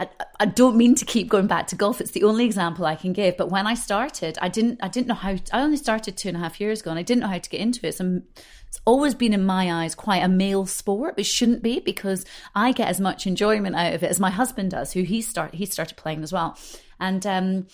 I, 0.00 0.08
I, 0.40 0.46
don't 0.46 0.76
mean 0.76 0.94
to 0.94 1.04
keep 1.04 1.28
going 1.28 1.46
back 1.46 1.66
to 1.68 1.76
golf. 1.76 2.00
It's 2.00 2.12
the 2.12 2.24
only 2.24 2.46
example 2.46 2.86
I 2.86 2.96
can 2.96 3.12
give. 3.12 3.36
But 3.36 3.50
when 3.50 3.66
I 3.66 3.74
started, 3.74 4.38
I 4.40 4.48
didn't 4.48 4.80
I 4.82 4.88
didn't 4.88 5.08
know 5.08 5.14
how. 5.14 5.36
To, 5.36 5.56
I 5.56 5.60
only 5.60 5.76
started 5.76 6.16
two 6.16 6.28
and 6.28 6.36
a 6.38 6.40
half 6.40 6.58
years 6.58 6.80
ago, 6.80 6.90
and 6.90 6.98
I 6.98 7.02
didn't 7.02 7.20
know 7.20 7.28
how 7.28 7.38
to 7.38 7.50
get 7.50 7.60
into 7.60 7.86
it. 7.86 7.94
So 7.94 8.22
it's 8.66 8.80
always 8.86 9.14
been 9.14 9.34
in 9.34 9.44
my 9.44 9.70
eyes 9.70 9.94
quite 9.94 10.22
a 10.22 10.28
male 10.28 10.64
sport, 10.64 11.16
but 11.16 11.26
shouldn't 11.26 11.62
be 11.62 11.80
because 11.80 12.24
I 12.54 12.72
get 12.72 12.88
as 12.88 12.98
much 12.98 13.26
enjoyment 13.26 13.76
out 13.76 13.92
of 13.92 14.02
it 14.02 14.10
as 14.10 14.18
my 14.18 14.30
husband 14.30 14.70
does, 14.70 14.94
who 14.94 15.02
he 15.02 15.20
start 15.20 15.54
he 15.54 15.66
started 15.66 15.96
playing 15.96 16.22
as 16.22 16.32
well, 16.32 16.58
and. 16.98 17.24
um 17.26 17.66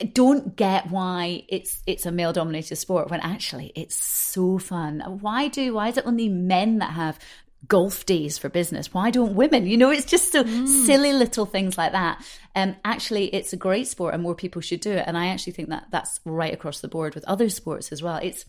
I 0.00 0.06
don't 0.06 0.56
get 0.56 0.90
why 0.90 1.44
it's 1.46 1.84
it's 1.86 2.04
a 2.04 2.10
male 2.10 2.32
dominated 2.32 2.74
sport 2.74 3.10
when 3.10 3.20
actually 3.20 3.70
it's 3.76 3.94
so 3.94 4.58
fun. 4.58 5.00
Why 5.20 5.46
do 5.46 5.74
why 5.74 5.86
is 5.88 5.96
it 5.96 6.04
only 6.04 6.28
men 6.28 6.78
that 6.78 6.94
have 6.94 7.20
golf 7.66 8.06
days 8.06 8.38
for 8.38 8.48
business. 8.48 8.94
Why 8.94 9.10
don't 9.10 9.34
women? 9.34 9.66
You 9.66 9.76
know, 9.76 9.90
it's 9.90 10.06
just 10.06 10.32
so 10.32 10.44
mm. 10.44 10.66
silly 10.86 11.12
little 11.12 11.46
things 11.46 11.76
like 11.76 11.92
that. 11.92 12.24
And 12.54 12.72
um, 12.72 12.76
actually, 12.84 13.26
it's 13.34 13.52
a 13.52 13.56
great 13.56 13.88
sport, 13.88 14.14
and 14.14 14.22
more 14.22 14.34
people 14.34 14.62
should 14.62 14.80
do 14.80 14.92
it. 14.92 15.04
And 15.06 15.16
I 15.16 15.28
actually 15.28 15.52
think 15.54 15.68
that 15.68 15.86
that's 15.90 16.20
right 16.24 16.52
across 16.52 16.80
the 16.80 16.88
board 16.88 17.14
with 17.14 17.24
other 17.24 17.48
sports 17.48 17.92
as 17.92 18.02
well. 18.02 18.16
It's 18.22 18.44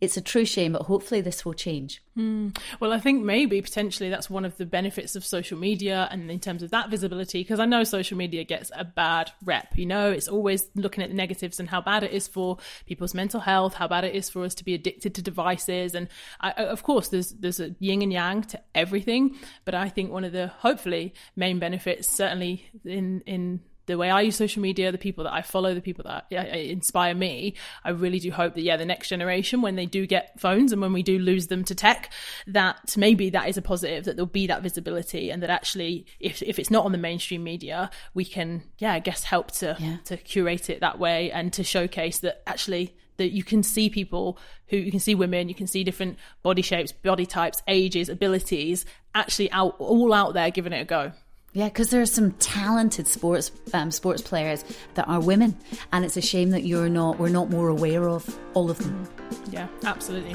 it's 0.00 0.16
a 0.16 0.20
true 0.20 0.44
shame, 0.44 0.72
but 0.72 0.82
hopefully 0.82 1.20
this 1.20 1.44
will 1.44 1.54
change. 1.54 2.02
Mm. 2.16 2.56
Well, 2.78 2.92
I 2.92 3.00
think 3.00 3.24
maybe 3.24 3.60
potentially 3.62 4.10
that's 4.10 4.28
one 4.28 4.44
of 4.44 4.56
the 4.56 4.66
benefits 4.66 5.16
of 5.16 5.24
social 5.24 5.58
media 5.58 6.08
and 6.10 6.30
in 6.30 6.40
terms 6.40 6.62
of 6.62 6.70
that 6.70 6.90
visibility, 6.90 7.42
because 7.42 7.60
I 7.60 7.64
know 7.64 7.84
social 7.84 8.18
media 8.18 8.44
gets 8.44 8.70
a 8.74 8.84
bad 8.84 9.32
rep. 9.44 9.76
You 9.76 9.86
know, 9.86 10.10
it's 10.10 10.28
always 10.28 10.68
looking 10.74 11.02
at 11.02 11.10
the 11.10 11.16
negatives 11.16 11.58
and 11.58 11.68
how 11.68 11.80
bad 11.80 12.02
it 12.02 12.12
is 12.12 12.28
for 12.28 12.58
people's 12.86 13.14
mental 13.14 13.40
health, 13.40 13.74
how 13.74 13.88
bad 13.88 14.04
it 14.04 14.14
is 14.14 14.28
for 14.28 14.44
us 14.44 14.54
to 14.56 14.64
be 14.64 14.74
addicted 14.74 15.14
to 15.14 15.22
devices. 15.22 15.94
And 15.94 16.08
I, 16.40 16.52
of 16.52 16.82
course, 16.82 17.08
there's 17.08 17.30
there's 17.30 17.60
a 17.60 17.74
yin 17.78 18.02
and 18.02 18.12
yang 18.12 18.42
to 18.42 18.60
everything, 18.74 19.36
but 19.64 19.74
I 19.74 19.88
think 19.88 20.10
one 20.10 20.24
of 20.24 20.32
the 20.32 20.48
hopefully 20.48 21.14
main 21.36 21.58
benefits, 21.58 22.14
certainly 22.14 22.66
in 22.84 23.22
in 23.26 23.60
the 23.86 23.98
way 23.98 24.10
I 24.10 24.22
use 24.22 24.36
social 24.36 24.62
media, 24.62 24.90
the 24.92 24.98
people 24.98 25.24
that 25.24 25.32
I 25.32 25.42
follow, 25.42 25.74
the 25.74 25.80
people 25.80 26.04
that 26.04 26.30
inspire 26.30 27.14
me, 27.14 27.54
I 27.84 27.90
really 27.90 28.18
do 28.18 28.30
hope 28.30 28.54
that, 28.54 28.62
yeah, 28.62 28.76
the 28.76 28.84
next 28.84 29.08
generation, 29.08 29.62
when 29.62 29.76
they 29.76 29.86
do 29.86 30.06
get 30.06 30.38
phones 30.40 30.72
and 30.72 30.80
when 30.80 30.92
we 30.92 31.02
do 31.02 31.18
lose 31.18 31.48
them 31.48 31.64
to 31.64 31.74
tech, 31.74 32.12
that 32.46 32.96
maybe 32.96 33.30
that 33.30 33.48
is 33.48 33.56
a 33.56 33.62
positive, 33.62 34.04
that 34.04 34.16
there'll 34.16 34.26
be 34.26 34.46
that 34.46 34.62
visibility 34.62 35.30
and 35.30 35.42
that 35.42 35.50
actually, 35.50 36.06
if, 36.20 36.42
if 36.42 36.58
it's 36.58 36.70
not 36.70 36.84
on 36.84 36.92
the 36.92 36.98
mainstream 36.98 37.44
media, 37.44 37.90
we 38.14 38.24
can, 38.24 38.62
yeah, 38.78 38.92
I 38.92 38.98
guess 38.98 39.24
help 39.24 39.50
to, 39.52 39.76
yeah. 39.78 39.98
to 40.04 40.16
curate 40.16 40.70
it 40.70 40.80
that 40.80 40.98
way 40.98 41.30
and 41.30 41.52
to 41.54 41.64
showcase 41.64 42.20
that 42.20 42.42
actually 42.46 42.96
that 43.16 43.32
you 43.32 43.44
can 43.44 43.62
see 43.62 43.88
people 43.88 44.38
who 44.68 44.76
you 44.76 44.90
can 44.90 45.00
see 45.00 45.14
women, 45.14 45.48
you 45.48 45.54
can 45.54 45.66
see 45.66 45.84
different 45.84 46.18
body 46.42 46.62
shapes, 46.62 46.90
body 46.90 47.26
types, 47.26 47.62
ages, 47.68 48.08
abilities, 48.08 48.84
actually 49.14 49.50
out 49.52 49.76
all 49.78 50.12
out 50.12 50.34
there 50.34 50.50
giving 50.50 50.72
it 50.72 50.80
a 50.80 50.84
go. 50.84 51.12
Yeah, 51.54 51.68
because 51.68 51.90
there 51.90 52.02
are 52.02 52.06
some 52.06 52.32
talented 52.32 53.06
sports 53.06 53.52
um, 53.72 53.92
sports 53.92 54.20
players 54.22 54.64
that 54.94 55.06
are 55.08 55.20
women, 55.20 55.56
and 55.92 56.04
it's 56.04 56.16
a 56.16 56.20
shame 56.20 56.50
that 56.50 56.64
you're 56.64 56.88
not. 56.88 57.20
We're 57.20 57.28
not 57.28 57.48
more 57.48 57.68
aware 57.68 58.08
of 58.08 58.38
all 58.54 58.70
of 58.70 58.78
them. 58.78 59.08
Yeah, 59.50 59.68
absolutely. 59.84 60.34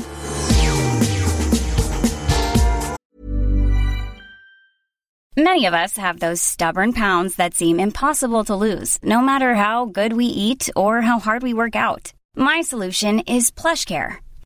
Many 5.36 5.65
of 5.65 5.73
us 5.73 5.97
have 5.97 6.19
those 6.19 6.41
stubborn 6.41 6.93
pounds 6.93 7.36
that 7.36 7.53
seem 7.53 7.82
impossible 7.82 8.45
to 8.45 8.55
lose, 8.55 8.97
no 9.03 9.21
matter 9.21 9.55
how 9.55 9.86
good 9.86 10.13
we 10.13 10.25
eat 10.25 10.69
or 10.75 11.01
how 11.01 11.19
hard 11.19 11.43
we 11.43 11.53
work 11.53 11.75
out. 11.75 12.13
My 12.36 12.62
solution 12.62 13.19
is 13.19 13.51
PlushCare. 13.51 14.19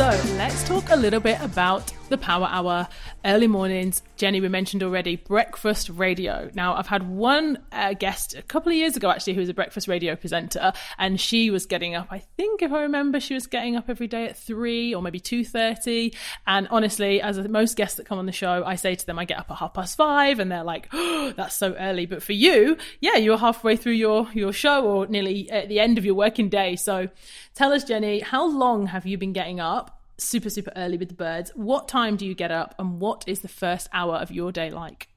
so 0.00 0.08
let's 0.38 0.66
talk 0.66 0.88
a 0.88 0.96
little 0.96 1.20
bit 1.20 1.38
about 1.42 1.92
the 2.08 2.16
Power 2.16 2.48
Hour, 2.50 2.88
early 3.24 3.46
mornings. 3.46 4.02
Jenni, 4.16 4.40
we 4.40 4.48
mentioned 4.48 4.82
already 4.82 5.16
breakfast 5.16 5.90
radio. 5.90 6.50
Now, 6.54 6.74
I've 6.74 6.88
had 6.88 7.08
one 7.08 7.58
uh, 7.70 7.92
guest 7.92 8.34
a 8.34 8.42
couple 8.42 8.72
of 8.72 8.76
years 8.76 8.96
ago 8.96 9.10
actually 9.10 9.34
who 9.34 9.40
was 9.40 9.48
a 9.48 9.54
breakfast 9.54 9.88
radio 9.88 10.16
presenter, 10.16 10.72
and 10.98 11.20
she 11.20 11.50
was 11.50 11.66
getting 11.66 11.94
up. 11.94 12.08
I 12.10 12.18
think, 12.18 12.62
if 12.62 12.72
I 12.72 12.80
remember, 12.80 13.20
she 13.20 13.34
was 13.34 13.46
getting 13.46 13.76
up 13.76 13.88
every 13.88 14.08
day 14.08 14.24
at 14.24 14.38
three 14.38 14.94
or 14.94 15.02
maybe 15.02 15.20
two 15.20 15.44
thirty. 15.44 16.14
And 16.46 16.66
honestly, 16.68 17.20
as 17.20 17.38
most 17.48 17.76
guests 17.76 17.98
that 17.98 18.06
come 18.06 18.18
on 18.18 18.26
the 18.26 18.32
show, 18.32 18.64
I 18.64 18.74
say 18.76 18.94
to 18.94 19.06
them, 19.06 19.18
I 19.18 19.26
get 19.26 19.38
up 19.38 19.50
at 19.50 19.58
half 19.58 19.74
past 19.74 19.96
five, 19.96 20.40
and 20.40 20.50
they're 20.50 20.64
like, 20.64 20.88
"Oh, 20.92 21.32
that's 21.36 21.56
so 21.56 21.74
early." 21.74 22.06
But 22.06 22.22
for 22.22 22.32
you, 22.32 22.76
yeah, 23.00 23.16
you're 23.16 23.38
halfway 23.38 23.76
through 23.76 23.92
your 23.92 24.28
your 24.32 24.52
show 24.52 24.84
or 24.84 25.06
nearly 25.06 25.50
at 25.50 25.68
the 25.68 25.78
end 25.78 25.98
of 25.98 26.04
your 26.04 26.14
working 26.14 26.48
day. 26.48 26.74
So, 26.76 27.08
tell 27.54 27.72
us, 27.72 27.84
Jenni, 27.84 28.22
how 28.22 28.48
long 28.48 28.86
have 28.86 29.06
you 29.06 29.16
been 29.16 29.32
getting 29.32 29.60
up? 29.60 29.89
Super, 30.20 30.50
super 30.50 30.72
early 30.76 30.96
with 30.96 31.08
the 31.08 31.14
birds. 31.14 31.50
What 31.54 31.88
time 31.88 32.16
do 32.16 32.26
you 32.26 32.34
get 32.34 32.50
up 32.50 32.74
and 32.78 33.00
what 33.00 33.24
is 33.26 33.40
the 33.40 33.48
first 33.48 33.88
hour 33.92 34.16
of 34.16 34.30
your 34.30 34.52
day 34.52 34.70
like? 34.70 35.08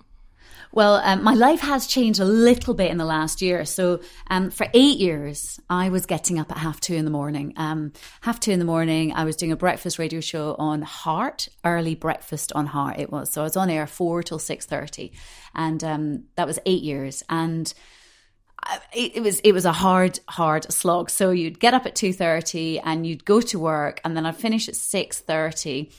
Well, 0.71 0.95
um, 0.95 1.23
my 1.23 1.35
life 1.35 1.59
has 1.59 1.85
changed 1.85 2.19
a 2.19 2.25
little 2.25 2.73
bit 2.73 2.89
in 2.89 2.97
the 2.97 3.05
last 3.05 3.43
year. 3.43 3.63
So, 3.63 4.01
um, 4.31 4.49
for 4.49 4.65
eight 4.73 4.97
years, 4.97 5.59
I 5.69 5.89
was 5.89 6.07
getting 6.07 6.39
up 6.39 6.51
at 6.51 6.57
half 6.57 6.79
two 6.79 6.95
in 6.95 7.05
the 7.05 7.11
morning. 7.11 7.53
Um, 7.57 7.93
half 8.21 8.39
two 8.39 8.49
in 8.51 8.57
the 8.57 8.65
morning, 8.65 9.13
I 9.13 9.23
was 9.23 9.35
doing 9.35 9.51
a 9.51 9.55
breakfast 9.55 9.99
radio 9.99 10.19
show 10.19 10.55
on 10.57 10.81
Heart, 10.81 11.47
early 11.63 11.93
breakfast 11.93 12.51
on 12.53 12.65
Heart. 12.65 12.99
It 12.99 13.11
was 13.11 13.31
so 13.31 13.41
I 13.41 13.43
was 13.43 13.55
on 13.55 13.69
air 13.69 13.85
four 13.85 14.23
till 14.23 14.39
six 14.39 14.65
thirty, 14.65 15.13
and 15.53 15.83
um, 15.83 16.23
that 16.37 16.47
was 16.47 16.57
eight 16.65 16.81
years. 16.81 17.23
And 17.29 17.71
it, 18.93 19.21
was 19.21 19.39
it 19.41 19.52
was 19.52 19.65
a 19.65 19.71
hard 19.71 20.19
hard 20.28 20.71
slog. 20.71 21.10
So 21.10 21.32
you'd 21.32 21.60
get 21.60 21.73
up 21.73 21.86
at 21.86 21.95
2.30 21.95 22.82
and 22.84 23.06
you'd 23.06 23.26
go 23.26 23.41
to 23.41 23.60
work 23.60 24.02
and 24.04 24.15
then 24.15 24.26
i'd 24.26 24.36
finish 24.36 24.67
at 24.67 24.76
6.30 24.76 25.91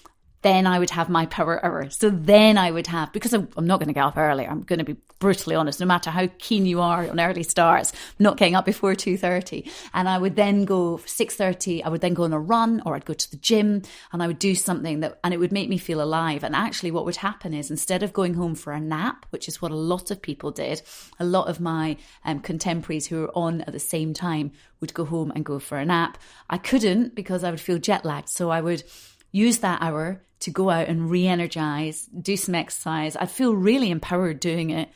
then 0.45 0.67
I 0.67 0.79
would 0.79 0.91
have 0.91 1.09
my 1.09 1.25
power 1.25 1.65
hour. 1.65 1.89
So 1.89 2.11
then 2.11 2.59
I 2.59 2.71
would 2.71 2.87
have, 2.89 3.13
because 3.13 3.33
I'm, 3.33 3.49
not 3.57 3.81
going 3.81 3.89
to 3.89 3.95
get 3.95 4.05
up 4.05 4.19
early. 4.19 4.47
I'm 4.47 4.61
going 4.61 4.79
to 4.79 4.85
be 4.85 4.97
brutally 5.19 5.57
honest, 5.57 5.81
no 5.81 5.87
matter 5.87 6.11
how 6.11 6.29
keen 6.39 6.67
you 6.67 6.83
are 6.83 7.09
on 7.09 7.19
early 7.19 7.43
starts, 7.43 7.95
not 8.19 8.37
getting 8.37 8.55
up 8.55 8.67
before 8.67 8.93
2.30. 8.93 9.71
And 9.95 10.07
I 10.07 10.19
would 10.19 10.37
then 10.37 10.67
go 10.67 10.99
6.30, 10.99 11.83
I 11.83 11.89
would 11.89 12.03
then 12.03 12.13
go 12.13 12.25
on 12.25 12.35
a 12.35 12.39
run 12.39 12.83
or 12.85 12.95
I'd 12.95 13.07
go 13.07 13.15
to 13.15 13.31
the 13.31 13.39
gym 13.39 13.81
and 14.13 14.23
I 14.23 14.27
would 14.27 14.39
do 14.39 14.55
something 14.55 15.01
that, 15.01 15.19
and 15.25 15.33
it 15.33 15.39
would 15.39 15.51
make 15.51 15.71
me 15.71 15.79
feel 15.79 16.03
alive. 16.03 16.45
And 16.45 16.55
actually 16.55 16.91
what 16.91 17.07
would 17.07 17.17
happen 17.17 17.55
is 17.55 17.71
instead 17.71 18.03
of 18.03 18.13
going 18.13 18.35
home 18.35 18.55
for 18.55 18.75
a 18.75 18.81
nap, 18.81 19.25
which 19.31 19.49
is 19.49 19.63
what 19.63 19.71
a 19.71 19.77
lot 19.77 20.11
of 20.11 20.21
people 20.21 20.51
did, 20.51 20.83
a 21.19 21.25
lot 21.25 21.49
of 21.49 21.59
my 21.59 21.97
um, 22.27 22.41
contemporaries 22.41 23.07
who 23.07 23.23
were 23.23 23.33
on 23.35 23.63
at 23.63 23.73
the 23.73 23.81
same 23.81 24.13
time 24.13 24.53
would 24.81 24.93
go 24.93 25.07
home 25.07 25.33
and 25.35 25.47
go 25.47 25.59
for 25.59 25.79
a 25.79 25.87
nap. 25.87 26.19
I 26.51 26.59
couldn't 26.59 27.15
because 27.15 27.45
I 27.45 27.51
would 27.51 27.63
feel 27.63 27.79
jet 27.79 28.05
lagged. 28.05 28.29
So 28.29 28.51
I 28.51 28.61
would 28.61 28.83
use 29.35 29.59
that 29.59 29.83
hour 29.83 30.23
to 30.39 30.51
go 30.51 30.71
out 30.71 30.89
and 30.89 31.11
re 31.11 31.27
energize, 31.27 32.07
do 32.07 32.37
some 32.37 32.55
exercise. 32.55 33.17
I'd 33.17 33.31
feel 33.31 33.55
really 33.55 33.91
empowered 33.91 34.41
doing 34.41 34.71
it. 34.71 34.89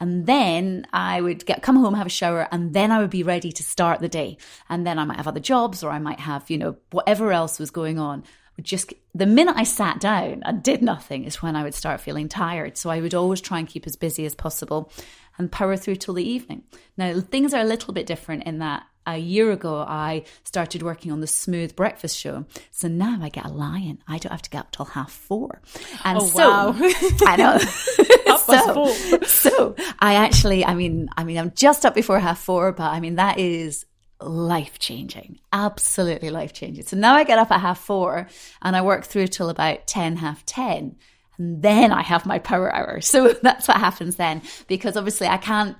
And 0.00 0.26
then 0.26 0.86
I 0.92 1.20
would 1.20 1.46
get 1.46 1.62
come 1.62 1.76
home, 1.76 1.94
have 1.94 2.06
a 2.06 2.10
shower, 2.10 2.48
and 2.50 2.74
then 2.74 2.90
I 2.90 3.00
would 3.00 3.10
be 3.10 3.22
ready 3.22 3.52
to 3.52 3.62
start 3.62 4.00
the 4.00 4.08
day. 4.08 4.38
And 4.68 4.86
then 4.86 4.98
I 4.98 5.04
might 5.04 5.16
have 5.16 5.28
other 5.28 5.40
jobs 5.40 5.82
or 5.82 5.90
I 5.90 5.98
might 5.98 6.20
have, 6.20 6.50
you 6.50 6.58
know, 6.58 6.76
whatever 6.90 7.32
else 7.32 7.58
was 7.58 7.70
going 7.70 7.98
on. 7.98 8.24
Just 8.60 8.92
the 9.14 9.26
minute 9.26 9.54
I 9.56 9.62
sat 9.62 10.00
down 10.00 10.42
and 10.44 10.62
did 10.62 10.82
nothing 10.82 11.24
is 11.24 11.40
when 11.40 11.54
I 11.54 11.62
would 11.62 11.74
start 11.74 12.00
feeling 12.00 12.28
tired. 12.28 12.76
So 12.76 12.90
I 12.90 13.00
would 13.00 13.14
always 13.14 13.40
try 13.40 13.60
and 13.60 13.68
keep 13.68 13.86
as 13.86 13.94
busy 13.94 14.26
as 14.26 14.34
possible 14.34 14.90
and 15.38 15.52
power 15.52 15.76
through 15.76 15.96
till 15.96 16.14
the 16.14 16.28
evening. 16.28 16.64
Now 16.96 17.20
things 17.20 17.54
are 17.54 17.60
a 17.60 17.64
little 17.64 17.94
bit 17.94 18.06
different 18.06 18.44
in 18.44 18.58
that 18.58 18.84
a 19.14 19.18
year 19.18 19.50
ago, 19.50 19.78
I 19.78 20.24
started 20.44 20.82
working 20.82 21.12
on 21.12 21.20
the 21.20 21.26
Smooth 21.26 21.74
Breakfast 21.74 22.18
Show. 22.18 22.44
So 22.70 22.88
now 22.88 23.18
I 23.22 23.28
get 23.28 23.46
a 23.46 23.48
lie-in. 23.48 23.98
I 24.06 24.18
don't 24.18 24.32
have 24.32 24.42
to 24.42 24.50
get 24.50 24.60
up 24.60 24.70
till 24.72 24.86
half 24.86 25.10
four. 25.10 25.60
And 26.04 26.18
oh, 26.18 26.26
so 26.26 26.48
wow. 26.48 26.74
I 27.26 27.36
know. 27.36 27.58
so, 28.36 29.22
so 29.26 29.76
I 30.00 30.14
actually, 30.14 30.64
I 30.64 30.74
mean, 30.74 31.08
I 31.16 31.24
mean, 31.24 31.38
I'm 31.38 31.52
just 31.54 31.86
up 31.86 31.94
before 31.94 32.18
half 32.20 32.38
four, 32.38 32.72
but 32.72 32.90
I 32.90 33.00
mean, 33.00 33.16
that 33.16 33.38
is 33.38 33.86
life 34.20 34.78
changing, 34.78 35.38
absolutely 35.52 36.30
life 36.30 36.52
changing. 36.52 36.84
So 36.84 36.96
now 36.96 37.14
I 37.14 37.24
get 37.24 37.38
up 37.38 37.50
at 37.50 37.60
half 37.60 37.78
four 37.78 38.28
and 38.62 38.76
I 38.76 38.82
work 38.82 39.04
through 39.04 39.28
till 39.28 39.48
about 39.48 39.86
10, 39.86 40.16
half 40.16 40.44
10. 40.44 40.96
And 41.38 41.62
then 41.62 41.92
I 41.92 42.02
have 42.02 42.26
my 42.26 42.40
power 42.40 42.74
hour. 42.74 43.00
So 43.00 43.28
that's 43.42 43.68
what 43.68 43.76
happens 43.76 44.16
then, 44.16 44.42
because 44.66 44.96
obviously 44.96 45.28
I 45.28 45.36
can't, 45.36 45.76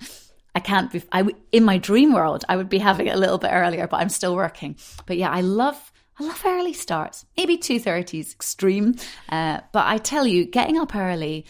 I 0.58 0.60
can't 0.60 0.90
be, 0.90 1.00
I, 1.12 1.24
in 1.52 1.62
my 1.62 1.78
dream 1.78 2.12
world, 2.12 2.44
I 2.48 2.56
would 2.56 2.68
be 2.68 2.78
having 2.78 3.06
it 3.06 3.14
a 3.14 3.16
little 3.16 3.38
bit 3.38 3.52
earlier, 3.52 3.86
but 3.86 3.98
I'm 3.98 4.08
still 4.08 4.34
working. 4.34 4.74
But 5.06 5.16
yeah, 5.16 5.30
I 5.30 5.40
love, 5.40 5.92
I 6.18 6.24
love 6.24 6.42
early 6.44 6.72
starts. 6.72 7.24
Maybe 7.36 7.56
2.30 7.56 8.18
is 8.18 8.32
extreme. 8.32 8.96
Uh, 9.28 9.60
but 9.70 9.86
I 9.86 9.98
tell 9.98 10.26
you, 10.26 10.46
getting 10.46 10.76
up 10.76 10.96
early 10.96 11.46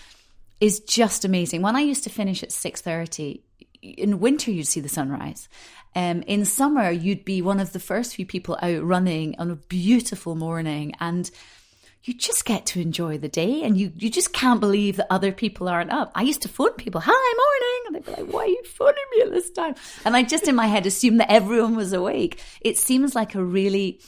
is 0.61 0.81
just 0.81 1.25
amazing. 1.25 1.63
When 1.63 1.75
I 1.75 1.81
used 1.81 2.05
to 2.05 2.11
finish 2.11 2.43
at 2.43 2.51
6.30, 2.51 3.41
in 3.81 4.21
winter 4.21 4.51
you'd 4.51 4.67
see 4.67 4.81
the 4.81 4.91
sunrise. 4.91 5.49
Um, 5.97 6.21
in 6.27 6.45
summer, 6.45 6.91
you'd 6.91 7.25
be 7.25 7.41
one 7.41 7.61
of 7.61 7.73
the 7.73 7.81
first 7.81 8.15
few 8.15 8.27
people 8.27 8.59
out 8.61 8.85
running 8.85 9.37
on 9.39 9.51
a 9.51 9.57
beautiful 9.57 10.35
morning. 10.35 10.93
And 11.01 11.31
you 12.05 12.15
just 12.15 12.45
get 12.45 12.67
to 12.67 12.81
enjoy 12.81 13.19
the 13.19 13.29
day 13.29 13.63
and 13.63 13.77
you, 13.77 13.93
you 13.97 14.11
just 14.11 14.33
can't 14.33 14.61
believe 14.61 14.97
that 14.97 15.07
other 15.11 15.33
people 15.33 15.69
aren't 15.69 15.93
up. 15.93 16.13
I 16.15 16.23
used 16.23 16.43
to 16.43 16.49
phone 16.49 16.73
people, 16.73 17.03
hi, 17.05 17.11
morning. 17.13 17.83
And 17.87 17.95
they'd 17.95 18.05
be 18.05 18.23
like, 18.23 18.33
why 18.33 18.45
are 18.45 18.49
you 18.49 18.63
phoning 18.65 19.05
me 19.17 19.23
at 19.23 19.31
this 19.31 19.51
time? 19.51 19.75
And 20.05 20.17
I 20.17 20.23
just 20.23 20.49
in 20.49 20.55
my 20.55 20.67
head 20.67 20.87
assumed 20.87 21.21
that 21.21 21.31
everyone 21.31 21.77
was 21.77 21.93
awake. 21.93 22.41
It 22.61 22.79
seems 22.79 23.15
like 23.15 23.35
a 23.35 23.45
really 23.45 24.01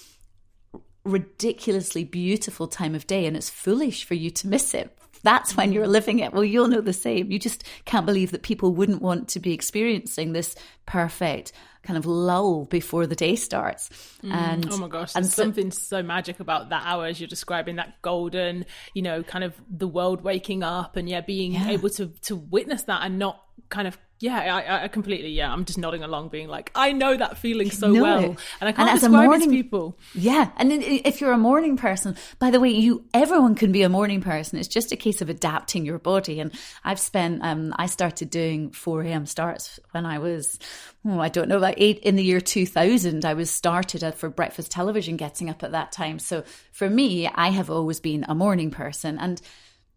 ridiculously 1.04 2.04
beautiful 2.04 2.68
time 2.68 2.94
of 2.94 3.06
day 3.06 3.26
and 3.26 3.36
it's 3.36 3.50
foolish 3.50 4.04
for 4.04 4.14
you 4.14 4.30
to 4.30 4.48
miss 4.48 4.74
it. 4.74 4.96
That's 5.22 5.56
when 5.56 5.72
you're 5.72 5.86
living 5.86 6.20
it. 6.20 6.32
Well, 6.32 6.44
you'll 6.44 6.68
know 6.68 6.80
the 6.80 6.92
same. 6.92 7.30
You 7.30 7.38
just 7.38 7.64
can't 7.84 8.06
believe 8.06 8.30
that 8.30 8.42
people 8.42 8.72
wouldn't 8.74 9.02
want 9.02 9.28
to 9.28 9.40
be 9.40 9.52
experiencing 9.52 10.32
this 10.32 10.54
perfect 10.86 11.52
kind 11.82 11.96
of 11.96 12.06
lull 12.06 12.66
before 12.66 13.06
the 13.06 13.16
day 13.16 13.36
starts. 13.36 13.88
Mm. 14.22 14.32
And 14.32 14.72
oh 14.72 14.76
my 14.76 14.88
gosh, 14.88 15.12
there's 15.12 15.32
so, 15.32 15.42
something 15.42 15.70
so 15.70 16.02
magic 16.02 16.40
about 16.40 16.70
that 16.70 16.82
hour 16.84 17.06
as 17.06 17.20
you're 17.20 17.28
describing 17.28 17.76
that 17.76 18.00
golden, 18.02 18.66
you 18.94 19.02
know, 19.02 19.22
kind 19.22 19.44
of 19.44 19.54
the 19.68 19.88
world 19.88 20.22
waking 20.22 20.62
up 20.62 20.96
and 20.96 21.08
yeah, 21.08 21.20
being 21.20 21.52
yeah. 21.52 21.70
able 21.70 21.90
to 21.90 22.08
to 22.22 22.36
witness 22.36 22.82
that 22.84 23.02
and 23.02 23.18
not 23.18 23.42
kind 23.68 23.88
of 23.88 23.98
yeah, 24.20 24.54
I, 24.54 24.84
I 24.84 24.88
completely 24.88 25.30
yeah. 25.30 25.50
I'm 25.50 25.64
just 25.64 25.78
nodding 25.78 26.02
along, 26.02 26.28
being 26.28 26.46
like, 26.46 26.70
I 26.74 26.92
know 26.92 27.16
that 27.16 27.38
feeling 27.38 27.70
so 27.70 27.90
well, 27.94 28.36
and 28.60 28.68
I 28.68 28.72
can't 28.72 28.90
and 28.90 29.00
describe 29.00 29.24
morning, 29.24 29.50
it 29.50 29.56
to 29.56 29.62
people. 29.62 29.98
Yeah, 30.14 30.50
and 30.58 30.70
if 30.70 31.22
you're 31.22 31.32
a 31.32 31.38
morning 31.38 31.78
person, 31.78 32.16
by 32.38 32.50
the 32.50 32.60
way, 32.60 32.68
you 32.68 33.06
everyone 33.14 33.54
can 33.54 33.72
be 33.72 33.82
a 33.82 33.88
morning 33.88 34.20
person. 34.20 34.58
It's 34.58 34.68
just 34.68 34.92
a 34.92 34.96
case 34.96 35.22
of 35.22 35.30
adapting 35.30 35.86
your 35.86 35.98
body. 35.98 36.38
And 36.38 36.52
I've 36.84 37.00
spent, 37.00 37.42
um, 37.42 37.74
I 37.76 37.86
started 37.86 38.28
doing 38.28 38.72
4 38.72 39.04
a.m. 39.04 39.24
starts 39.24 39.80
when 39.92 40.04
I 40.04 40.18
was, 40.18 40.58
oh, 41.06 41.18
I 41.18 41.30
don't 41.30 41.48
know, 41.48 41.56
about 41.56 41.74
eight 41.78 42.00
in 42.00 42.16
the 42.16 42.24
year 42.24 42.42
2000. 42.42 43.24
I 43.24 43.32
was 43.32 43.50
started 43.50 44.14
for 44.14 44.28
breakfast 44.28 44.70
television, 44.70 45.16
getting 45.16 45.48
up 45.48 45.62
at 45.62 45.72
that 45.72 45.92
time. 45.92 46.18
So 46.18 46.44
for 46.72 46.90
me, 46.90 47.26
I 47.26 47.48
have 47.48 47.70
always 47.70 48.00
been 48.00 48.26
a 48.28 48.34
morning 48.34 48.70
person, 48.70 49.18
and 49.18 49.40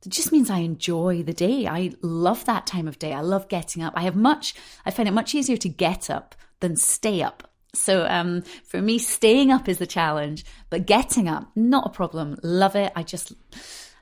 it 0.06 0.12
just 0.12 0.32
means 0.32 0.50
I 0.50 0.60
enjoy 0.60 1.24
the 1.24 1.34
day. 1.34 1.68
I 1.68 1.92
love 2.02 2.46
that 2.46 2.68
time 2.68 2.88
of 2.88 3.00
day. 3.00 3.14
I 3.14 3.22
love 3.22 3.48
getting 3.48 3.84
up. 3.84 3.94
I 3.96 4.02
have 4.04 4.16
much, 4.16 4.56
I 4.86 4.92
find 4.92 5.08
it 5.08 5.14
much 5.14 5.34
easier 5.34 5.58
to 5.58 5.70
get 5.70 6.10
up 6.10 6.36
than 6.60 6.76
stay 6.76 7.22
up. 7.22 7.50
So 7.74 8.06
um, 8.06 8.44
for 8.66 8.82
me, 8.82 9.00
staying 9.00 9.52
up 9.52 9.68
is 9.68 9.80
the 9.80 9.88
challenge, 9.88 10.46
but 10.70 10.86
getting 10.86 11.28
up, 11.28 11.52
not 11.56 11.88
a 11.88 11.90
problem. 11.90 12.38
Love 12.44 12.76
it. 12.76 12.94
I 12.96 13.04
just, 13.04 13.34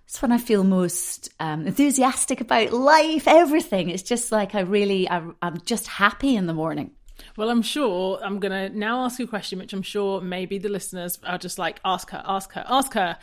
it's 0.06 0.22
when 0.22 0.32
I 0.32 0.38
feel 0.38 0.64
most 0.64 1.30
um, 1.40 1.66
enthusiastic 1.66 2.42
about 2.42 2.74
life, 2.74 3.28
everything. 3.28 3.90
It's 3.90 4.04
just 4.04 4.32
like 4.32 4.56
I 4.56 4.62
really, 4.62 5.10
I, 5.10 5.26
I'm 5.42 5.62
just 5.62 5.88
happy 5.88 6.36
in 6.36 6.48
the 6.48 6.54
morning. 6.54 6.92
Well, 7.38 7.50
I'm 7.50 7.62
sure 7.62 8.20
I'm 8.22 8.40
going 8.40 8.52
to 8.52 8.78
now 8.78 9.06
ask 9.06 9.20
you 9.20 9.26
a 9.26 9.28
question, 9.30 9.60
which 9.60 9.74
I'm 9.74 9.84
sure 9.84 10.20
maybe 10.20 10.58
the 10.58 10.70
listeners 10.70 11.20
are 11.24 11.38
just 11.38 11.58
like, 11.58 11.80
ask 11.86 12.10
her, 12.10 12.22
ask 12.26 12.52
her, 12.54 12.66
ask 12.68 12.94
her. 12.94 13.18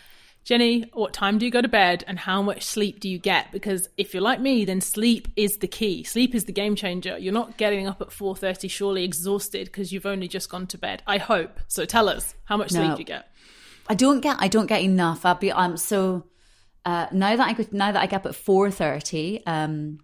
Jenni, 0.48 0.88
what 0.94 1.12
time 1.12 1.36
do 1.36 1.44
you 1.44 1.52
go 1.52 1.60
to 1.60 1.68
bed 1.68 2.04
and 2.06 2.18
how 2.18 2.40
much 2.40 2.62
sleep 2.62 3.00
do 3.00 3.08
you 3.08 3.18
get? 3.18 3.52
Because 3.52 3.90
if 3.98 4.14
you're 4.14 4.22
like 4.22 4.40
me, 4.40 4.64
then 4.64 4.80
sleep 4.80 5.28
is 5.36 5.58
the 5.58 5.68
key. 5.68 6.04
Sleep 6.04 6.34
is 6.34 6.46
the 6.46 6.52
game 6.52 6.74
changer. 6.74 7.18
You're 7.18 7.34
not 7.34 7.58
getting 7.58 7.86
up 7.86 8.00
at 8.00 8.08
4:30 8.08 8.70
surely 8.70 9.04
exhausted 9.04 9.66
because 9.66 9.92
you've 9.92 10.06
only 10.06 10.26
just 10.26 10.48
gone 10.48 10.66
to 10.68 10.78
bed. 10.78 11.02
I 11.06 11.18
hope. 11.18 11.60
So 11.68 11.84
tell 11.84 12.08
us, 12.08 12.34
how 12.44 12.56
much 12.56 12.72
no, 12.72 12.80
sleep 12.80 12.94
do 12.94 12.98
you 13.00 13.04
get? 13.04 13.30
I 13.90 13.94
don't 13.94 14.20
get 14.20 14.36
I 14.40 14.48
don't 14.48 14.68
get 14.68 14.80
enough. 14.80 15.26
I'll 15.26 15.34
be 15.34 15.52
I'm 15.52 15.76
so 15.76 16.24
uh, 16.86 17.08
now 17.12 17.36
that 17.36 17.46
I 17.46 17.52
could, 17.52 17.70
now 17.74 17.92
that 17.92 18.00
I 18.00 18.06
get 18.06 18.24
up 18.24 18.26
at 18.26 18.32
4:30, 18.32 19.42
um 19.46 20.00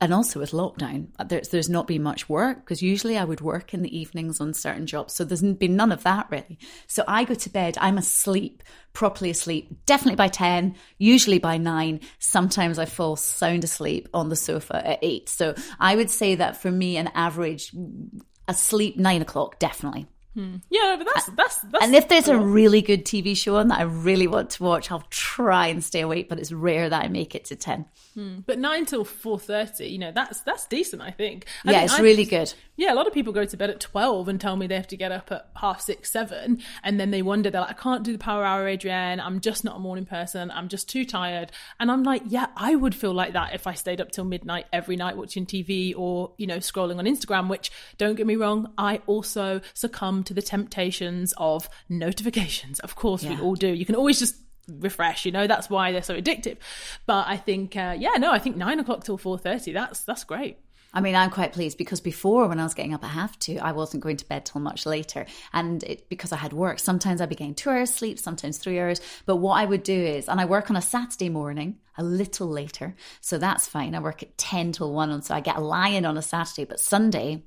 and 0.00 0.12
also 0.12 0.40
with 0.40 0.50
lockdown, 0.50 1.08
there's 1.28 1.48
there's 1.48 1.68
not 1.68 1.86
been 1.86 2.02
much 2.02 2.28
work 2.28 2.58
because 2.58 2.82
usually 2.82 3.16
I 3.16 3.24
would 3.24 3.40
work 3.40 3.72
in 3.72 3.82
the 3.82 3.96
evenings 3.96 4.40
on 4.40 4.52
certain 4.52 4.86
jobs. 4.86 5.14
So 5.14 5.24
there's 5.24 5.42
been 5.42 5.76
none 5.76 5.92
of 5.92 6.02
that 6.02 6.26
really. 6.30 6.58
So 6.86 7.04
I 7.06 7.24
go 7.24 7.34
to 7.34 7.50
bed, 7.50 7.78
I'm 7.80 7.98
asleep, 7.98 8.62
properly 8.92 9.30
asleep, 9.30 9.86
definitely 9.86 10.16
by 10.16 10.28
ten, 10.28 10.74
usually 10.98 11.38
by 11.38 11.56
nine. 11.56 12.00
Sometimes 12.18 12.78
I 12.78 12.84
fall 12.84 13.16
sound 13.16 13.64
asleep 13.64 14.08
on 14.12 14.28
the 14.28 14.36
sofa 14.36 14.86
at 14.86 14.98
eight. 15.02 15.28
So 15.28 15.54
I 15.78 15.94
would 15.94 16.10
say 16.10 16.34
that 16.34 16.56
for 16.56 16.70
me, 16.70 16.96
an 16.96 17.08
average 17.14 17.70
mm, 17.72 18.20
asleep 18.48 18.96
nine 18.96 19.22
o'clock, 19.22 19.58
definitely. 19.58 20.06
Hmm. 20.36 20.56
Yeah, 20.68 20.96
but 20.98 21.08
that's 21.14 21.26
that's 21.30 21.56
that's. 21.62 21.82
And 21.82 21.94
if 21.94 22.08
there's 22.08 22.28
a 22.28 22.36
really 22.36 22.82
good 22.82 23.06
TV 23.06 23.34
show 23.34 23.56
on 23.56 23.68
that 23.68 23.80
I 23.80 23.84
really 23.84 24.26
want 24.26 24.50
to 24.50 24.62
watch, 24.62 24.92
I'll 24.92 25.06
try 25.08 25.68
and 25.68 25.82
stay 25.82 26.02
awake. 26.02 26.28
But 26.28 26.38
it's 26.38 26.52
rare 26.52 26.90
that 26.90 27.04
I 27.04 27.08
make 27.08 27.34
it 27.34 27.46
to 27.46 27.56
ten. 27.56 27.86
Hmm. 28.12 28.40
But 28.44 28.58
nine 28.58 28.84
till 28.84 29.06
four 29.06 29.38
thirty, 29.38 29.86
you 29.86 29.98
know, 29.98 30.12
that's 30.12 30.42
that's 30.42 30.66
decent. 30.66 31.00
I 31.00 31.10
think. 31.10 31.46
I 31.64 31.72
yeah, 31.72 31.84
it's 31.84 31.94
I'm, 31.94 32.02
really 32.02 32.26
good. 32.26 32.52
Yeah, 32.76 32.92
a 32.92 32.96
lot 32.96 33.06
of 33.06 33.12
people 33.14 33.32
go 33.32 33.44
to 33.44 33.56
bed 33.56 33.70
at 33.70 33.80
twelve 33.80 34.28
and 34.28 34.40
tell 34.40 34.56
me 34.56 34.66
they 34.66 34.76
have 34.76 34.86
to 34.88 34.96
get 34.96 35.12
up 35.12 35.32
at 35.32 35.48
half 35.56 35.80
six, 35.80 36.10
seven, 36.10 36.62
and 36.82 37.00
then 37.00 37.10
they 37.10 37.22
wonder 37.22 37.50
they're 37.50 37.60
like, 37.60 37.70
I 37.70 37.74
can't 37.74 38.02
do 38.02 38.12
the 38.12 38.18
power 38.18 38.44
hour, 38.44 38.68
Adrienne. 38.68 39.20
I'm 39.20 39.40
just 39.40 39.64
not 39.64 39.76
a 39.76 39.78
morning 39.78 40.04
person. 40.04 40.50
I'm 40.50 40.68
just 40.68 40.88
too 40.88 41.04
tired. 41.04 41.52
And 41.80 41.90
I'm 41.90 42.02
like, 42.02 42.22
yeah, 42.26 42.46
I 42.56 42.74
would 42.74 42.94
feel 42.94 43.14
like 43.14 43.32
that 43.32 43.54
if 43.54 43.66
I 43.66 43.74
stayed 43.74 44.00
up 44.00 44.10
till 44.10 44.24
midnight 44.24 44.66
every 44.72 44.96
night 44.96 45.16
watching 45.16 45.46
TV 45.46 45.94
or 45.96 46.32
you 46.36 46.46
know 46.46 46.58
scrolling 46.58 46.98
on 46.98 47.06
Instagram. 47.06 47.48
Which 47.48 47.70
don't 47.98 48.14
get 48.16 48.26
me 48.26 48.36
wrong, 48.36 48.72
I 48.76 49.00
also 49.06 49.60
succumb 49.74 50.22
to 50.24 50.34
the 50.34 50.42
temptations 50.42 51.32
of 51.38 51.68
notifications. 51.88 52.80
Of 52.80 52.94
course, 52.94 53.24
yeah. 53.24 53.36
we 53.36 53.40
all 53.40 53.54
do. 53.54 53.68
You 53.68 53.86
can 53.86 53.94
always 53.94 54.18
just 54.18 54.36
refresh 54.68 55.24
you 55.24 55.30
know 55.30 55.46
that's 55.46 55.70
why 55.70 55.92
they're 55.92 56.02
so 56.02 56.20
addictive 56.20 56.56
but 57.06 57.24
i 57.28 57.36
think 57.36 57.76
uh, 57.76 57.94
yeah 57.96 58.14
no 58.18 58.32
i 58.32 58.38
think 58.38 58.56
nine 58.56 58.80
o'clock 58.80 59.04
till 59.04 59.16
4.30 59.16 59.72
that's 59.72 60.02
that's 60.02 60.24
great 60.24 60.58
I 60.96 61.00
mean, 61.00 61.14
I'm 61.14 61.28
quite 61.28 61.52
pleased 61.52 61.76
because 61.76 62.00
before, 62.00 62.48
when 62.48 62.58
I 62.58 62.62
was 62.62 62.72
getting 62.72 62.94
up 62.94 63.04
at 63.04 63.10
half 63.10 63.38
two, 63.38 63.58
I 63.60 63.72
wasn't 63.72 64.02
going 64.02 64.16
to 64.16 64.24
bed 64.24 64.46
till 64.46 64.62
much 64.62 64.86
later. 64.86 65.26
And 65.52 65.84
it, 65.84 66.08
because 66.08 66.32
I 66.32 66.36
had 66.36 66.54
work, 66.54 66.78
sometimes 66.78 67.20
I'd 67.20 67.28
be 67.28 67.34
getting 67.34 67.54
two 67.54 67.68
hours 67.68 67.92
sleep, 67.92 68.18
sometimes 68.18 68.56
three 68.56 68.80
hours. 68.80 69.02
But 69.26 69.36
what 69.36 69.60
I 69.60 69.66
would 69.66 69.82
do 69.82 69.92
is, 69.92 70.26
and 70.26 70.40
I 70.40 70.46
work 70.46 70.70
on 70.70 70.76
a 70.76 70.80
Saturday 70.80 71.28
morning, 71.28 71.76
a 71.98 72.02
little 72.02 72.48
later. 72.48 72.96
So 73.20 73.36
that's 73.36 73.68
fine. 73.68 73.94
I 73.94 73.98
work 73.98 74.22
at 74.22 74.38
10 74.38 74.72
till 74.72 74.90
1 74.90 75.10
on, 75.10 75.20
so 75.20 75.34
I 75.34 75.40
get 75.40 75.56
a 75.56 75.60
lie-in 75.60 76.06
on 76.06 76.16
a 76.16 76.22
Saturday. 76.22 76.64
But 76.64 76.80
Sunday, 76.80 77.42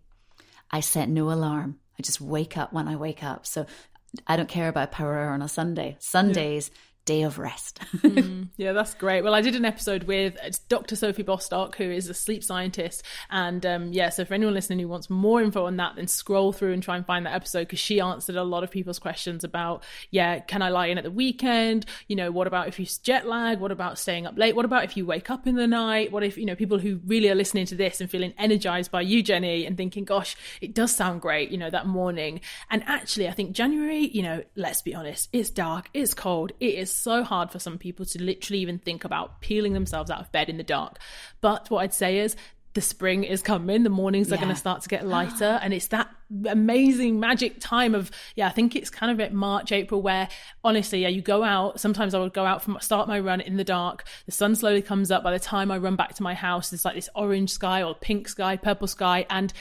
I 0.70 0.82
set 0.82 1.10
no 1.10 1.32
alarm. 1.32 1.80
I 1.97 2.04
just 2.04 2.22
wake 2.22 2.56
up 2.56 2.72
when 2.72 2.88
I 2.88 2.97
wake 2.97 3.24
up. 3.24 3.47
So 3.47 3.66
I 4.28 4.38
don't 4.38 4.47
care 4.47 4.70
about 4.70 4.91
power 4.91 5.18
hour 5.18 5.32
on 5.32 5.41
a 5.41 5.50
Sunday. 5.50 5.97
Sundays, 5.97 6.70
yeah 6.72 6.88
day 7.10 7.24
of 7.24 7.39
rest. 7.39 7.80
mm, 7.97 8.47
yeah, 8.55 8.72
that's 8.72 8.93
great. 8.93 9.24
Well, 9.24 9.34
I 9.34 9.41
did 9.41 9.55
an 9.55 9.66
episode 9.66 10.03
with 10.03 10.38
uh, 10.43 10.51
Dr. 10.68 10.95
Sophie 10.95 11.24
Bostock, 11.24 11.76
who 11.76 11.89
is 11.89 12.07
a 12.07 12.14
sleep 12.14 12.43
scientist. 12.43 13.03
And 13.32 13.66
um, 13.66 13.91
yeah, 13.91 14.10
so 14.10 14.26
for 14.26 14.36
anyone 14.36 14.53
listening 14.53 14.78
who 14.78 14.88
wants 14.88 15.10
more 15.10 15.41
info 15.41 15.66
on 15.66 15.78
that, 15.78 15.95
then 15.95 16.07
scroll 16.07 16.53
through 16.53 16.74
and 16.74 16.84
try 16.84 16.97
and 16.97 17.05
find 17.07 17.26
that 17.26 17.34
episode 17.34 17.62
because 17.62 17.80
she 17.80 17.99
answered 17.99 18.36
a 18.36 18.43
lot 18.43 18.64
of 18.64 18.70
people's 18.70 18.99
questions 18.99 19.43
about, 19.43 19.84
yeah, 20.12 20.38
can 20.38 20.62
I 20.62 20.70
lie 20.70 20.86
in 20.86 20.99
at 20.99 21.03
the 21.03 21.10
weekend? 21.10 21.88
You 22.07 22.16
know, 22.16 22.30
what 22.30 22.45
about 22.45 22.68
if 22.68 22.80
you 22.80 22.86
jet 23.01 23.26
lag? 23.26 23.60
What 23.60 23.72
about 23.72 23.97
staying 23.97 24.28
up 24.28 24.38
late? 24.38 24.55
What 24.55 24.66
about 24.66 24.84
if 24.84 24.95
you 24.95 25.07
wake 25.07 25.32
up 25.32 25.47
in 25.47 25.55
the 25.55 25.66
night? 25.66 26.12
What 26.12 26.24
if, 26.24 26.38
you 26.38 26.45
know, 26.45 26.55
people 26.55 26.78
who 26.78 26.99
really 27.07 27.32
are 27.32 27.36
listening 27.36 27.66
to 27.68 27.76
this 27.76 28.01
and 28.01 28.10
feeling 28.10 28.36
energized 28.38 28.91
by 28.91 29.01
you, 29.01 29.24
Jenni, 29.24 29.66
and 29.66 29.76
thinking, 29.76 30.05
gosh, 30.05 30.36
it 30.62 30.76
does 30.76 30.95
sound 30.95 31.22
great, 31.22 31.49
you 31.49 31.57
know, 31.57 31.72
that 31.72 31.88
morning. 31.88 32.41
And 32.70 32.84
actually, 32.86 33.28
I 33.28 33.32
think 33.32 33.53
January, 33.53 34.07
you 34.07 34.22
know, 34.22 34.43
let's 34.55 34.84
be 34.84 34.93
honest, 34.93 35.30
it's 35.34 35.49
dark, 35.49 35.89
it's 35.95 36.14
cold, 36.14 36.51
it 36.60 36.76
is 36.76 36.99
so 37.00 37.24
hard 37.24 37.52
for 37.52 37.60
some 37.60 37.78
people 37.78 38.06
to 38.06 38.22
literally 38.22 38.60
even 38.60 38.80
think 38.80 39.04
about 39.04 39.41
peeling 39.41 39.74
themselves 39.74 40.12
out 40.12 40.22
of 40.22 40.32
bed 40.32 40.50
in 40.50 40.58
the 40.58 40.64
dark. 40.64 41.00
But 41.41 41.70
what 41.70 41.80
I'd 41.80 41.93
say 41.93 42.20
is 42.20 42.36
the 42.74 42.82
spring 42.82 43.24
is 43.24 43.41
coming 43.41 43.84
the 43.84 43.89
mornings 43.89 44.32
are 44.32 44.38
going 44.38 44.50
to 44.50 44.56
start 44.56 44.82
to 44.84 44.89
get 44.89 45.06
lighter 45.06 45.60
and 45.64 45.74
it's 45.74 45.88
that 45.88 46.08
amazing 46.47 47.20
magic 47.20 47.56
time 47.60 47.95
of 47.95 48.12
yeah 48.36 48.47
i 48.47 48.52
think 48.52 48.76
it's 48.76 48.91
kind 48.91 49.12
of 49.12 49.20
at 49.20 49.34
march 49.34 49.72
april 49.72 50.02
where 50.02 50.30
honestly 50.64 51.02
yeah 51.02 51.08
you 51.08 51.22
go 51.22 51.43
out 51.43 51.80
sometimes 51.80 52.14
i 52.14 52.20
would 52.20 52.34
go 52.34 52.45
out 52.45 52.62
from 52.62 52.78
start 52.80 53.08
my 53.08 53.20
run 53.20 53.41
in 53.41 53.58
the 53.58 53.64
dark 53.64 54.04
the 54.28 54.32
sun 54.32 54.56
slowly 54.56 54.84
comes 54.84 55.10
up 55.10 55.24
by 55.24 55.32
the 55.32 55.39
time 55.39 55.72
i 55.72 55.78
run 55.78 55.95
back 55.95 56.14
to 56.14 56.22
my 56.22 56.36
house 56.36 56.70
there's 56.70 56.86
like 56.86 56.93
this 56.93 57.10
orange 57.16 57.50
sky 57.50 57.82
or 57.82 57.95
pink 57.95 58.30
sky 58.30 58.56
purple 58.56 58.88
sky 58.88 59.26
and 59.32 59.52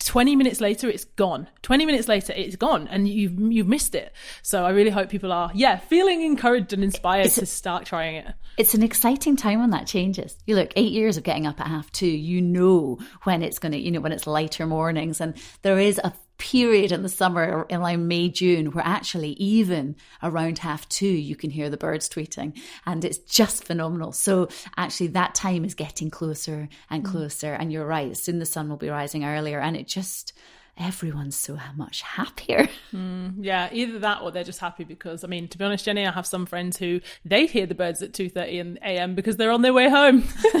20 0.00 0.36
minutes 0.36 0.60
later 0.60 0.88
it's 0.88 1.04
gone. 1.04 1.48
20 1.62 1.86
minutes 1.86 2.08
later 2.08 2.32
it's 2.36 2.56
gone 2.56 2.88
and 2.88 3.08
you've 3.08 3.38
you've 3.52 3.68
missed 3.68 3.94
it. 3.94 4.12
So 4.42 4.64
i 4.64 4.70
really 4.70 4.90
hope 4.90 5.08
people 5.08 5.32
are 5.32 5.50
yeah 5.54 5.76
feeling 5.76 6.22
encouraged 6.22 6.72
and 6.72 6.84
inspired 6.84 7.26
it's, 7.26 7.36
to 7.36 7.46
start 7.46 7.86
trying 7.86 8.16
it. 8.16 8.34
It's 8.56 8.74
an 8.74 8.82
exciting 8.82 9.36
time 9.36 9.60
when 9.60 9.70
that 9.70 9.86
changes. 9.86 10.36
You 10.46 10.56
look 10.56 10.72
eight 10.76 10.92
years 10.92 11.16
of 11.16 11.22
getting 11.22 11.46
up 11.46 11.60
at 11.60 11.66
half 11.66 11.90
two 11.92 12.06
you 12.06 12.42
know 12.42 12.98
when 13.22 13.42
it's 13.42 13.58
going 13.58 13.72
to 13.72 13.78
you 13.78 13.90
know 13.90 14.00
when 14.00 14.12
it's 14.12 14.26
lighter 14.26 14.66
mornings 14.66 15.20
and 15.20 15.34
there 15.62 15.78
is 15.78 16.00
a 16.02 16.12
period 16.38 16.92
in 16.92 17.02
the 17.02 17.08
summer 17.08 17.66
in 17.68 17.80
like 17.80 17.98
May, 17.98 18.28
June, 18.28 18.72
where 18.72 18.86
actually 18.86 19.30
even 19.30 19.96
around 20.22 20.58
half 20.58 20.88
two, 20.88 21.06
you 21.06 21.36
can 21.36 21.50
hear 21.50 21.70
the 21.70 21.76
birds 21.76 22.08
tweeting 22.08 22.58
and 22.86 23.04
it's 23.04 23.18
just 23.18 23.64
phenomenal. 23.64 24.12
So 24.12 24.48
actually 24.76 25.08
that 25.08 25.34
time 25.34 25.64
is 25.64 25.74
getting 25.74 26.10
closer 26.10 26.68
and 26.90 27.04
mm. 27.04 27.10
closer. 27.10 27.52
Mm. 27.52 27.60
And 27.60 27.72
you're 27.72 27.86
right. 27.86 28.16
Soon 28.16 28.38
the 28.38 28.46
sun 28.46 28.68
will 28.68 28.76
be 28.76 28.88
rising 28.88 29.24
earlier 29.24 29.60
and 29.60 29.76
it 29.76 29.86
just, 29.86 30.32
everyone's 30.76 31.36
so 31.36 31.58
much 31.76 32.02
happier. 32.02 32.68
Mm, 32.94 33.38
yeah, 33.40 33.68
either 33.72 33.98
that 33.98 34.22
or 34.22 34.30
they're 34.30 34.44
just 34.44 34.60
happy 34.60 34.84
because 34.84 35.24
I 35.24 35.26
mean, 35.26 35.48
to 35.48 35.58
be 35.58 35.64
honest, 35.64 35.84
Jenni, 35.84 36.06
I 36.06 36.12
have 36.12 36.28
some 36.28 36.46
friends 36.46 36.76
who 36.76 37.00
they 37.24 37.46
hear 37.46 37.66
the 37.66 37.74
birds 37.74 38.02
at 38.02 38.14
two 38.14 38.28
thirty 38.28 38.60
a.m. 38.60 39.16
because 39.16 39.36
they're 39.36 39.50
on 39.50 39.62
their 39.62 39.72
way 39.72 39.88
home, 39.88 40.22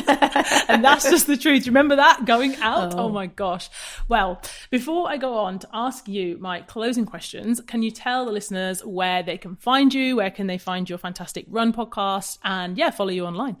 and 0.68 0.84
that's 0.84 1.08
just 1.08 1.28
the 1.28 1.36
truth. 1.36 1.68
Remember 1.68 1.94
that 1.94 2.24
going 2.24 2.56
out? 2.56 2.94
Oh. 2.94 3.04
oh 3.04 3.08
my 3.08 3.26
gosh! 3.26 3.70
Well, 4.08 4.42
before 4.70 5.08
I 5.08 5.16
go 5.16 5.34
on 5.38 5.60
to 5.60 5.68
ask 5.72 6.08
you 6.08 6.36
my 6.38 6.62
closing 6.62 7.06
questions, 7.06 7.60
can 7.60 7.84
you 7.84 7.92
tell 7.92 8.24
the 8.24 8.32
listeners 8.32 8.84
where 8.84 9.22
they 9.22 9.38
can 9.38 9.54
find 9.54 9.94
you? 9.94 10.16
Where 10.16 10.32
can 10.32 10.48
they 10.48 10.58
find 10.58 10.88
your 10.88 10.98
fantastic 10.98 11.46
run 11.48 11.72
podcast? 11.72 12.38
And 12.42 12.76
yeah, 12.76 12.90
follow 12.90 13.10
you 13.10 13.26
online. 13.26 13.58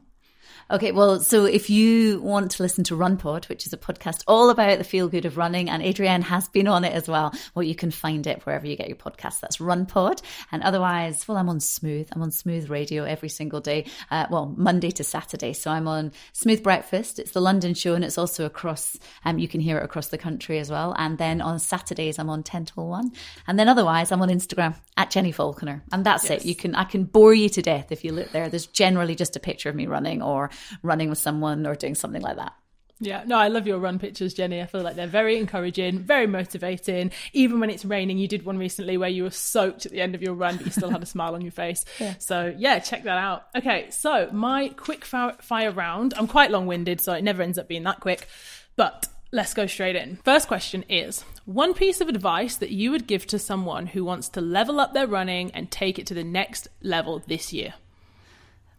Okay, 0.70 0.92
well, 0.92 1.20
so 1.20 1.44
if 1.44 1.68
you 1.68 2.20
want 2.20 2.52
to 2.52 2.62
listen 2.62 2.84
to 2.84 2.96
RunPod, 2.96 3.50
which 3.50 3.66
is 3.66 3.74
a 3.74 3.76
podcast 3.76 4.24
all 4.26 4.48
about 4.48 4.78
the 4.78 4.84
feel 4.84 5.08
good 5.08 5.26
of 5.26 5.36
running, 5.36 5.68
and 5.68 5.82
Adrienne 5.82 6.22
has 6.22 6.48
been 6.48 6.66
on 6.66 6.84
it 6.84 6.94
as 6.94 7.06
well, 7.06 7.34
well, 7.54 7.62
you 7.62 7.74
can 7.74 7.90
find 7.90 8.26
it 8.26 8.46
wherever 8.46 8.66
you 8.66 8.74
get 8.74 8.88
your 8.88 8.96
podcast. 8.96 9.40
That's 9.40 9.58
RunPod. 9.58 10.22
And 10.52 10.62
otherwise, 10.62 11.28
well, 11.28 11.36
I'm 11.36 11.50
on 11.50 11.60
Smooth. 11.60 12.08
I'm 12.12 12.22
on 12.22 12.30
Smooth 12.30 12.70
Radio 12.70 13.04
every 13.04 13.28
single 13.28 13.60
day, 13.60 13.86
uh, 14.10 14.26
well, 14.30 14.54
Monday 14.56 14.90
to 14.92 15.04
Saturday. 15.04 15.52
So 15.52 15.70
I'm 15.70 15.86
on 15.86 16.12
Smooth 16.32 16.62
Breakfast. 16.62 17.18
It's 17.18 17.32
the 17.32 17.42
London 17.42 17.74
show, 17.74 17.94
and 17.94 18.02
it's 18.02 18.16
also 18.16 18.46
across, 18.46 18.98
um, 19.26 19.38
you 19.38 19.48
can 19.48 19.60
hear 19.60 19.76
it 19.76 19.84
across 19.84 20.08
the 20.08 20.18
country 20.18 20.58
as 20.58 20.70
well. 20.70 20.94
And 20.96 21.18
then 21.18 21.42
on 21.42 21.58
Saturdays, 21.58 22.18
I'm 22.18 22.30
on 22.30 22.42
10 22.42 22.64
till 22.66 22.86
1. 22.88 23.12
And 23.46 23.58
then 23.58 23.68
otherwise, 23.68 24.10
I'm 24.10 24.22
on 24.22 24.30
Instagram 24.30 24.76
at 24.96 25.10
Jenni 25.10 25.34
Falconer. 25.34 25.82
And 25.92 26.06
that's 26.06 26.30
yes. 26.30 26.42
it. 26.42 26.46
You 26.46 26.54
can, 26.54 26.74
I 26.74 26.84
can 26.84 27.04
bore 27.04 27.34
you 27.34 27.50
to 27.50 27.60
death 27.60 27.92
if 27.92 28.02
you 28.02 28.12
look 28.12 28.30
there. 28.30 28.48
There's 28.48 28.66
generally 28.66 29.14
just 29.14 29.36
a 29.36 29.40
picture 29.40 29.68
of 29.68 29.76
me 29.76 29.86
running 29.86 30.22
or 30.22 30.48
running 30.82 31.08
with 31.08 31.18
someone 31.18 31.66
or 31.66 31.74
doing 31.74 31.94
something 31.94 32.22
like 32.22 32.36
that. 32.36 32.54
Yeah, 33.00 33.24
no, 33.26 33.36
I 33.36 33.48
love 33.48 33.66
your 33.66 33.78
run 33.78 33.98
pictures, 33.98 34.34
Jenni. 34.34 34.62
I 34.62 34.66
feel 34.66 34.82
like 34.82 34.94
they're 34.94 35.06
very 35.06 35.36
encouraging, 35.36 35.98
very 35.98 36.26
motivating. 36.26 37.10
Even 37.32 37.58
when 37.58 37.68
it's 37.68 37.84
raining, 37.84 38.18
you 38.18 38.28
did 38.28 38.44
one 38.44 38.56
recently 38.56 38.96
where 38.96 39.08
you 39.08 39.24
were 39.24 39.30
soaked 39.30 39.84
at 39.84 39.92
the 39.92 40.00
end 40.00 40.14
of 40.14 40.22
your 40.22 40.34
run, 40.34 40.56
but 40.56 40.66
you 40.66 40.72
still 40.72 40.90
had 40.90 41.02
a 41.02 41.06
smile 41.14 41.34
on 41.34 41.42
your 41.42 41.52
face. 41.52 41.84
Yeah. 41.98 42.14
So, 42.18 42.54
yeah, 42.56 42.78
check 42.78 43.02
that 43.04 43.18
out. 43.18 43.46
Okay, 43.56 43.90
so 43.90 44.28
my 44.32 44.68
quick 44.68 45.04
fire 45.04 45.72
round. 45.72 46.14
I'm 46.16 46.28
quite 46.28 46.52
long 46.52 46.66
winded, 46.66 47.00
so 47.00 47.12
it 47.14 47.24
never 47.24 47.42
ends 47.42 47.58
up 47.58 47.66
being 47.66 47.82
that 47.82 48.00
quick, 48.00 48.28
but 48.76 49.08
let's 49.32 49.54
go 49.54 49.66
straight 49.66 49.96
in. 49.96 50.16
First 50.24 50.46
question 50.46 50.84
is 50.88 51.22
one 51.44 51.74
piece 51.74 52.00
of 52.00 52.08
advice 52.08 52.56
that 52.56 52.70
you 52.70 52.92
would 52.92 53.08
give 53.08 53.26
to 53.26 53.38
someone 53.40 53.86
who 53.86 54.04
wants 54.04 54.28
to 54.30 54.40
level 54.40 54.78
up 54.78 54.94
their 54.94 55.08
running 55.08 55.50
and 55.50 55.70
take 55.70 55.98
it 55.98 56.06
to 56.06 56.14
the 56.14 56.24
next 56.24 56.68
level 56.80 57.22
this 57.26 57.52
year? 57.52 57.74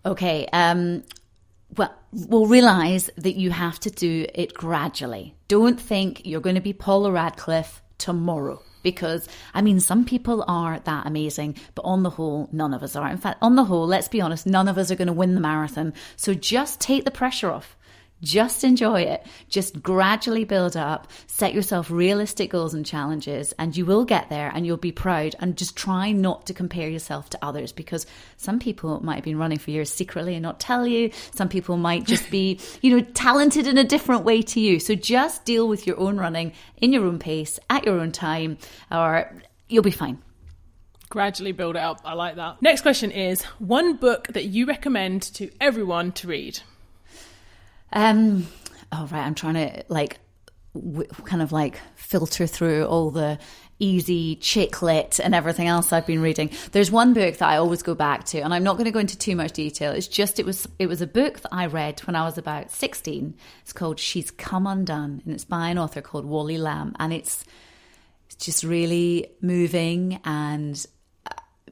Okay, 0.06 0.48
um, 0.54 1.04
well, 1.78 1.94
will 2.12 2.48
realize 2.48 3.10
that 3.18 3.36
you 3.36 3.52
have 3.52 3.80
to 3.82 3.90
do 3.90 4.26
it 4.34 4.54
gradually. 4.54 5.36
Don't 5.48 5.80
think 5.80 6.26
you're 6.26 6.42
going 6.42 6.56
to 6.56 6.62
be 6.62 6.74
Paula 6.74 7.12
Radcliffe 7.12 7.82
tomorrow 7.98 8.62
because 8.84 9.28
I 9.54 9.62
mean, 9.62 9.80
some 9.80 10.06
people 10.06 10.46
are 10.48 10.80
that 10.80 11.08
amazing, 11.08 11.58
but 11.74 11.82
on 11.84 12.04
the 12.04 12.12
whole, 12.12 12.48
none 12.52 12.74
of 12.74 12.84
us 12.84 12.96
are. 12.96 13.10
In 13.10 13.18
fact, 13.18 13.40
on 13.42 13.56
the 13.56 13.66
whole, 13.66 13.88
let's 13.88 14.08
be 14.08 14.22
honest, 14.22 14.46
none 14.46 14.68
of 14.68 14.78
us 14.78 14.92
are 14.92 14.96
going 14.96 15.08
to 15.08 15.14
win 15.14 15.34
the 15.34 15.42
marathon. 15.42 15.94
So 16.16 16.34
just 16.34 16.80
take 16.80 17.04
the 17.04 17.12
pressure 17.12 17.52
off. 17.52 17.76
Just 18.22 18.64
enjoy 18.64 19.02
it. 19.02 19.26
Just 19.50 19.84
gradually 19.84 20.46
build 20.46 20.76
up, 20.78 21.12
set 21.28 21.54
yourself 21.54 21.92
realistic 21.92 22.50
goals 22.50 22.74
and 22.74 22.86
challenges, 22.86 23.54
and 23.60 23.76
you 23.76 23.86
will 23.86 24.06
get 24.06 24.30
there 24.30 24.52
and 24.54 24.66
you'll 24.66 24.78
be 24.78 24.92
proud. 24.92 25.36
And 25.40 25.58
just 25.58 25.76
try 25.76 26.12
not 26.12 26.48
to 26.48 26.54
compare 26.54 26.90
yourself 26.90 27.30
to 27.32 27.46
others 27.46 27.72
because 27.72 28.06
some 28.38 28.60
people 28.60 29.04
might 29.04 29.16
have 29.16 29.24
been 29.24 29.38
running 29.38 29.60
for 29.60 29.72
years 29.72 29.92
secretly 29.92 30.34
and 30.34 30.44
not 30.44 30.60
tell 30.60 30.88
you. 30.88 31.12
Some 31.34 31.50
people 31.50 31.78
might 31.78 32.06
just 32.06 32.32
be, 32.32 32.60
you 32.82 32.96
know, 32.96 33.06
talented 33.14 33.68
in 33.68 33.78
a 33.78 33.84
different 33.84 34.24
way 34.24 34.42
to 34.44 34.60
you. 34.60 34.80
So 34.80 34.96
just 34.96 35.46
deal 35.46 35.68
with 35.68 35.86
your 35.86 36.00
own 36.00 36.18
running 36.18 36.54
in 36.78 36.94
your 36.94 37.06
own 37.06 37.20
pace, 37.20 37.60
at 37.70 37.86
your 37.86 38.00
own 38.00 38.12
time, 38.12 38.58
or 38.92 39.32
you'll 39.70 39.84
be 39.84 39.92
fine 39.92 40.22
gradually 41.08 41.54
build 41.54 41.78
it 41.78 41.82
up. 41.82 42.02
I 42.04 42.14
like 42.14 42.36
that. 42.36 42.62
Next 42.62 42.82
question 42.82 43.10
is 43.10 43.42
one 43.60 43.96
book 43.96 44.28
that 44.34 44.46
you 44.46 44.66
recommend 44.66 45.22
to 45.36 45.50
everyone 45.62 46.12
to 46.14 46.28
read. 46.28 46.60
Um, 47.94 48.48
oh 48.92 49.08
right, 49.12 49.26
I'm 49.26 49.36
trying 49.36 49.56
to 49.56 49.84
like 49.88 50.20
w- 50.74 51.08
kind 51.26 51.42
of 51.42 51.52
like 51.52 51.80
filter 51.96 52.48
through 52.48 52.86
all 52.86 53.12
the 53.12 53.40
easy 53.80 54.38
chick 54.38 54.82
lit 54.82 55.20
and 55.22 55.36
everything 55.36 55.68
else 55.68 55.92
I've 55.92 56.06
been 56.08 56.22
reading. 56.22 56.50
There's 56.72 56.92
one 56.92 57.14
book 57.14 57.38
that 57.38 57.50
I 57.50 57.58
always 57.58 57.84
go 57.84 57.94
back 57.96 58.24
to, 58.26 58.40
and 58.40 58.54
I'm 58.54 58.64
not 58.64 58.74
going 58.74 58.86
to 58.86 58.92
go 58.92 59.00
into 59.00 59.18
too 59.18 59.36
much 59.36 59.52
detail. 59.52 59.92
It's 59.92 60.08
just 60.08 60.40
it 60.40 60.46
was 60.46 60.68
it 60.80 60.88
was 60.88 61.02
a 61.02 61.08
book 61.08 61.42
that 61.42 61.54
I 61.54 61.66
read 61.66 62.00
when 62.02 62.16
I 62.16 62.24
was 62.24 62.38
about 62.38 62.72
16. 62.72 63.36
It's 63.62 63.74
called 63.74 64.00
She's 64.00 64.32
Come 64.32 64.68
Undone, 64.68 65.22
and 65.26 65.34
it's 65.34 65.46
by 65.46 65.70
an 65.70 65.78
author 65.78 66.02
called 66.02 66.26
Wally 66.26 66.58
Lamb, 66.58 66.96
and 67.00 67.14
it's 67.14 67.44
it's 68.28 68.36
just 68.38 68.64
really 68.64 69.32
moving 69.42 70.20
and 70.26 70.86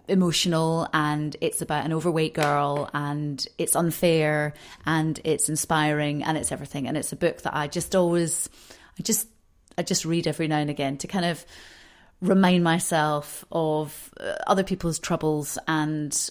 emotional 0.07 0.87
and 0.93 1.35
it's 1.39 1.61
about 1.61 1.85
an 1.85 1.93
overweight 1.93 2.33
girl 2.33 2.89
and 2.93 3.45
it's 3.57 3.75
unfair 3.75 4.53
and 4.85 5.19
it's 5.23 5.49
inspiring 5.49 6.23
and 6.23 6.37
it's 6.37 6.51
everything 6.51 6.87
and 6.87 6.97
it's 6.97 7.13
a 7.13 7.15
book 7.15 7.41
that 7.43 7.55
I 7.55 7.67
just 7.67 7.95
always 7.95 8.49
I 8.99 9.03
just 9.03 9.27
I 9.77 9.83
just 9.83 10.05
read 10.05 10.27
every 10.27 10.47
now 10.47 10.57
and 10.57 10.69
again 10.69 10.97
to 10.97 11.07
kind 11.07 11.25
of 11.25 11.45
remind 12.21 12.63
myself 12.63 13.45
of 13.51 14.13
uh, 14.19 14.35
other 14.47 14.63
people's 14.63 14.99
troubles 14.99 15.57
and, 15.67 16.29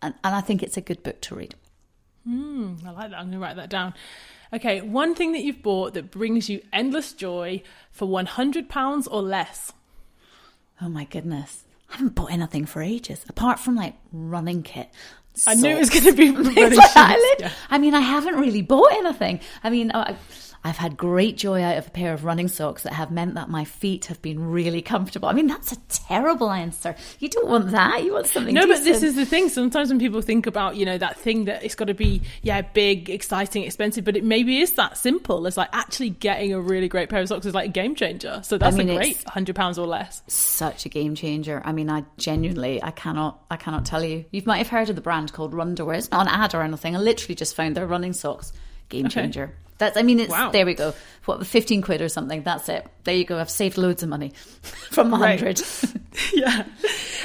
and 0.00 0.14
and 0.24 0.34
I 0.34 0.40
think 0.40 0.62
it's 0.62 0.76
a 0.76 0.82
good 0.82 1.02
book 1.02 1.20
to 1.22 1.34
read. 1.34 1.54
Mm, 2.28 2.84
I 2.86 2.90
like 2.90 3.10
that. 3.10 3.18
I'm 3.18 3.26
going 3.26 3.32
to 3.32 3.38
write 3.38 3.56
that 3.56 3.70
down. 3.70 3.94
Okay, 4.52 4.80
one 4.80 5.14
thing 5.14 5.32
that 5.32 5.42
you've 5.42 5.62
bought 5.62 5.94
that 5.94 6.10
brings 6.10 6.48
you 6.48 6.62
endless 6.72 7.12
joy 7.14 7.62
for 7.90 8.06
£100 8.06 9.08
or 9.10 9.22
less. 9.22 9.72
Oh 10.80 10.88
my 10.88 11.04
goodness. 11.04 11.64
I 11.92 11.96
haven't 11.96 12.14
bought 12.14 12.32
anything 12.32 12.64
for 12.64 12.82
ages, 12.82 13.24
apart 13.28 13.60
from 13.60 13.76
like 13.76 13.94
running 14.12 14.62
kit. 14.62 14.88
I 15.46 15.54
knew 15.54 15.76
it 15.76 15.78
was 15.78 15.90
going 15.90 16.04
to 16.04 16.12
be 16.12 16.30
running 16.36 16.54
like 16.54 16.72
shoes. 16.72 16.78
I, 16.96 17.36
Yeah. 17.38 17.52
I 17.70 17.78
mean, 17.78 17.94
I 17.94 18.00
haven't 18.00 18.36
really 18.36 18.62
bought 18.62 18.92
anything. 18.92 19.40
I 19.62 19.70
mean, 19.70 19.90
I, 19.94 20.16
I've 20.64 20.76
had 20.76 20.96
great 20.96 21.36
joy 21.36 21.62
out 21.62 21.76
of 21.76 21.88
a 21.88 21.90
pair 21.90 22.12
of 22.12 22.24
running 22.24 22.46
socks 22.46 22.84
that 22.84 22.92
have 22.92 23.10
meant 23.10 23.34
that 23.34 23.48
my 23.48 23.64
feet 23.64 24.06
have 24.06 24.22
been 24.22 24.50
really 24.52 24.80
comfortable. 24.80 25.28
I 25.28 25.32
mean, 25.32 25.48
that's 25.48 25.72
a 25.72 25.76
terrible 25.88 26.50
answer. 26.50 26.94
You 27.18 27.28
don't 27.28 27.48
want 27.48 27.72
that. 27.72 28.04
You 28.04 28.12
want 28.12 28.28
something. 28.28 28.54
No, 28.54 28.66
but 28.66 28.84
this 28.84 29.02
is 29.02 29.16
the 29.16 29.26
thing. 29.26 29.48
Sometimes 29.48 29.88
when 29.88 29.98
people 29.98 30.22
think 30.22 30.46
about, 30.46 30.76
you 30.76 30.86
know, 30.86 30.98
that 30.98 31.18
thing 31.18 31.46
that 31.46 31.64
it's 31.64 31.74
got 31.74 31.86
to 31.86 31.94
be, 31.94 32.22
yeah, 32.42 32.62
big, 32.62 33.10
exciting, 33.10 33.64
expensive, 33.64 34.04
but 34.04 34.16
it 34.16 34.22
maybe 34.22 34.60
is 34.60 34.74
that 34.74 34.96
simple. 34.96 35.44
It's 35.46 35.56
like 35.56 35.70
actually 35.72 36.10
getting 36.10 36.52
a 36.52 36.60
really 36.60 36.88
great 36.88 37.08
pair 37.08 37.20
of 37.20 37.28
socks 37.28 37.44
is 37.44 37.54
like 37.54 37.70
a 37.70 37.72
game 37.72 37.96
changer. 37.96 38.40
So 38.44 38.56
that's 38.56 38.76
mean, 38.76 38.90
a 38.90 38.96
great 38.96 39.22
hundred 39.24 39.56
pounds 39.56 39.78
or 39.78 39.86
less. 39.86 40.22
such 40.28 40.86
a 40.86 40.88
game 40.88 41.16
changer. 41.16 41.60
I 41.64 41.72
mean, 41.72 41.90
I 41.90 42.04
genuinely, 42.18 42.80
I 42.80 42.92
cannot, 42.92 43.42
I 43.50 43.56
cannot 43.56 43.84
tell 43.84 44.04
you. 44.04 44.24
You 44.30 44.42
might 44.46 44.58
have 44.58 44.68
heard 44.68 44.90
of 44.90 44.96
the 44.96 45.02
brand 45.02 45.32
called 45.32 45.52
Runderwear. 45.52 45.96
It's 45.96 46.10
not 46.12 46.28
an 46.28 46.32
ad 46.32 46.54
or 46.54 46.62
anything. 46.62 46.94
I 46.94 47.00
literally 47.00 47.34
just 47.34 47.56
found 47.56 47.76
their 47.76 47.86
running 47.86 48.12
socks. 48.12 48.52
Game 48.88 49.06
Okay. 49.06 49.50
That's, 49.82 49.96
I 49.96 50.02
mean, 50.02 50.20
it's 50.20 50.30
Wow. 50.30 50.50
there 50.52 50.64
we 50.64 50.74
go. 50.74 50.94
What, 51.24 51.44
fifteen 51.44 51.82
quid 51.82 52.00
or 52.00 52.08
something? 52.08 52.42
That's 52.44 52.68
it. 52.68 52.86
There 53.02 53.16
you 53.16 53.24
go. 53.24 53.38
I've 53.38 53.50
saved 53.50 53.76
loads 53.78 54.02
of 54.04 54.08
money 54.08 54.28
from 54.92 55.10
the 55.10 55.16
Right. 55.16 55.40
hundred. 55.40 55.60
yeah. 56.32 56.66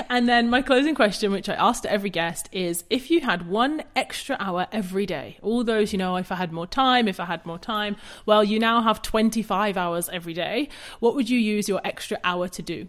And 0.09 0.27
then 0.27 0.49
my 0.49 0.63
closing 0.63 0.95
question, 0.95 1.31
which 1.31 1.49
I 1.49 1.53
asked 1.53 1.83
to 1.83 1.91
every 1.91 2.09
guest, 2.09 2.49
is 2.51 2.83
if 2.89 3.11
you 3.11 3.21
had 3.21 3.47
one 3.47 3.83
extra 3.95 4.37
hour 4.39 4.65
every 4.71 5.05
day, 5.05 5.37
all 5.43 5.63
those, 5.63 5.91
you 5.93 5.99
know, 5.99 6.15
if 6.15 6.31
I 6.31 6.35
had 6.35 6.51
more 6.51 6.65
time, 6.65 7.07
if 7.07 7.19
I 7.19 7.25
had 7.25 7.45
more 7.45 7.59
time, 7.59 7.95
well, 8.25 8.43
you 8.43 8.57
now 8.59 8.81
have 8.81 9.01
25 9.03 9.77
hours 9.77 10.09
every 10.09 10.33
day. 10.33 10.69
What 10.99 11.13
would 11.13 11.29
you 11.29 11.37
use 11.39 11.67
your 11.69 11.81
extra 11.83 12.17
hour 12.23 12.47
to 12.47 12.61
do? 12.63 12.87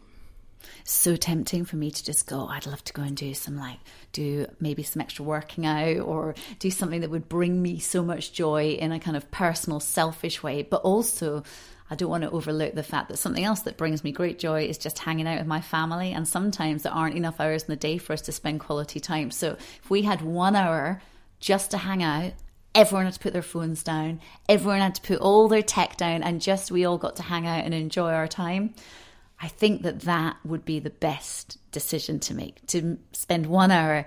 So 0.88 1.16
tempting 1.16 1.66
for 1.66 1.76
me 1.76 1.90
to 1.90 2.04
just 2.04 2.26
go, 2.26 2.40
oh, 2.40 2.46
I'd 2.46 2.64
love 2.64 2.82
to 2.84 2.94
go 2.94 3.02
and 3.02 3.14
do 3.14 3.34
some 3.34 3.58
like, 3.58 3.78
do 4.12 4.46
maybe 4.58 4.82
some 4.82 5.02
extra 5.02 5.22
working 5.22 5.66
out 5.66 5.98
or 5.98 6.34
do 6.60 6.70
something 6.70 7.02
that 7.02 7.10
would 7.10 7.28
bring 7.28 7.60
me 7.60 7.78
so 7.78 8.02
much 8.02 8.32
joy 8.32 8.70
in 8.70 8.90
a 8.90 8.98
kind 8.98 9.14
of 9.14 9.30
personal, 9.30 9.80
selfish 9.80 10.42
way. 10.42 10.62
But 10.62 10.80
also, 10.80 11.42
I 11.90 11.94
don't 11.94 12.08
want 12.08 12.24
to 12.24 12.30
overlook 12.30 12.74
the 12.74 12.82
fact 12.82 13.10
that 13.10 13.18
something 13.18 13.44
else 13.44 13.60
that 13.60 13.76
brings 13.76 14.02
me 14.02 14.12
great 14.12 14.38
joy 14.38 14.64
is 14.64 14.78
just 14.78 14.98
hanging 15.00 15.28
out 15.28 15.38
with 15.38 15.46
my 15.46 15.60
family. 15.60 16.12
And 16.12 16.26
sometimes 16.26 16.84
there 16.84 16.92
aren't 16.92 17.16
enough 17.16 17.38
hours 17.38 17.64
in 17.64 17.68
the 17.68 17.76
day 17.76 17.98
for 17.98 18.14
us 18.14 18.22
to 18.22 18.32
spend 18.32 18.60
quality 18.60 18.98
time. 18.98 19.30
So 19.30 19.58
if 19.82 19.90
we 19.90 20.02
had 20.02 20.22
one 20.22 20.56
hour 20.56 21.02
just 21.38 21.70
to 21.72 21.76
hang 21.76 22.02
out, 22.02 22.32
everyone 22.74 23.04
had 23.04 23.12
to 23.12 23.20
put 23.20 23.34
their 23.34 23.42
phones 23.42 23.82
down, 23.82 24.20
everyone 24.48 24.80
had 24.80 24.94
to 24.94 25.02
put 25.02 25.20
all 25.20 25.48
their 25.48 25.60
tech 25.60 25.98
down, 25.98 26.22
and 26.22 26.40
just 26.40 26.70
we 26.70 26.86
all 26.86 26.96
got 26.96 27.16
to 27.16 27.22
hang 27.22 27.46
out 27.46 27.64
and 27.64 27.74
enjoy 27.74 28.10
our 28.10 28.28
time. 28.28 28.74
I 29.40 29.48
think 29.48 29.82
that 29.82 30.00
that 30.00 30.36
would 30.44 30.64
be 30.64 30.80
the 30.80 30.90
best 30.90 31.58
decision 31.70 32.18
to 32.20 32.34
make 32.34 32.66
to 32.68 32.98
spend 33.12 33.46
one 33.46 33.70
hour 33.70 34.06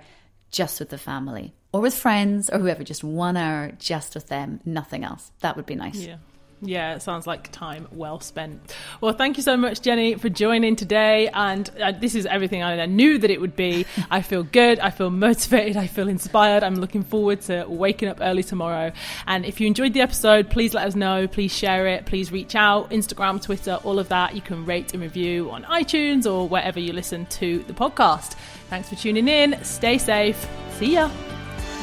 just 0.50 0.78
with 0.78 0.90
the 0.90 0.98
family 0.98 1.54
or 1.72 1.80
with 1.80 1.94
friends 1.94 2.50
or 2.50 2.58
whoever, 2.58 2.84
just 2.84 3.02
one 3.02 3.36
hour 3.36 3.72
just 3.78 4.14
with 4.14 4.28
them, 4.28 4.60
nothing 4.64 5.04
else. 5.04 5.32
That 5.40 5.56
would 5.56 5.66
be 5.66 5.74
nice. 5.74 5.96
Yeah. 5.96 6.16
Yeah, 6.64 6.94
it 6.94 7.02
sounds 7.02 7.26
like 7.26 7.50
time 7.50 7.88
well 7.90 8.20
spent. 8.20 8.74
Well, 9.00 9.12
thank 9.12 9.36
you 9.36 9.42
so 9.42 9.56
much, 9.56 9.80
Jenni, 9.80 10.18
for 10.18 10.28
joining 10.28 10.76
today. 10.76 11.28
And 11.34 11.68
uh, 11.80 11.90
this 11.90 12.14
is 12.14 12.24
everything 12.24 12.62
I 12.62 12.86
knew 12.86 13.18
that 13.18 13.30
it 13.30 13.40
would 13.40 13.56
be. 13.56 13.84
I 14.12 14.22
feel 14.22 14.44
good. 14.44 14.78
I 14.78 14.90
feel 14.90 15.10
motivated. 15.10 15.76
I 15.76 15.88
feel 15.88 16.08
inspired. 16.08 16.62
I'm 16.62 16.76
looking 16.76 17.02
forward 17.02 17.40
to 17.42 17.64
waking 17.66 18.08
up 18.08 18.18
early 18.20 18.44
tomorrow. 18.44 18.92
And 19.26 19.44
if 19.44 19.60
you 19.60 19.66
enjoyed 19.66 19.92
the 19.92 20.02
episode, 20.02 20.50
please 20.50 20.72
let 20.72 20.86
us 20.86 20.94
know. 20.94 21.26
Please 21.26 21.52
share 21.52 21.88
it. 21.88 22.06
Please 22.06 22.30
reach 22.30 22.54
out. 22.54 22.90
Instagram, 22.90 23.42
Twitter, 23.42 23.80
all 23.82 23.98
of 23.98 24.08
that. 24.10 24.36
You 24.36 24.40
can 24.40 24.64
rate 24.64 24.92
and 24.92 25.02
review 25.02 25.50
on 25.50 25.64
iTunes 25.64 26.32
or 26.32 26.48
wherever 26.48 26.78
you 26.78 26.92
listen 26.92 27.26
to 27.26 27.58
the 27.64 27.72
podcast. 27.72 28.34
Thanks 28.70 28.88
for 28.88 28.94
tuning 28.94 29.26
in. 29.26 29.62
Stay 29.64 29.98
safe. 29.98 30.48
See 30.78 30.92
ya. 30.92 31.10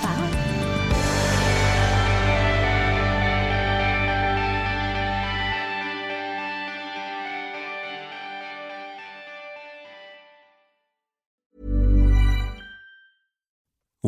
Bye. 0.01 0.28